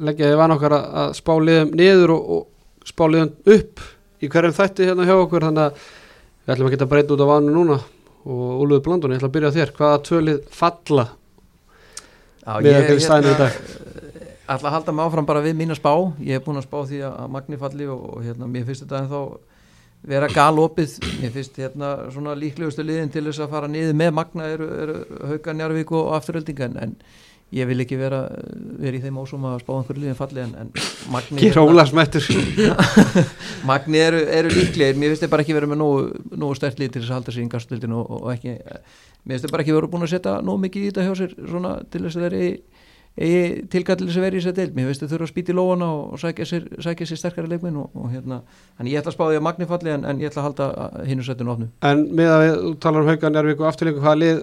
leggja 0.00 0.30
því 0.30 0.40
van 0.40 0.54
okkar 0.56 0.76
að, 0.76 0.90
að 1.02 1.14
spá 1.18 1.32
liðum 1.40 1.72
niður 1.80 2.14
og, 2.14 2.36
og 2.36 2.90
spá 2.90 3.04
liðum 3.08 3.56
upp 3.56 3.82
í 4.20 4.28
hverjum 4.30 4.56
þætti 4.56 4.88
hérna 4.88 5.08
hjá 5.08 5.16
okkur 5.16 5.46
þannig 5.48 5.66
að 5.66 5.88
við 6.44 6.54
ætlum 6.54 6.68
að 6.68 6.74
geta 6.74 6.88
breyta 6.90 7.16
út 7.16 7.24
á 7.24 7.30
vanu 7.30 7.54
núna. 7.54 7.78
Og 8.20 8.64
Úluður 8.64 8.84
Blandun, 8.84 9.14
ég 9.14 9.20
ætla 9.20 9.30
að 9.30 9.36
byrja 9.36 9.52
þér. 9.54 9.70
Hvaða 9.78 10.00
tvölið 10.04 10.40
falla 10.52 11.06
Já, 12.44 12.52
stæðinu 13.00 13.32
í 13.32 13.38
dag? 13.38 13.56
ætla 14.50 14.66
að 14.66 14.74
halda 14.74 14.92
mig 14.96 15.06
áfram 15.06 15.28
bara 15.28 15.42
við 15.44 15.56
mín 15.60 15.72
að 15.72 15.78
spá. 15.78 15.92
Ég 16.26 16.36
hef 16.36 16.44
búin 16.44 16.58
að 16.60 16.66
spá 16.66 16.78
því 16.90 17.00
að 17.06 17.30
Magni 17.36 17.60
falli 17.60 17.86
og, 17.88 18.02
og 18.10 18.24
hérna, 18.26 18.48
mér 18.50 18.66
finnst 18.66 18.84
þetta 18.84 19.04
en 19.04 19.10
þá 19.12 19.20
vera 20.08 20.28
galopið, 20.32 20.96
ég 21.20 21.32
finnst 21.34 21.58
hérna 21.60 21.94
svona 22.12 22.36
líklegustu 22.38 22.84
liðin 22.86 23.10
til 23.12 23.26
þess 23.26 23.42
að 23.44 23.50
fara 23.56 23.68
niður 23.68 23.98
með 24.00 24.14
magna 24.16 24.46
eru, 24.48 24.68
eru 24.84 25.26
Hauka 25.28 25.54
Njarvík 25.56 25.92
og 25.96 26.14
afturöldinga 26.16 26.70
en, 26.70 26.78
en 26.80 26.94
ég 27.52 27.68
vil 27.68 27.82
ekki 27.84 27.98
vera, 28.00 28.22
vera 28.80 28.96
í 28.96 29.02
þeim 29.02 29.18
ásum 29.20 29.44
að 29.50 29.58
spá 29.64 29.74
einhverju 29.76 30.04
liðin 30.04 30.18
falli 30.18 30.42
en, 30.44 30.56
en 30.62 30.72
Magni 31.12 31.42
Gera 31.42 31.64
ólasmættur 31.66 32.28
Magni 33.68 34.00
eru, 34.00 34.22
eru 34.40 34.54
líklegir, 34.54 34.96
mér 34.96 35.12
finnst 35.12 35.26
þeir 35.26 35.34
bara 35.34 35.44
ekki 35.44 35.56
vera 35.58 35.68
með 35.70 35.82
nógu, 35.82 36.24
nógu 36.32 36.56
stert 36.56 36.80
lið 36.80 36.94
til 36.94 37.02
þess 37.04 37.12
að 37.12 37.18
halda 37.18 37.36
sér 37.36 37.44
í 37.44 37.52
gastöldinu 37.56 38.00
og, 38.00 38.12
og 38.22 38.34
ekki, 38.36 38.56
mér 39.26 39.36
finnst 39.36 39.48
þeir 39.48 39.56
bara 39.56 39.66
ekki 39.66 39.76
vera 39.76 39.92
búin 39.92 40.06
að 40.06 40.14
setja 40.14 40.36
nógu 40.46 40.64
mikið 40.64 40.86
í 40.86 40.92
þetta 40.92 41.08
hjá 41.08 41.14
sér 41.20 41.34
svona 41.42 41.74
til 41.90 42.06
þess 42.06 42.20
að 42.20 42.28
þeir 42.28 42.38
eru 42.40 42.52
eigi 43.18 43.66
tilkallir 43.72 44.12
sem 44.14 44.24
verið 44.24 44.40
í 44.40 44.44
sér 44.44 44.56
deild. 44.56 44.76
Mér 44.76 44.88
veist 44.90 45.02
þau 45.02 45.10
þurfa 45.10 45.26
að 45.26 45.32
spýta 45.32 45.52
í 45.52 45.56
lóana 45.58 45.88
og, 45.96 46.14
og 46.14 46.22
sækja 46.22 46.46
sér, 46.48 46.68
sér 46.80 47.20
sterkari 47.20 47.50
leikminn 47.50 47.80
og, 47.80 47.90
og 47.94 48.08
hérna, 48.12 48.40
þannig 48.78 48.94
ég 48.94 49.02
ætla 49.02 49.12
að 49.12 49.16
spá 49.18 49.24
því 49.26 49.40
að 49.40 49.44
Magni 49.46 49.68
falli 49.70 49.94
en, 49.94 50.06
en 50.08 50.22
ég 50.22 50.30
ætla 50.30 50.44
að 50.44 50.48
halda 50.48 51.06
hinu 51.08 51.26
sættinu 51.26 51.54
opnu. 51.54 51.68
En 51.90 52.06
með 52.16 52.32
að 52.34 52.44
við 52.44 52.56
þú 52.64 52.72
talar 52.86 53.04
um 53.04 53.12
haugan 53.12 53.36
Njárvík 53.36 53.62
og 53.62 53.70
afturleiku 53.70 54.04
hvaða 54.04 54.20
lið 54.22 54.42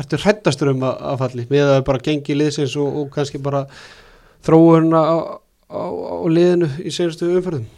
ertu 0.00 0.22
hrættastur 0.24 0.72
um 0.74 0.86
að, 0.88 1.02
að 1.12 1.20
falli? 1.24 1.48
Með 1.50 1.66
að 1.66 1.76
við 1.78 1.84
bara 1.90 2.04
gengi 2.10 2.38
liðsins 2.38 2.78
og, 2.80 3.02
og 3.02 3.12
kannski 3.14 3.42
bara 3.42 3.66
þróun 4.46 4.90
á, 4.96 5.02
á, 5.70 5.82
á 5.86 6.16
liðinu 6.30 6.72
í 6.82 6.94
senastu 6.94 7.30
umferðum 7.30 7.68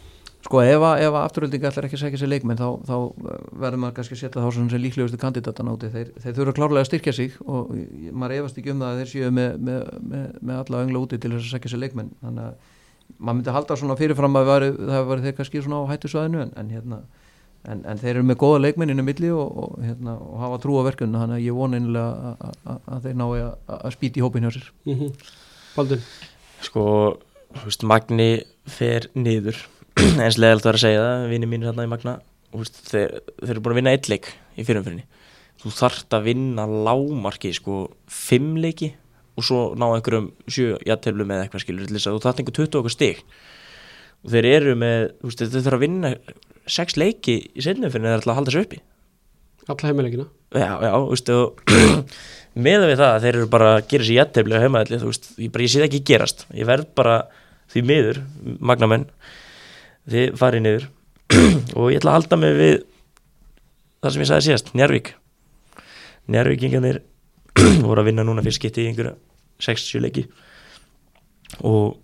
Sko 0.43 0.59
ef 0.59 0.83
að, 0.83 1.15
afturöldinga 1.21 1.69
ætlar 1.69 1.85
ekki 1.87 1.95
að 1.95 2.01
segja 2.03 2.19
sér 2.19 2.31
leikmenn 2.33 2.59
þá, 2.59 2.67
þá 2.83 2.95
uh, 2.99 3.35
verður 3.63 3.79
maður 3.79 3.95
kannski 3.99 4.17
að 4.17 4.21
setja 4.25 4.43
þá 4.43 4.49
sem 4.57 4.81
líklegustu 4.83 5.19
kandidatan 5.21 5.69
áti 5.71 5.89
þeir, 5.93 6.09
þeir 6.19 6.35
þurfa 6.35 6.53
klárlega 6.57 6.83
að 6.83 6.89
styrkja 6.89 7.13
sig 7.15 7.37
og 7.47 7.71
ég- 7.79 8.11
maður 8.11 8.35
efast 8.41 8.59
ekki 8.59 8.73
um 8.73 8.83
það 8.83 8.91
að 8.91 8.99
þeir 9.01 9.11
séu 9.13 9.31
með, 9.37 9.57
með, 9.69 9.85
með, 10.11 10.25
með 10.41 10.59
alla 10.59 10.81
öngla 10.83 11.03
úti 11.05 11.19
til 11.23 11.31
þess 11.31 11.47
að 11.47 11.53
segja 11.55 11.71
sér 11.71 11.83
leikmenn. 11.85 12.11
Þannig 12.25 12.43
að 12.49 12.53
maður 13.23 13.37
myndi 13.39 13.55
halda 13.55 13.77
svona 13.79 13.97
fyrirfram 13.99 14.35
að 14.39 14.49
væri, 14.51 14.69
það 14.91 15.07
var 15.13 15.23
þeir 15.23 15.35
kannski 15.39 15.63
svona 15.63 15.79
á 15.79 15.91
hættusvæðinu 15.93 16.41
en, 16.43 16.53
en, 16.59 16.71
hérna, 16.75 16.99
en, 17.63 17.83
en 17.87 18.01
þeir 18.03 18.13
eru 18.17 18.27
með 18.27 18.39
góða 18.43 18.61
leikmenn 18.65 18.91
inn 18.93 18.99
í 19.03 19.07
milli 19.07 19.31
og, 19.31 19.57
og, 19.63 19.75
hérna, 19.83 20.17
og 20.19 20.39
hafa 20.43 20.59
trú 20.63 20.75
á 20.79 20.83
verkunum 20.89 21.21
þannig 21.23 21.39
að 21.39 21.45
ég 21.47 21.55
vona 21.55 21.79
einlega 21.79 22.33
að, 22.33 22.55
að, 22.73 22.81
að 22.97 23.07
þeir 23.07 23.19
nái 23.21 23.43
að, 23.47 23.87
spýti 23.95 24.19
í 24.19 24.25
hópin 24.25 24.47
hjá 24.47 24.51
sér. 24.57 24.67
Mm 24.89 24.99
-hmm. 24.99 25.29
Baldin 25.77 26.03
sko, 26.63 26.83
veist, 27.63 27.83
Magni 27.87 28.31
fer 28.67 29.07
niður 29.15 29.59
eins 30.23 30.39
leðalt 30.41 30.67
var 30.67 30.79
að 30.79 30.85
segja 30.85 31.03
það, 31.03 31.27
vinni 31.33 31.49
mínir 31.49 31.69
hérna 31.69 31.87
í 31.87 31.91
Magna 31.91 32.17
og, 32.53 32.63
veist, 32.63 32.79
þeir, 32.89 33.19
þeir 33.41 33.55
eru 33.55 33.63
búin 33.65 33.75
að 33.75 33.81
vinna 33.81 33.93
eitt 33.95 34.09
leik 34.11 34.31
í 34.57 34.65
fyrirumfyrinni 34.65 35.05
þú 35.63 35.71
þarft 35.77 36.15
að 36.17 36.27
vinna 36.27 36.65
lámarki 36.67 37.53
sko, 37.55 37.85
fimm 38.11 38.57
leiki 38.59 38.91
og 39.37 39.45
svo 39.47 39.59
ná 39.79 39.87
einhverjum 39.89 40.31
sjö 40.51 40.77
jætteflum 40.85 41.31
eða 41.33 41.45
eitthvað 41.45 41.63
skilur 41.63 41.89
þú 41.89 42.19
þarft 42.21 42.41
einhver 42.41 42.57
20 42.59 42.79
okkur 42.81 42.93
stig. 42.93 43.21
Og 44.23 44.33
þeir 44.33 44.47
eru 44.51 44.73
með, 44.79 45.05
veist, 45.23 45.41
þeir 45.41 45.63
þurfa 45.63 45.79
að 45.79 45.83
vinna 45.83 46.11
sex 46.69 46.97
leiki 46.99 47.37
í 47.49 47.63
setnumfyrinni 47.63 48.11
þeir 48.11 48.21
ætla 48.21 48.35
að 48.35 48.39
halda 48.39 48.53
þessu 48.53 48.65
uppi. 48.67 48.81
Alla 49.71 49.89
heimileikina 49.89 50.25
Já, 50.53 50.69
já, 50.83 50.91
þú 50.93 51.09
veist, 51.09 51.31
og 51.33 51.73
meða 52.67 52.89
við 52.91 52.99
það 52.99 53.13
að 53.13 53.23
þeir 53.25 53.37
eru 53.39 53.49
bara 53.55 53.69
að 53.73 53.85
gera 53.93 54.07
sér 54.07 54.19
jættefli 54.19 54.59
á 54.59 54.63
heimaðalli, 54.63 54.99
þú 55.01 55.09
veist, 55.09 55.29
ég, 55.39 55.53
bara, 55.55 55.65
ég 55.65 55.73
sé 55.73 55.81
það 55.81 55.87
ekki 55.87 56.03
gerast. 56.11 56.45
Ég 56.53 56.69
verð 56.69 56.91
bara 56.99 57.15
því 57.73 57.85
miður 57.89 58.19
magnamenn, 58.61 59.07
þið 60.09 60.37
farið 60.39 60.65
niður. 60.65 60.87
Og 61.79 61.91
ég 61.93 61.99
ætla 61.99 62.13
að 62.13 62.17
halda 62.19 62.39
mig 62.41 62.55
við 62.59 62.77
það 64.03 64.15
sem 64.15 64.23
ég 64.23 64.29
sagði 64.29 64.47
síðast, 64.49 64.71
Njarvík 64.77 65.13
Njarvíkingarnir 66.33 67.01
voru 67.87 68.01
að 68.01 68.09
vinna 68.09 68.25
núna 68.27 68.43
fyrir 68.43 68.57
skipti 68.57 68.83
í 68.83 68.89
einhverja 68.91 69.15
60 69.63 70.03
leiki. 70.03 70.23
Og 71.63 71.99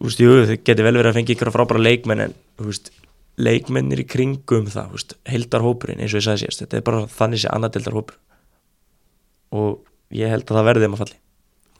þú 0.00 0.08
veist, 0.08 0.22
jú, 0.22 0.34
þið 0.48 0.62
geti 0.64 0.86
vel 0.86 0.96
verið 0.96 1.10
að 1.10 1.18
fengja 1.18 1.34
einhverja 1.34 1.54
frábæra 1.54 1.84
leikmenn 1.84 2.24
en, 2.24 2.36
veist, 2.62 2.92
leikmennir 3.40 4.02
í 4.02 4.06
kringum 4.08 4.68
það, 4.70 4.94
veist, 4.94 5.16
heildarhópurinn 5.28 6.00
eins 6.00 6.14
og 6.14 6.20
ég 6.20 6.26
sagði 6.28 6.44
síðast, 6.44 6.62
þetta 6.64 6.78
er 6.78 6.86
bara 6.86 7.02
þannig 7.10 7.42
sé 7.42 7.50
annadeldar 7.52 7.96
hópur 7.96 8.18
og 9.56 9.82
ég 10.14 10.30
held 10.32 10.46
að 10.46 10.58
það 10.58 10.68
verði 10.70 10.86
þeim 10.86 10.96
að 10.96 11.02
falli 11.02 11.18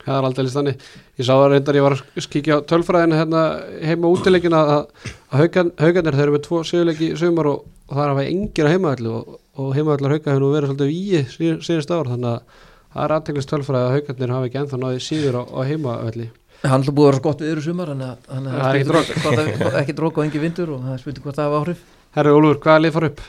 Það 0.01 0.15
er 0.17 0.25
aldrei 0.27 0.49
þannig. 0.55 0.85
Ég 1.21 1.27
sá 1.27 1.31
það 1.35 1.47
reyndar, 1.53 1.77
ég 1.77 1.85
var 1.85 1.95
að 1.99 2.27
kíkja 2.33 2.57
á 2.57 2.65
tölfræðina 2.71 3.19
hérna 3.19 3.41
heima 3.85 4.09
útileikina 4.09 4.61
að, 4.65 4.81
að 5.29 5.43
haugarnir 5.77 6.17
þeir 6.17 6.23
eru 6.25 6.33
með 6.35 6.43
tvo 6.47 6.61
sigurleiki 6.65 7.11
í 7.11 7.19
sumar 7.21 7.49
og, 7.51 7.63
og 7.85 7.93
það 7.93 8.01
er 8.01 8.09
að 8.09 8.15
hafa 8.15 8.25
engir 8.31 8.65
að 8.69 8.73
heimaðallu 8.75 9.13
og, 9.19 9.35
og 9.61 9.71
heimaðallar 9.77 10.15
hauga 10.15 10.31
hefur 10.31 10.41
nú 10.45 10.51
verið 10.55 10.71
svolítið 10.71 10.91
víi 10.91 11.57
síðust 11.67 11.93
ár 11.93 12.09
þannig 12.09 12.31
að 12.31 12.59
það 12.91 13.05
er 13.05 13.15
aðteglist 13.19 13.51
tölfræði 13.53 13.85
að 13.87 13.95
haugarnir 13.97 14.33
hafa 14.35 14.49
ekki 14.49 14.61
ennþá 14.63 14.79
náðið 14.81 15.03
síður 15.05 15.37
á, 15.37 15.43
á 15.53 15.59
heimaðalli. 15.69 16.27
Hann 16.61 16.83
er 16.85 16.93
búið 16.97 17.05
að 17.05 17.11
vera 17.11 17.21
skott 17.21 17.39
við 17.45 17.51
yfir 17.53 17.63
sumar 17.65 17.91
þannig 17.93 18.25
Það 18.31 18.81
er 18.81 18.89
það- 19.21 19.77
ekki 19.81 19.95
drók 19.97 20.17
og 20.17 20.25
engi 20.25 20.41
vindur 20.43 20.73
og 20.75 20.83
það 20.85 20.97
er 20.97 21.01
spurning 21.05 21.25
hvort 21.25 21.37
það 21.39 21.47
hafa 21.49 21.61
áhrif 21.61 21.85
Herri 22.17 22.33
Ólfur, 22.35 22.59
hvaða 22.65 22.83
lið 22.83 22.93
fara 22.97 23.09
upp? 23.13 23.21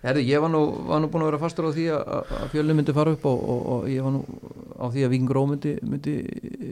Herri, 0.00 0.22
ég 0.24 0.40
var 0.40 0.48
nú, 0.48 0.62
var 0.88 1.02
nú 1.02 1.10
búin 1.12 1.26
að 1.26 1.32
vera 1.32 1.42
fastur 1.42 1.66
á 1.68 1.76
því 1.76 1.88
að, 1.92 2.30
fjölni 2.54 2.76
myndi 2.78 2.94
fara 2.96 3.12
upp 3.12 3.26
og, 3.28 3.42
og, 3.52 3.66
og 3.74 3.90
ég 3.92 4.06
var 4.06 4.14
nú 4.14 4.22
á 4.80 4.86
því 4.88 5.04
að 5.04 5.12
Víkingur 5.12 5.40
Ó 5.40 5.44
myndi, 5.50 5.74
myndi 5.84 6.14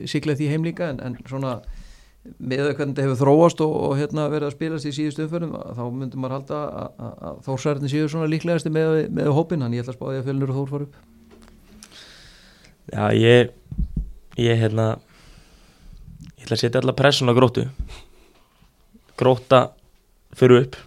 sigla 0.09 0.33
því 0.33 0.47
heim 0.49 0.65
líka 0.65 0.89
en, 0.89 1.03
en 1.05 1.19
svona 1.29 1.59
með 2.41 2.63
að 2.65 2.73
hvernig 2.79 2.95
þetta 2.95 3.05
hefur 3.05 3.19
þróast 3.21 3.61
og, 3.63 3.75
og 3.85 3.93
hérna 3.99 4.25
verið 4.33 4.49
að 4.49 4.55
spilast 4.55 4.89
í 4.89 4.95
síðustu 4.95 5.27
umförnum 5.27 5.53
þá 5.77 5.83
myndi 5.93 6.19
maður 6.19 6.35
halda 6.39 6.63
að, 6.81 7.37
þórsærni 7.45 7.91
séu 7.91 8.09
svona 8.11 8.31
líklegasti 8.33 8.73
með, 8.73 9.05
með 9.13 9.31
hópin 9.37 9.63
hann 9.63 9.77
ég 9.77 9.85
ætla 9.85 9.93
að 9.93 9.99
spá 9.99 10.09
því 10.09 10.17
að 10.17 10.27
fjölnir 10.27 10.51
og 10.51 10.59
þór 10.59 10.73
fara 10.73 10.89
upp. 10.89 10.99
Já, 12.89 13.05
ég 13.13 13.53
ég 14.41 14.61
hérna 14.65 14.89
ég 16.35 16.45
ætla 16.47 16.57
að 16.57 16.61
setja 16.65 16.81
alla 16.81 16.97
pressun 16.97 17.29
á 17.29 17.37
grótu 17.37 17.69
gróta 19.19 19.63
fyrir 20.33 20.65
upp 20.65 20.79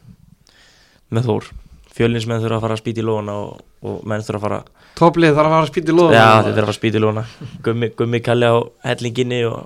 með 1.12 1.28
þór 1.30 1.52
fjölinsmenn 1.96 2.40
þurfa 2.42 2.58
að 2.58 2.64
fara 2.66 2.76
að 2.78 2.82
spýta 2.82 3.02
í 3.02 3.06
lóna 3.06 3.36
og, 3.42 3.62
og 3.84 4.02
menn 4.08 4.24
þurfa 4.24 4.40
að 4.40 4.46
fara 4.46 4.60
Topplið 4.98 5.36
þarf 5.36 5.46
að 5.48 5.54
fara 5.56 5.62
að 5.66 5.70
spýta 5.72 5.92
í 5.92 5.96
loða. 5.96 6.12
Já, 6.16 6.26
þeir 6.28 6.42
þurfa 6.42 6.52
að 6.52 6.62
fara 6.62 6.72
að 6.74 6.78
spýta 6.80 6.98
í 6.98 7.04
lóna 7.04 7.24
gummi, 7.66 7.88
gummi 7.98 8.20
kalli 8.24 8.48
á 8.48 8.56
hellinginni 8.88 9.40
og, 9.48 9.62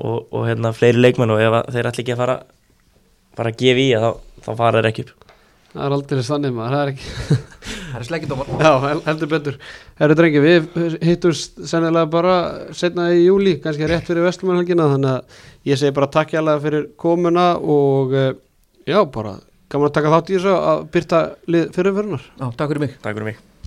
og, 0.00 0.18
og 0.32 0.48
hérna 0.48 0.72
fleiri 0.76 1.00
leikmenn 1.00 1.34
og 1.34 1.40
ef 1.44 1.52
að 1.60 1.70
þeir 1.76 1.90
ætla 1.90 2.04
ekki 2.04 2.14
að 2.16 2.22
fara 2.24 2.36
fara 3.38 3.52
að 3.52 3.60
gefa 3.62 3.80
í 3.80 3.90
þá, 3.96 4.10
þá 4.44 4.50
fara 4.58 4.80
þeir 4.80 4.90
ekki 4.92 5.06
upp 5.08 5.16
Það 5.70 5.84
er 5.86 5.92
aldrei 5.94 6.22
þannig 6.26 6.54
maður, 6.56 6.72
það 6.74 6.80
er 6.82 6.88
ekki. 6.90 7.36
Það 7.90 7.98
er 8.00 8.06
sleggindómar 8.08 8.48
Já, 8.64 8.70
hel- 8.82 9.02
heldur 9.06 9.28
betur. 9.30 9.58
Herri 10.00 10.16
drengi, 10.18 10.40
við 10.42 10.66
hittumst 11.06 11.60
sennilega 11.70 12.10
bara 12.10 12.32
setna 12.74 13.04
í 13.14 13.20
júli, 13.28 13.52
kannski 13.62 13.86
rétt 13.86 14.08
fyrir 14.10 14.26
Vestlumannhelgina, 14.26 14.88
þannig 14.96 15.12
að 15.12 15.22
ég 15.70 15.78
segi 15.78 15.94
bara 15.94 16.10
takk 16.10 16.34
jálega 16.34 16.58
fyrir 19.70 19.76
gaman 19.78 19.90
að 19.90 19.94
taka 20.00 20.16
þátt 20.16 20.32
í 20.32 20.36
þessu 20.38 20.56
að 20.56 20.82
byrta 20.96 21.22
lið 21.46 21.70
fyrirferðunar. 21.76 22.26
Já, 22.40 22.46
takk 22.50 22.74
fyrir 22.74 22.84
mig 22.86 22.98
Takk 22.98 23.14
fyrir 23.14 23.30
mig 23.30 23.49